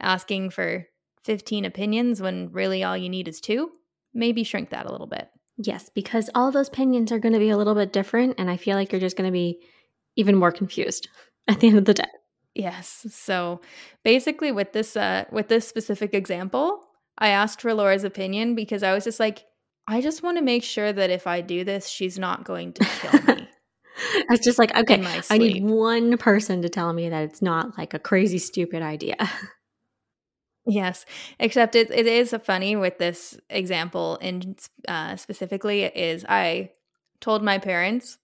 asking 0.00 0.50
for 0.50 0.86
15 1.24 1.64
opinions 1.64 2.20
when 2.20 2.52
really 2.52 2.84
all 2.84 2.96
you 2.96 3.08
need 3.08 3.26
is 3.28 3.40
two, 3.40 3.70
maybe 4.14 4.44
shrink 4.44 4.70
that 4.70 4.86
a 4.86 4.92
little 4.92 5.06
bit. 5.06 5.28
yes 5.58 5.90
because 5.94 6.28
all 6.34 6.52
those 6.52 6.68
opinions 6.68 7.10
are 7.10 7.18
going 7.18 7.32
to 7.32 7.38
be 7.38 7.48
a 7.50 7.56
little 7.56 7.74
bit 7.74 7.90
different 7.92 8.34
and 8.38 8.50
i 8.50 8.56
feel 8.58 8.76
like 8.76 8.92
you're 8.92 9.00
just 9.00 9.16
going 9.16 9.26
to 9.26 9.32
be 9.32 9.58
even 10.14 10.36
more 10.36 10.52
confused 10.52 11.08
at 11.48 11.60
the 11.60 11.68
end 11.68 11.78
of 11.78 11.84
the 11.86 11.94
day 11.94 12.04
Yes. 12.54 13.06
So 13.10 13.60
basically 14.02 14.50
with 14.50 14.72
this 14.72 14.96
uh 14.96 15.24
with 15.30 15.48
this 15.48 15.68
specific 15.68 16.14
example, 16.14 16.85
I 17.18 17.28
asked 17.28 17.62
for 17.62 17.72
Laura's 17.74 18.04
opinion 18.04 18.54
because 18.54 18.82
I 18.82 18.92
was 18.92 19.04
just 19.04 19.20
like 19.20 19.44
I 19.88 20.00
just 20.00 20.22
want 20.22 20.36
to 20.36 20.42
make 20.42 20.64
sure 20.64 20.92
that 20.92 21.10
if 21.10 21.26
I 21.26 21.40
do 21.40 21.62
this, 21.64 21.88
she's 21.88 22.18
not 22.18 22.44
going 22.44 22.72
to 22.74 22.84
kill 22.84 23.36
me. 23.36 23.48
I 24.14 24.26
was 24.28 24.40
just 24.40 24.58
like, 24.58 24.76
okay, 24.76 25.02
I 25.30 25.38
need 25.38 25.64
one 25.64 26.18
person 26.18 26.62
to 26.62 26.68
tell 26.68 26.92
me 26.92 27.08
that 27.08 27.22
it's 27.22 27.40
not 27.40 27.78
like 27.78 27.94
a 27.94 27.98
crazy, 27.98 28.38
stupid 28.38 28.82
idea. 28.82 29.16
yes. 30.66 31.06
Except 31.38 31.74
it, 31.74 31.90
it 31.90 32.06
is 32.06 32.34
funny 32.44 32.76
with 32.76 32.98
this 32.98 33.38
example 33.48 34.16
in 34.16 34.56
uh, 34.88 35.16
specifically 35.16 35.84
is 35.84 36.26
I 36.28 36.70
told 37.20 37.42
my 37.42 37.58
parents 37.58 38.18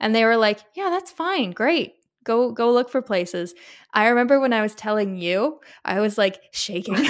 and 0.00 0.14
they 0.14 0.24
were 0.24 0.36
like, 0.36 0.60
"Yeah, 0.74 0.90
that's 0.90 1.10
fine. 1.10 1.52
Great. 1.52 1.94
Go 2.24 2.52
go 2.52 2.72
look 2.72 2.90
for 2.90 3.00
places." 3.00 3.54
I 3.94 4.08
remember 4.08 4.38
when 4.40 4.52
I 4.52 4.60
was 4.60 4.74
telling 4.74 5.16
you, 5.16 5.60
I 5.84 6.00
was 6.00 6.18
like 6.18 6.40
shaking. 6.52 6.96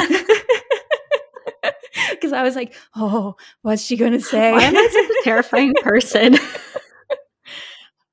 Cuz 2.26 2.32
I 2.32 2.42
was 2.42 2.56
like, 2.56 2.74
"Oh, 2.96 3.36
what's 3.62 3.82
she 3.82 3.96
going 3.96 4.12
to 4.12 4.20
say?" 4.20 4.50
Why 4.50 4.62
am 4.62 4.76
I 4.76 4.88
such 4.90 5.10
a 5.10 5.22
terrifying 5.22 5.74
person? 5.82 6.34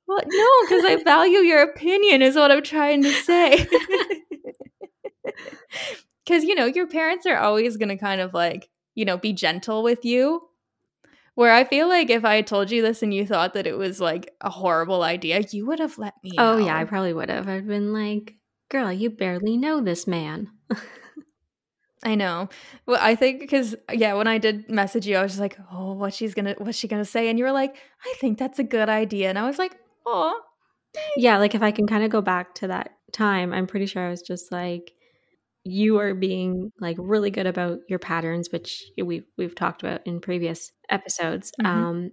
well, 0.07 0.21
no, 0.25 0.49
cuz 0.67 0.85
I 0.85 1.01
value 1.03 1.39
your 1.39 1.63
opinion 1.63 2.21
is 2.21 2.35
what 2.35 2.51
I'm 2.51 2.63
trying 2.63 3.01
to 3.03 3.11
say. 3.11 3.67
Cuz 6.27 6.43
you 6.43 6.55
know, 6.55 6.65
your 6.65 6.87
parents 6.87 7.25
are 7.25 7.37
always 7.37 7.77
going 7.77 7.89
to 7.89 7.97
kind 7.97 8.21
of 8.21 8.33
like, 8.33 8.69
you 8.93 9.03
know, 9.03 9.17
be 9.17 9.33
gentle 9.33 9.81
with 9.81 10.05
you 10.05 10.41
where 11.35 11.51
I 11.51 11.63
feel 11.63 11.87
like 11.87 12.09
if 12.09 12.23
I 12.23 12.41
told 12.41 12.69
you 12.69 12.81
this 12.81 13.01
and 13.01 13.13
you 13.13 13.25
thought 13.25 13.53
that 13.55 13.65
it 13.65 13.77
was 13.77 13.99
like 13.99 14.33
a 14.41 14.49
horrible 14.49 15.03
idea, 15.03 15.41
you 15.49 15.65
would 15.65 15.79
have 15.79 15.97
let 15.97 16.13
me 16.23 16.33
oh, 16.37 16.57
know. 16.57 16.65
yeah, 16.65 16.77
I 16.77 16.83
probably 16.83 17.13
would 17.13 17.29
have. 17.29 17.49
I'd 17.49 17.67
been 17.67 17.91
like, 17.91 18.35
girl, 18.69 18.91
you 18.91 19.09
barely 19.09 19.57
know 19.57 19.81
this 19.81 20.05
man. 20.05 20.51
I 22.03 22.15
know. 22.15 22.49
Well, 22.85 22.99
I 23.01 23.15
think 23.15 23.39
because 23.39 23.75
yeah, 23.91 24.13
when 24.15 24.27
I 24.27 24.37
did 24.37 24.69
message 24.69 25.07
you, 25.07 25.15
I 25.15 25.23
was 25.23 25.31
just 25.33 25.39
like, 25.41 25.57
"Oh, 25.71 25.93
what 25.93 26.13
she's 26.13 26.33
gonna, 26.33 26.55
what's 26.57 26.77
she 26.77 26.87
gonna 26.87 27.05
say?" 27.05 27.29
And 27.29 27.39
you 27.39 27.45
were 27.45 27.51
like, 27.51 27.75
"I 28.05 28.13
think 28.19 28.37
that's 28.37 28.59
a 28.59 28.63
good 28.63 28.89
idea," 28.89 29.29
and 29.29 29.39
I 29.39 29.45
was 29.45 29.57
like, 29.57 29.77
Oh, 30.05 30.37
yeah, 31.17 31.37
like 31.39 31.55
if 31.55 31.63
I 31.63 31.71
can 31.71 31.87
kind 31.87 32.03
of 32.03 32.11
go 32.11 32.21
back 32.21 32.55
to 32.55 32.67
that 32.67 32.91
time, 33.13 33.53
I'm 33.53 33.67
pretty 33.67 33.85
sure 33.87 34.05
I 34.05 34.09
was 34.09 34.21
just 34.21 34.51
like, 34.51 34.93
you 35.65 35.99
are 35.99 36.13
being 36.15 36.71
like 36.81 36.97
really 36.99 37.31
good 37.31 37.47
about 37.47 37.79
your 37.89 37.99
patterns, 37.99 38.51
which 38.51 38.83
we've 39.03 39.25
we've 39.37 39.55
talked 39.55 39.83
about 39.83 40.05
in 40.07 40.21
previous 40.21 40.71
episodes. 40.89 41.51
Mhm. 41.61 41.67
Um, 41.67 42.11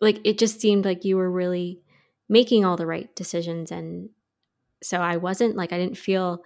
like 0.00 0.20
it 0.24 0.38
just 0.38 0.60
seemed 0.60 0.84
like 0.86 1.04
you 1.04 1.16
were 1.16 1.30
really 1.30 1.80
making 2.28 2.64
all 2.64 2.76
the 2.76 2.86
right 2.86 3.14
decisions, 3.16 3.72
and 3.72 4.10
so 4.82 4.98
I 4.98 5.16
wasn't 5.16 5.56
like 5.56 5.72
I 5.72 5.78
didn't 5.78 5.98
feel 5.98 6.42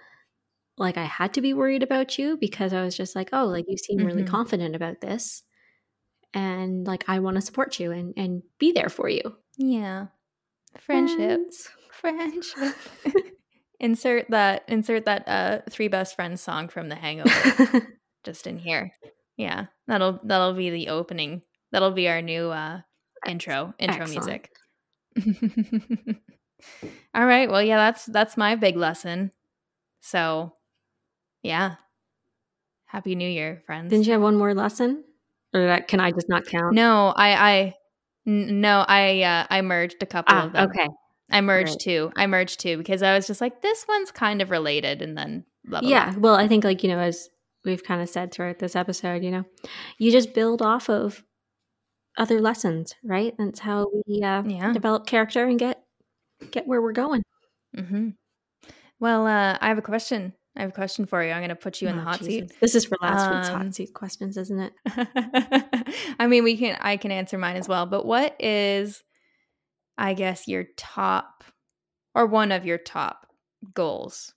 like 0.82 0.98
I 0.98 1.04
had 1.04 1.32
to 1.34 1.40
be 1.40 1.54
worried 1.54 1.82
about 1.82 2.18
you 2.18 2.36
because 2.36 2.72
I 2.74 2.82
was 2.84 2.94
just 2.96 3.16
like, 3.16 3.30
oh, 3.32 3.46
like 3.46 3.64
you 3.68 3.78
seem 3.78 4.04
really 4.04 4.24
Mhm. 4.24 4.28
confident 4.28 4.76
about 4.76 5.00
this, 5.00 5.42
and 6.34 6.86
like 6.86 7.04
I 7.08 7.20
want 7.20 7.36
to 7.36 7.40
support 7.40 7.80
you 7.80 7.90
and 7.92 8.12
and 8.16 8.42
be 8.58 8.72
there 8.72 8.88
for 8.90 9.08
you. 9.08 9.22
yeah. 9.56 10.08
Friendships. 10.78 11.68
Friends. 11.92 12.50
Friendship. 12.52 12.76
insert 13.80 14.30
that 14.30 14.64
insert 14.68 15.04
that 15.06 15.26
uh 15.28 15.58
three 15.70 15.88
best 15.88 16.14
friends 16.16 16.40
song 16.40 16.68
from 16.68 16.88
the 16.88 16.94
hangover 16.94 17.88
just 18.24 18.46
in 18.46 18.56
here. 18.58 18.92
Yeah. 19.36 19.66
That'll 19.86 20.20
that'll 20.24 20.54
be 20.54 20.70
the 20.70 20.88
opening. 20.88 21.42
That'll 21.72 21.90
be 21.92 22.08
our 22.08 22.22
new 22.22 22.50
uh 22.50 22.80
intro 23.26 23.74
intro 23.78 24.02
Excellent. 24.04 24.26
music. 24.26 24.50
All 27.14 27.26
right. 27.26 27.50
Well, 27.50 27.62
yeah, 27.62 27.76
that's 27.76 28.06
that's 28.06 28.36
my 28.36 28.54
big 28.56 28.76
lesson. 28.76 29.32
So, 30.00 30.52
yeah. 31.42 31.76
Happy 32.86 33.14
New 33.14 33.28
Year, 33.28 33.62
friends. 33.66 33.90
Didn't 33.90 34.06
you 34.06 34.12
have 34.12 34.22
one 34.22 34.36
more 34.36 34.54
lesson, 34.54 35.02
or 35.54 35.64
that, 35.66 35.88
can 35.88 35.98
I 36.00 36.10
just 36.10 36.28
not 36.28 36.44
count? 36.46 36.74
No, 36.74 37.08
I 37.16 37.32
I 37.52 37.74
n- 38.26 38.60
no, 38.60 38.84
I 38.86 39.22
uh 39.22 39.46
I 39.50 39.62
merged 39.62 40.02
a 40.02 40.06
couple 40.06 40.34
Ah, 40.34 40.46
of 40.46 40.52
them. 40.52 40.68
okay. 40.70 40.88
I 41.30 41.40
merged 41.40 41.70
Right. 41.70 41.80
two. 41.80 42.12
I 42.16 42.26
merged 42.26 42.60
two 42.60 42.76
because 42.76 43.02
I 43.02 43.14
was 43.14 43.26
just 43.26 43.40
like, 43.40 43.62
this 43.62 43.86
one's 43.88 44.10
kind 44.10 44.42
of 44.42 44.50
related, 44.50 45.00
and 45.00 45.16
then 45.16 45.44
blah, 45.64 45.80
blah, 45.80 45.88
Yeah. 45.88 46.10
blah. 46.10 46.20
Well, 46.20 46.34
I 46.34 46.46
think 46.48 46.64
like 46.64 46.82
you 46.82 46.90
know, 46.90 46.98
as 46.98 47.28
we've 47.64 47.82
kind 47.82 48.02
of 48.02 48.08
said 48.10 48.30
throughout 48.32 48.58
this 48.58 48.76
episode, 48.76 49.24
you 49.24 49.30
know, 49.30 49.44
you 49.98 50.10
just 50.12 50.34
build 50.34 50.60
off 50.60 50.90
of 50.90 51.24
other 52.18 52.42
lessons, 52.42 52.94
right? 53.02 53.34
That's 53.38 53.60
how 53.60 53.86
we 54.06 54.20
uh, 54.22 54.42
Yeah. 54.42 54.72
develop 54.74 55.06
character 55.06 55.46
and 55.46 55.58
get 55.58 55.82
get 56.50 56.66
where 56.66 56.82
we're 56.82 56.92
going. 56.92 57.22
Mm-hmm. 57.74 58.10
Well, 59.00 59.26
uh, 59.26 59.56
I 59.60 59.68
have 59.68 59.78
a 59.78 59.82
question. 59.82 60.34
I 60.56 60.60
have 60.60 60.70
a 60.70 60.72
question 60.74 61.06
for 61.06 61.22
you. 61.24 61.30
I'm 61.32 61.38
going 61.40 61.48
to 61.48 61.56
put 61.56 61.80
you 61.80 61.88
in 61.88 61.96
the 61.96 62.02
Oh, 62.02 62.04
hot 62.04 62.18
Jesus. 62.20 62.34
seat. 62.50 62.60
This 62.60 62.74
is 62.74 62.84
for 62.84 62.98
last 63.00 63.30
week's 63.30 63.48
Um, 63.48 63.54
hot 63.66 63.74
seat 63.74 63.94
questions, 63.94 64.36
isn't 64.36 64.60
it? 64.60 64.72
I 66.18 66.26
mean, 66.26 66.44
we 66.44 66.56
can. 66.58 66.76
I 66.80 66.96
can 66.98 67.10
answer 67.10 67.38
mine 67.38 67.56
as 67.56 67.68
well. 67.68 67.86
But 67.86 68.04
what 68.04 68.36
is, 68.38 69.02
I 69.96 70.12
guess, 70.14 70.46
your 70.48 70.64
top 70.76 71.42
or 72.14 72.26
one 72.26 72.52
of 72.52 72.66
your 72.66 72.76
top 72.78 73.26
goals 73.74 74.34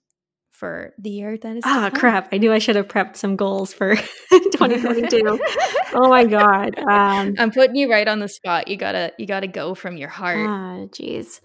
for 0.52 0.94
the 0.98 1.10
year 1.10 1.36
that 1.36 1.56
is? 1.58 1.64
to 1.64 1.68
Ah, 1.68 1.90
come? 1.90 2.00
crap! 2.00 2.28
I 2.32 2.38
knew 2.38 2.50
I 2.50 2.60
should 2.60 2.76
have 2.76 2.88
prepped 2.88 3.16
some 3.16 3.36
goals 3.36 3.74
for 3.74 3.94
2022. 4.30 5.38
oh 5.92 6.08
my 6.08 6.24
god. 6.24 6.78
Um, 6.78 7.34
I'm 7.38 7.50
putting 7.50 7.76
you 7.76 7.90
right 7.90 8.08
on 8.08 8.20
the 8.20 8.28
spot. 8.28 8.68
You 8.68 8.78
gotta, 8.78 9.12
you 9.18 9.26
gotta 9.26 9.48
go 9.48 9.74
from 9.74 9.98
your 9.98 10.08
heart. 10.08 10.48
Ah, 10.48 10.86
jeez. 10.88 11.40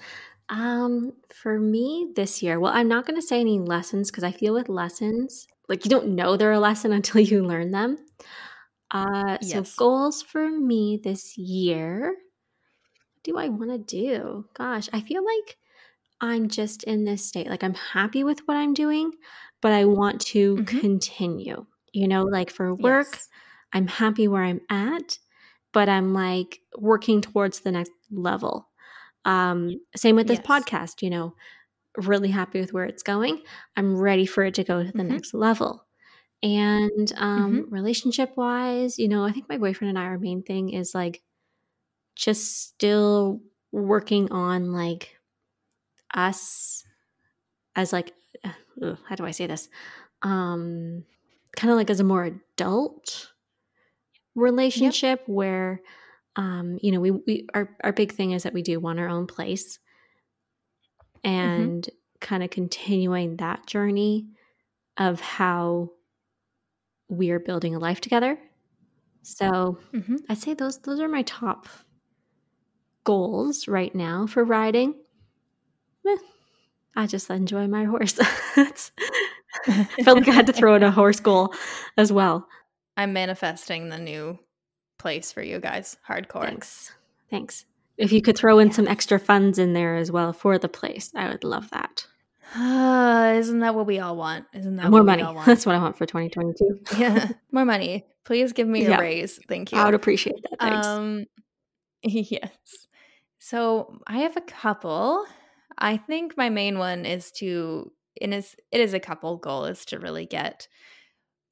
Um, 0.52 1.14
for 1.34 1.60
me 1.60 2.12
this 2.16 2.44
year, 2.44 2.60
well, 2.60 2.74
I'm 2.74 2.90
not 2.90 3.08
going 3.08 3.20
to 3.20 3.26
say 3.28 3.42
any 3.42 3.60
lessons 3.60 4.12
because 4.12 4.26
I 4.26 4.32
feel 4.34 4.54
with 4.54 4.70
lessons, 4.70 5.48
like 5.70 5.86
you 5.86 5.92
don't 5.92 6.10
know 6.16 6.38
they're 6.38 6.54
a 6.54 6.60
lesson 6.60 6.94
until 7.00 7.22
you 7.22 7.46
learn 7.46 7.72
them. 7.72 7.98
Uh, 8.92 9.40
so 9.42 9.64
goals 9.78 10.22
for 10.24 10.50
me 10.50 11.00
this 11.04 11.38
year. 11.38 12.10
What 12.10 13.24
do 13.24 13.38
I 13.38 13.50
want 13.50 13.72
to 13.72 13.78
do? 13.78 14.46
Gosh, 14.54 14.90
I 14.94 15.02
feel 15.02 15.24
like 15.26 15.58
I'm 16.22 16.50
just 16.50 16.84
in 16.86 17.06
this 17.06 17.26
state. 17.26 17.48
Like 17.50 17.64
I'm 17.64 17.76
happy 17.76 18.24
with 18.24 18.42
what 18.48 18.58
I'm 18.58 18.74
doing, 18.74 19.14
but 19.62 19.74
I 19.74 19.86
want 19.86 20.22
to 20.28 20.58
Mhm. 20.58 20.68
continue. 20.68 21.68
You 21.94 22.08
know, 22.10 22.24
like 22.24 22.52
for 22.52 22.76
work, 22.76 23.08
Yes. 23.14 23.30
I'm 23.74 23.88
happy 23.88 24.28
where 24.28 24.44
I'm 24.44 24.62
at, 24.70 25.20
but 25.74 25.90
I'm 25.90 26.14
like 26.14 26.62
working 26.78 27.22
towards 27.22 27.62
the 27.62 27.72
next 27.74 27.94
level. 28.12 28.71
Um, 29.26 29.82
same 29.96 30.16
with 30.16 30.28
this 30.28 30.40
Yes. 30.40 30.42
podcast, 30.42 31.02
you 31.02 31.10
know, 31.10 31.36
really 31.98 32.30
happy 32.32 32.60
with 32.62 32.74
where 32.74 32.86
it's 32.86 33.04
going. 33.04 33.42
I'm 33.78 33.98
ready 33.98 34.26
for 34.26 34.44
it 34.44 34.56
to 34.56 34.64
go 34.64 34.84
to 34.84 34.92
the 34.94 35.04
Mhm. 35.04 35.06
next 35.06 35.34
level. 35.34 35.86
And 36.44 37.12
um, 37.18 37.66
Mm-hmm. 37.66 37.72
relationship 37.72 38.38
wise, 38.38 39.00
you 39.00 39.08
know, 39.10 39.26
I 39.26 39.32
think 39.32 39.50
my 39.50 39.58
boyfriend 39.58 39.90
and 39.90 40.00
I, 40.00 40.04
our 40.04 40.20
main 40.20 40.44
thing 40.44 40.72
is 40.72 40.96
like 40.96 41.24
just 42.16 42.58
still 42.70 43.42
working 43.72 44.32
on 44.32 44.74
like 44.74 45.18
us 46.14 46.86
as 47.76 47.94
like, 47.94 48.14
ugh, 48.84 48.98
how 49.08 49.16
do 49.16 49.26
I 49.26 49.32
say 49.32 49.48
this? 49.48 49.70
Um, 50.24 51.06
kind 51.56 51.72
of 51.72 51.78
like 51.78 51.90
as 51.90 52.00
a 52.00 52.06
more 52.06 52.26
adult 52.26 53.34
relationship 54.36 55.24
where 55.28 55.82
um 56.36 56.78
you 56.82 56.92
know 56.92 57.00
we, 57.00 57.12
we 57.12 57.48
our, 57.54 57.70
our 57.84 57.92
big 57.92 58.12
thing 58.12 58.32
is 58.32 58.44
that 58.44 58.54
we 58.54 58.62
do 58.62 58.80
want 58.80 59.00
our 59.00 59.10
own 59.10 59.28
place 59.28 59.80
and 61.24 61.90
kind 62.20 62.44
of 62.44 62.50
continuing 62.50 63.38
that 63.38 63.66
journey 63.68 64.28
of 64.98 65.20
how 65.20 65.90
we 67.10 67.32
are 67.32 67.40
building 67.40 67.76
a 67.76 67.80
life 67.80 68.02
together. 68.02 68.38
So 69.24 69.78
hmm 69.94 70.16
i'd 70.30 70.38
say 70.38 70.54
those 70.54 70.80
those 70.80 71.00
are 71.00 71.08
my 71.08 71.22
top 71.24 71.68
goals 73.04 73.68
right 73.68 73.94
now 73.94 74.26
for 74.28 74.44
riding. 74.44 74.96
Eh, 76.08 76.18
i 76.96 77.06
just 77.08 77.30
enjoy 77.30 77.68
my 77.68 77.84
horse. 77.86 78.20
I 79.68 79.84
felt 80.04 80.18
like 80.18 80.28
i 80.28 80.32
had 80.32 80.48
to 80.48 80.54
throw 80.54 80.76
in 80.76 80.84
a 80.84 80.92
horse 81.02 81.20
goal 81.20 81.54
as 81.98 82.12
well. 82.12 82.48
I'm 82.98 83.14
manifesting 83.14 83.90
the 83.90 83.98
new 84.00 84.40
place 85.02 85.32
for 85.32 85.42
you 85.42 85.60
guys. 85.60 85.98
Hardcore. 86.08 86.46
Thanks. 86.46 86.92
Thanks. 87.30 87.66
If 87.98 88.12
you 88.12 88.22
could 88.22 88.38
throw 88.38 88.60
in 88.60 88.68
Yeah. 88.70 88.74
some 88.74 88.88
extra 88.88 89.20
funds 89.20 89.60
in 89.60 89.74
there 89.74 89.96
as 89.96 90.12
well 90.12 90.32
for 90.34 90.58
the 90.58 90.70
place, 90.70 91.12
I 91.16 91.30
would 91.30 91.44
love 91.44 91.70
that. 91.72 92.08
Ah, 92.56 93.32
isn't 93.32 93.60
that 93.60 93.76
what 93.76 93.86
we 93.86 94.00
all 94.00 94.16
want? 94.16 94.46
Isn't 94.54 94.76
that 94.78 94.90
More 94.90 95.00
what 95.02 95.06
money. 95.06 95.22
we 95.24 95.28
all 95.28 95.36
want? 95.36 95.46
That's 95.46 95.66
what 95.66 95.76
I 95.76 95.80
want 95.80 95.98
for 95.98 96.06
2022. 96.06 96.80
yeah, 96.98 97.30
more 97.52 97.66
money. 97.66 98.06
Please 98.26 98.54
give 98.54 98.68
me 98.68 98.84
Yeah. 98.84 98.98
a 98.98 99.02
raise. 99.02 99.40
Thank 99.48 99.72
you. 99.72 99.78
I 99.78 99.86
would 99.86 99.94
appreciate 99.94 100.42
that. 100.44 100.60
Thanks. 100.60 100.88
Um, 100.88 101.26
yes. 102.04 102.52
So 103.40 104.00
I 104.08 104.20
have 104.20 104.38
a 104.38 104.42
couple. 104.42 105.26
I 105.78 105.98
think 105.98 106.38
my 106.38 106.50
main 106.50 106.78
one 106.78 107.06
is 107.06 107.32
to, 107.34 107.92
and 108.22 108.34
is 108.34 108.56
it 108.72 108.82
is 108.82 108.94
a 108.94 109.00
couple 109.00 109.38
goal 109.38 109.66
is 109.66 109.86
to 109.86 110.00
really 110.00 110.26
get 110.26 110.68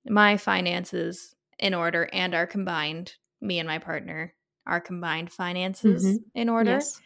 my 0.05 0.37
finances 0.37 1.35
in 1.57 1.73
order 1.73 2.09
and 2.13 2.35
our 2.35 2.45
combined, 2.45 3.15
me 3.41 3.59
and 3.59 3.67
my 3.67 3.79
partner, 3.79 4.33
our 4.65 4.79
combined 4.81 5.31
finances 5.31 6.05
Mhm. 6.05 6.23
in 6.35 6.49
order. 6.49 6.71
yes. 6.71 6.99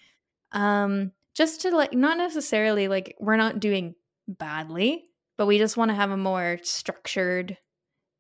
Um, 0.51 1.11
just 1.33 1.61
to 1.61 1.71
like 1.75 1.93
not 1.93 2.17
necessarily 2.17 2.87
like 2.87 3.15
we're 3.19 3.37
not 3.37 3.59
doing 3.59 3.95
badly, 4.27 5.05
but 5.37 5.47
we 5.47 5.57
just 5.57 5.77
want 5.77 5.89
to 5.89 5.95
have 5.95 6.11
a 6.11 6.17
more 6.17 6.59
structured, 6.61 7.57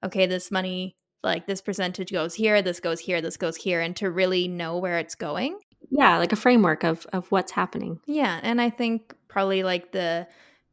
okay, 0.03 0.25
this 0.25 0.49
money, 0.51 0.95
like 1.23 1.45
this 1.45 1.61
percentage 1.61 2.11
goes 2.11 2.33
here, 2.33 2.61
this 2.61 2.79
goes 2.79 2.99
here, 2.99 3.21
this 3.21 3.37
goes 3.37 3.55
here, 3.55 3.81
and 3.81 3.95
to 3.97 4.09
really 4.09 4.47
know 4.47 4.77
where 4.77 4.97
it's 4.97 5.15
going. 5.15 5.59
Yeah, 5.91 6.17
like 6.17 6.31
a 6.31 6.35
framework 6.37 6.83
of 6.83 7.05
of 7.13 7.31
what's 7.31 7.51
happening. 7.51 7.99
Yeah. 8.07 8.39
And 8.41 8.59
I 8.61 8.69
think 8.69 9.13
probably 9.27 9.63
like 9.63 9.91
the 9.91 10.27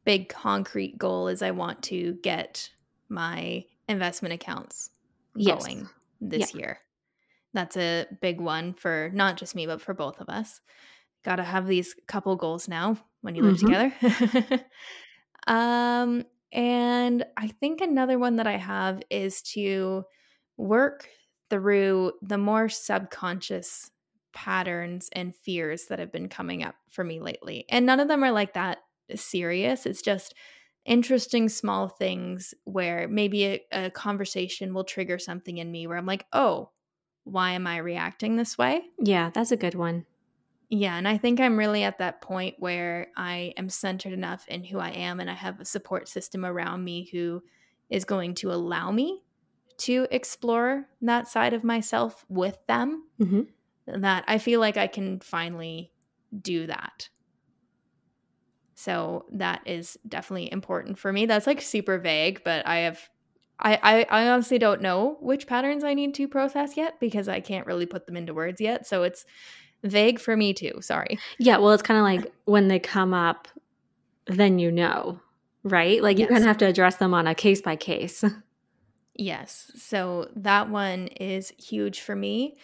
big 0.05 0.29
concrete 0.31 0.97
goal 0.97 1.29
is 1.29 1.43
I 1.43 1.51
want 1.51 1.83
to 1.85 2.15
get 2.23 2.71
my 3.09 3.65
investment 3.89 4.33
accounts 4.35 4.91
Yes. 5.37 5.59
going 5.63 5.89
this 6.21 6.55
year. 6.55 6.79
That's 7.53 7.77
a 7.77 8.07
big 8.21 8.41
one 8.41 8.75
for 8.75 9.11
not 9.13 9.37
just 9.37 9.55
me, 9.55 9.67
but 9.67 9.81
for 9.81 9.95
both 9.95 10.21
of 10.21 10.29
us. 10.29 10.61
Got 11.25 11.37
to 11.37 11.45
have 11.45 11.67
these 11.67 11.95
couple 12.09 12.37
goals 12.37 12.69
now 12.69 12.99
when 13.23 13.35
you 13.35 13.45
live 13.45 13.59
Mhm. 13.59 13.59
together. 13.59 13.95
um, 15.47 16.25
and 16.53 17.25
I 17.37 17.49
think 17.49 17.81
another 17.81 18.19
one 18.19 18.37
that 18.37 18.47
I 18.47 18.57
have 18.57 19.03
is 19.11 19.43
to 19.55 20.05
work 20.57 21.09
through 21.49 22.13
the 22.23 22.39
more 22.39 22.69
subconscious 22.69 23.91
patterns 24.33 25.09
and 25.13 25.35
fears 25.35 25.87
that 25.87 25.99
have 25.99 26.13
been 26.13 26.29
coming 26.29 26.63
up 26.63 26.77
for 26.89 27.05
me 27.05 27.21
lately. 27.21 27.65
And 27.69 27.87
none 27.87 28.01
of 28.01 28.09
them 28.09 28.23
are 28.23 28.33
like 28.33 28.55
that 28.55 28.79
serious. 29.15 29.87
It's 29.87 30.03
just 30.03 30.35
interesting 30.85 31.49
small 31.49 31.89
things 31.89 32.55
where 32.65 33.09
maybe 33.09 33.45
a, 33.45 33.61
a 33.73 33.91
conversation 33.91 34.73
will 34.73 34.85
trigger 34.85 35.19
something 35.19 35.59
in 35.59 35.71
me 35.71 35.87
where 35.87 35.97
I'm 35.99 36.07
like, 36.07 36.27
oh, 36.33 36.71
why 37.31 37.53
am 37.53 37.67
I 37.67 37.79
reacting 37.79 38.37
this 38.37 38.59
way? 38.59 38.83
Yeah, 38.99 39.31
that's 39.31 39.53
a 39.53 39.57
good 39.57 39.75
one. 39.75 40.07
Yeah, 40.69 40.97
and 40.97 41.09
I 41.09 41.19
think 41.19 41.41
I'm 41.41 41.59
really 41.59 41.83
at 41.83 41.99
that 41.99 42.21
point 42.21 42.55
where 42.59 43.09
I 43.17 43.53
am 43.57 43.69
centered 43.69 44.13
enough 44.13 44.47
in 44.47 44.63
who 44.63 44.79
I 44.79 44.91
am 44.91 45.19
and 45.19 45.29
I 45.29 45.35
have 45.35 45.59
a 45.59 45.65
support 45.65 46.09
system 46.09 46.45
around 46.45 46.85
me 46.85 47.09
who 47.11 47.43
is 47.89 48.05
going 48.05 48.35
to 48.37 48.53
allow 48.53 48.93
me 48.93 49.25
to 49.79 50.07
explore 50.13 50.87
that 51.01 51.27
side 51.27 51.55
of 51.55 51.65
myself 51.65 52.25
with 52.29 52.59
them 52.69 53.09
hmm 53.19 53.43
that 53.87 54.25
I 54.29 54.39
feel 54.39 54.61
like 54.61 54.77
I 54.77 54.87
can 54.87 55.21
finally 55.21 55.93
do 56.41 56.67
that. 56.69 57.09
So 58.75 59.27
that 59.33 59.63
is 59.67 59.99
definitely 60.09 60.51
important 60.51 60.99
for 60.99 61.13
me. 61.13 61.27
That's 61.27 61.47
like 61.47 61.61
super 61.61 61.99
vague, 61.99 62.43
but 62.45 62.67
I 62.67 62.79
have 62.79 63.09
I, 63.61 63.79
I, 63.83 64.23
I 64.23 64.29
honestly 64.29 64.59
don't 64.59 64.81
know 64.81 65.17
which 65.21 65.47
patterns 65.47 65.85
I 65.85 65.95
need 65.95 66.15
to 66.15 66.29
process 66.29 66.77
yet 66.77 66.99
because 67.01 67.29
I 67.29 67.41
can't 67.41 67.67
really 67.67 67.87
put 67.87 68.07
them 68.07 68.17
into 68.17 68.35
words 68.35 68.61
yet. 68.61 68.87
So 68.87 69.03
it's 69.03 69.25
vague 69.85 70.19
for 70.19 70.37
me 70.37 70.53
too. 70.53 70.79
Sorry. 70.81 71.19
Yeah, 71.39 71.59
well, 71.59 71.73
it's 71.73 71.83
kind 71.83 71.99
of 71.99 72.05
like 72.05 72.33
when 72.45 72.69
they 72.69 72.79
come 72.79 73.15
up, 73.15 73.49
then 74.27 74.59
you 74.59 74.71
know, 74.71 75.21
right? 75.63 76.03
Like 76.03 76.19
yes. 76.19 76.29
you 76.29 76.35
kind 76.35 76.45
of 76.45 76.49
have 76.49 76.59
to 76.59 76.67
address 76.67 76.97
them 76.97 77.15
on 77.15 77.27
a 77.27 77.35
case 77.35 77.61
by 77.61 77.77
case. 77.77 78.25
Yes. 79.21 79.71
So 79.77 80.31
that 80.37 80.71
one 80.71 81.09
is 81.09 81.53
huge 81.59 82.01
for 82.01 82.17
me. 82.17 82.57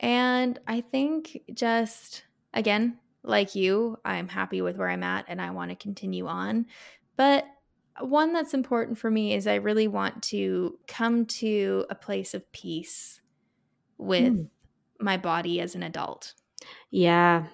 And 0.00 0.58
I 0.66 0.82
think 0.82 1.40
just, 1.54 2.24
again, 2.52 2.98
like 3.22 3.54
you, 3.54 3.98
I'm 4.04 4.28
happy 4.28 4.60
with 4.60 4.76
where 4.76 4.90
I'm 4.90 5.02
at 5.02 5.24
and 5.28 5.40
I 5.40 5.52
want 5.52 5.70
to 5.70 5.76
continue 5.76 6.26
on. 6.26 6.66
But 7.16 7.46
one 8.00 8.32
that's 8.32 8.54
important 8.54 8.98
for 8.98 9.10
me 9.10 9.34
is 9.34 9.46
I 9.46 9.56
really 9.56 9.88
want 9.88 10.22
to 10.24 10.78
come 10.88 11.26
to 11.26 11.86
a 11.90 11.94
place 11.94 12.34
of 12.34 12.50
peace 12.52 13.20
with 13.98 14.34
mm. 14.34 14.48
my 14.98 15.16
body 15.16 15.60
as 15.60 15.74
an 15.74 15.82
adult. 15.82 16.34
Yeah. 16.90 17.46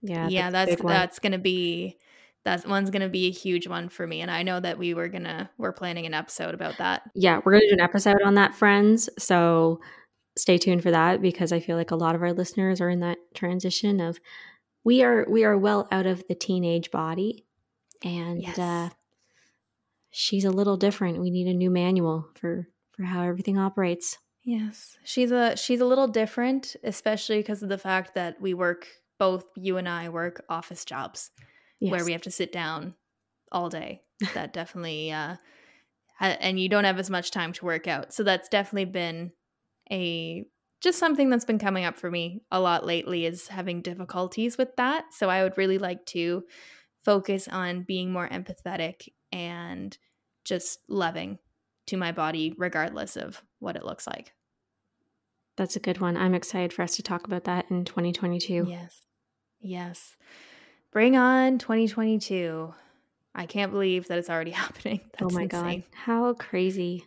Yeah. 0.00 0.28
Yeah, 0.28 0.50
that's 0.50 0.70
that's, 0.70 0.82
that's 0.82 1.18
going 1.18 1.32
to 1.32 1.38
be 1.38 1.98
that 2.44 2.66
one's 2.66 2.90
going 2.90 3.02
to 3.02 3.08
be 3.08 3.28
a 3.28 3.30
huge 3.30 3.68
one 3.68 3.88
for 3.88 4.04
me 4.06 4.20
and 4.20 4.30
I 4.30 4.42
know 4.42 4.58
that 4.58 4.78
we 4.78 4.94
were 4.94 5.08
going 5.08 5.24
to 5.24 5.48
we're 5.58 5.72
planning 5.72 6.06
an 6.06 6.14
episode 6.14 6.54
about 6.54 6.78
that. 6.78 7.02
Yeah, 7.14 7.40
we're 7.44 7.52
going 7.52 7.62
to 7.62 7.68
do 7.68 7.74
an 7.74 7.80
episode 7.80 8.22
on 8.24 8.34
that 8.34 8.54
friends. 8.54 9.08
So 9.18 9.80
stay 10.36 10.58
tuned 10.58 10.82
for 10.82 10.90
that 10.90 11.20
because 11.20 11.52
I 11.52 11.60
feel 11.60 11.76
like 11.76 11.90
a 11.90 11.96
lot 11.96 12.14
of 12.14 12.22
our 12.22 12.32
listeners 12.32 12.80
are 12.80 12.88
in 12.88 13.00
that 13.00 13.18
transition 13.34 14.00
of 14.00 14.18
we 14.84 15.02
are 15.02 15.26
we 15.28 15.44
are 15.44 15.56
well 15.56 15.86
out 15.92 16.06
of 16.06 16.24
the 16.28 16.34
teenage 16.34 16.90
body 16.90 17.44
and 18.02 18.42
yes. 18.42 18.58
uh 18.58 18.88
she's 20.12 20.44
a 20.44 20.50
little 20.50 20.76
different. 20.76 21.20
We 21.20 21.30
need 21.30 21.48
a 21.48 21.54
new 21.54 21.70
manual 21.70 22.28
for 22.34 22.68
for 22.92 23.02
how 23.02 23.22
everything 23.22 23.58
operates. 23.58 24.18
Yes. 24.44 24.96
She's 25.02 25.32
a 25.32 25.56
she's 25.56 25.80
a 25.80 25.86
little 25.86 26.06
different, 26.06 26.76
especially 26.84 27.38
because 27.38 27.62
of 27.62 27.68
the 27.68 27.78
fact 27.78 28.14
that 28.14 28.40
we 28.40 28.54
work 28.54 28.86
both 29.18 29.44
you 29.56 29.76
and 29.78 29.88
I 29.88 30.08
work 30.10 30.44
office 30.48 30.84
jobs 30.84 31.30
yes. 31.80 31.90
where 31.90 32.04
we 32.04 32.12
have 32.12 32.22
to 32.22 32.30
sit 32.30 32.52
down 32.52 32.94
all 33.50 33.68
day. 33.68 34.02
That 34.34 34.52
definitely 34.52 35.10
uh 35.10 35.36
and 36.20 36.60
you 36.60 36.68
don't 36.68 36.84
have 36.84 37.00
as 37.00 37.10
much 37.10 37.32
time 37.32 37.52
to 37.54 37.64
work 37.64 37.88
out. 37.88 38.14
So 38.14 38.22
that's 38.22 38.48
definitely 38.48 38.84
been 38.84 39.32
a 39.90 40.44
just 40.80 40.98
something 40.98 41.30
that's 41.30 41.44
been 41.44 41.58
coming 41.58 41.84
up 41.84 41.96
for 41.96 42.10
me 42.10 42.42
a 42.50 42.60
lot 42.60 42.84
lately 42.84 43.24
is 43.24 43.48
having 43.48 43.82
difficulties 43.82 44.58
with 44.58 44.74
that. 44.76 45.06
So 45.12 45.30
I 45.30 45.44
would 45.44 45.56
really 45.56 45.78
like 45.78 46.04
to 46.06 46.42
focus 47.04 47.46
on 47.48 47.82
being 47.82 48.12
more 48.12 48.28
empathetic 48.28 49.08
and 49.32 49.96
just 50.44 50.80
loving 50.88 51.38
to 51.86 51.96
my 51.96 52.12
body, 52.12 52.54
regardless 52.56 53.16
of 53.16 53.42
what 53.58 53.76
it 53.76 53.84
looks 53.84 54.06
like. 54.06 54.32
That's 55.56 55.76
a 55.76 55.80
good 55.80 56.00
one. 56.00 56.16
I'm 56.16 56.34
excited 56.34 56.72
for 56.72 56.82
us 56.82 56.96
to 56.96 57.02
talk 57.02 57.26
about 57.26 57.44
that 57.44 57.70
in 57.70 57.84
2022. 57.84 58.66
Yes. 58.68 59.02
Yes. 59.60 60.16
Bring 60.92 61.16
on 61.16 61.58
2022. 61.58 62.72
I 63.34 63.46
can't 63.46 63.72
believe 63.72 64.08
that 64.08 64.18
it's 64.18 64.30
already 64.30 64.50
happening. 64.62 65.00
Oh 65.04 65.08
that's 65.28 65.34
oh 65.34 65.36
my 65.36 65.42
insane. 65.44 65.80
God. 65.80 65.98
How 65.98 66.32
crazy. 66.34 67.04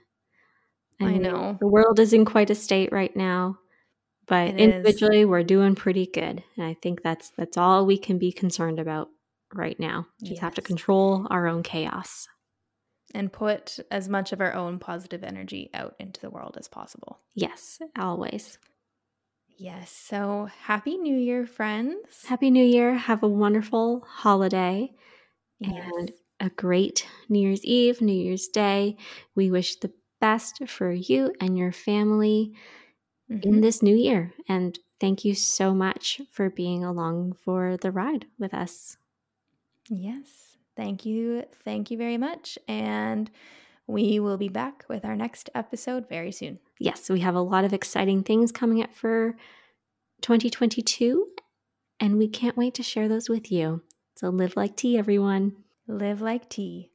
I, 1.01 1.05
I 1.05 1.17
know. 1.17 1.57
The 1.59 1.67
world 1.67 1.99
is 1.99 2.13
in 2.13 2.23
quite 2.25 2.49
a 2.49 2.55
state 2.55 2.91
right 2.91 3.15
now, 3.15 3.57
but 4.27 4.49
it 4.49 4.59
individually 4.59 5.21
is. 5.21 5.27
we're 5.27 5.43
doing 5.43 5.75
pretty 5.75 6.05
good. 6.05 6.43
And 6.55 6.65
I 6.65 6.75
think 6.81 7.03
that's 7.03 7.31
that's 7.37 7.57
all 7.57 7.85
we 7.85 7.97
can 7.97 8.17
be 8.17 8.31
concerned 8.31 8.79
about 8.79 9.09
right 9.55 9.79
now. 9.79 10.07
Just 10.21 10.33
yes. 10.33 10.41
have 10.41 10.55
to 10.55 10.61
control 10.61 11.27
our 11.29 11.47
own 11.47 11.63
chaos 11.63 12.27
and 13.13 13.31
put 13.31 13.79
as 13.91 14.09
much 14.09 14.33
of 14.33 14.41
our 14.41 14.53
own 14.53 14.77
positive 14.79 15.23
energy 15.23 15.69
out 15.73 15.95
into 15.99 16.19
the 16.19 16.29
world 16.29 16.57
as 16.59 16.67
possible. 16.67 17.19
Yes, 17.33 17.79
always. 17.97 18.57
Yes. 19.57 19.89
So 19.91 20.49
happy 20.63 20.97
New 20.97 21.15
Year, 21.15 21.45
friends. 21.45 22.25
Happy 22.27 22.51
New 22.51 22.63
Year. 22.63 22.93
Have 22.95 23.23
a 23.23 23.27
wonderful 23.27 24.03
holiday 24.05 24.91
yes. 25.59 25.91
and 25.95 26.11
a 26.41 26.49
great 26.49 27.07
New 27.29 27.39
Year's 27.39 27.63
Eve, 27.63 28.01
New 28.01 28.13
Year's 28.13 28.49
Day. 28.49 28.97
We 29.33 29.51
wish 29.51 29.77
the 29.77 29.93
best 30.19 30.67
for 30.67 30.91
you 30.91 31.31
and 31.39 31.57
your 31.57 31.71
family 31.71 32.53
mm-hmm. 33.31 33.47
in 33.47 33.61
this 33.61 33.81
new 33.81 33.95
year. 33.95 34.33
And 34.49 34.77
thank 34.99 35.23
you 35.23 35.35
so 35.35 35.73
much 35.73 36.19
for 36.31 36.49
being 36.49 36.83
along 36.83 37.37
for 37.43 37.77
the 37.77 37.91
ride 37.91 38.25
with 38.37 38.53
us. 38.53 38.97
Yes. 39.89 40.57
Thank 40.75 41.05
you. 41.05 41.43
Thank 41.63 41.91
you 41.91 41.97
very 41.97 42.17
much. 42.17 42.57
And 42.67 43.29
we 43.87 44.19
will 44.19 44.37
be 44.37 44.49
back 44.49 44.83
with 44.89 45.05
our 45.05 45.15
next 45.15 45.49
episode 45.55 46.09
very 46.09 46.31
soon. 46.31 46.59
Yes, 46.79 47.09
we 47.09 47.19
have 47.21 47.35
a 47.35 47.41
lot 47.41 47.63
of 47.63 47.73
exciting 47.73 48.23
things 48.23 48.51
coming 48.51 48.81
up 48.81 48.93
for 48.93 49.35
2022, 50.21 51.27
and 51.99 52.17
we 52.17 52.27
can't 52.27 52.57
wait 52.57 52.73
to 52.75 52.83
share 52.83 53.07
those 53.07 53.29
with 53.29 53.51
you. 53.51 53.83
So 54.15 54.29
live 54.29 54.57
like 54.57 54.75
tea, 54.75 54.97
everyone. 54.97 55.55
Live 55.87 56.21
like 56.21 56.49
tea. 56.49 56.83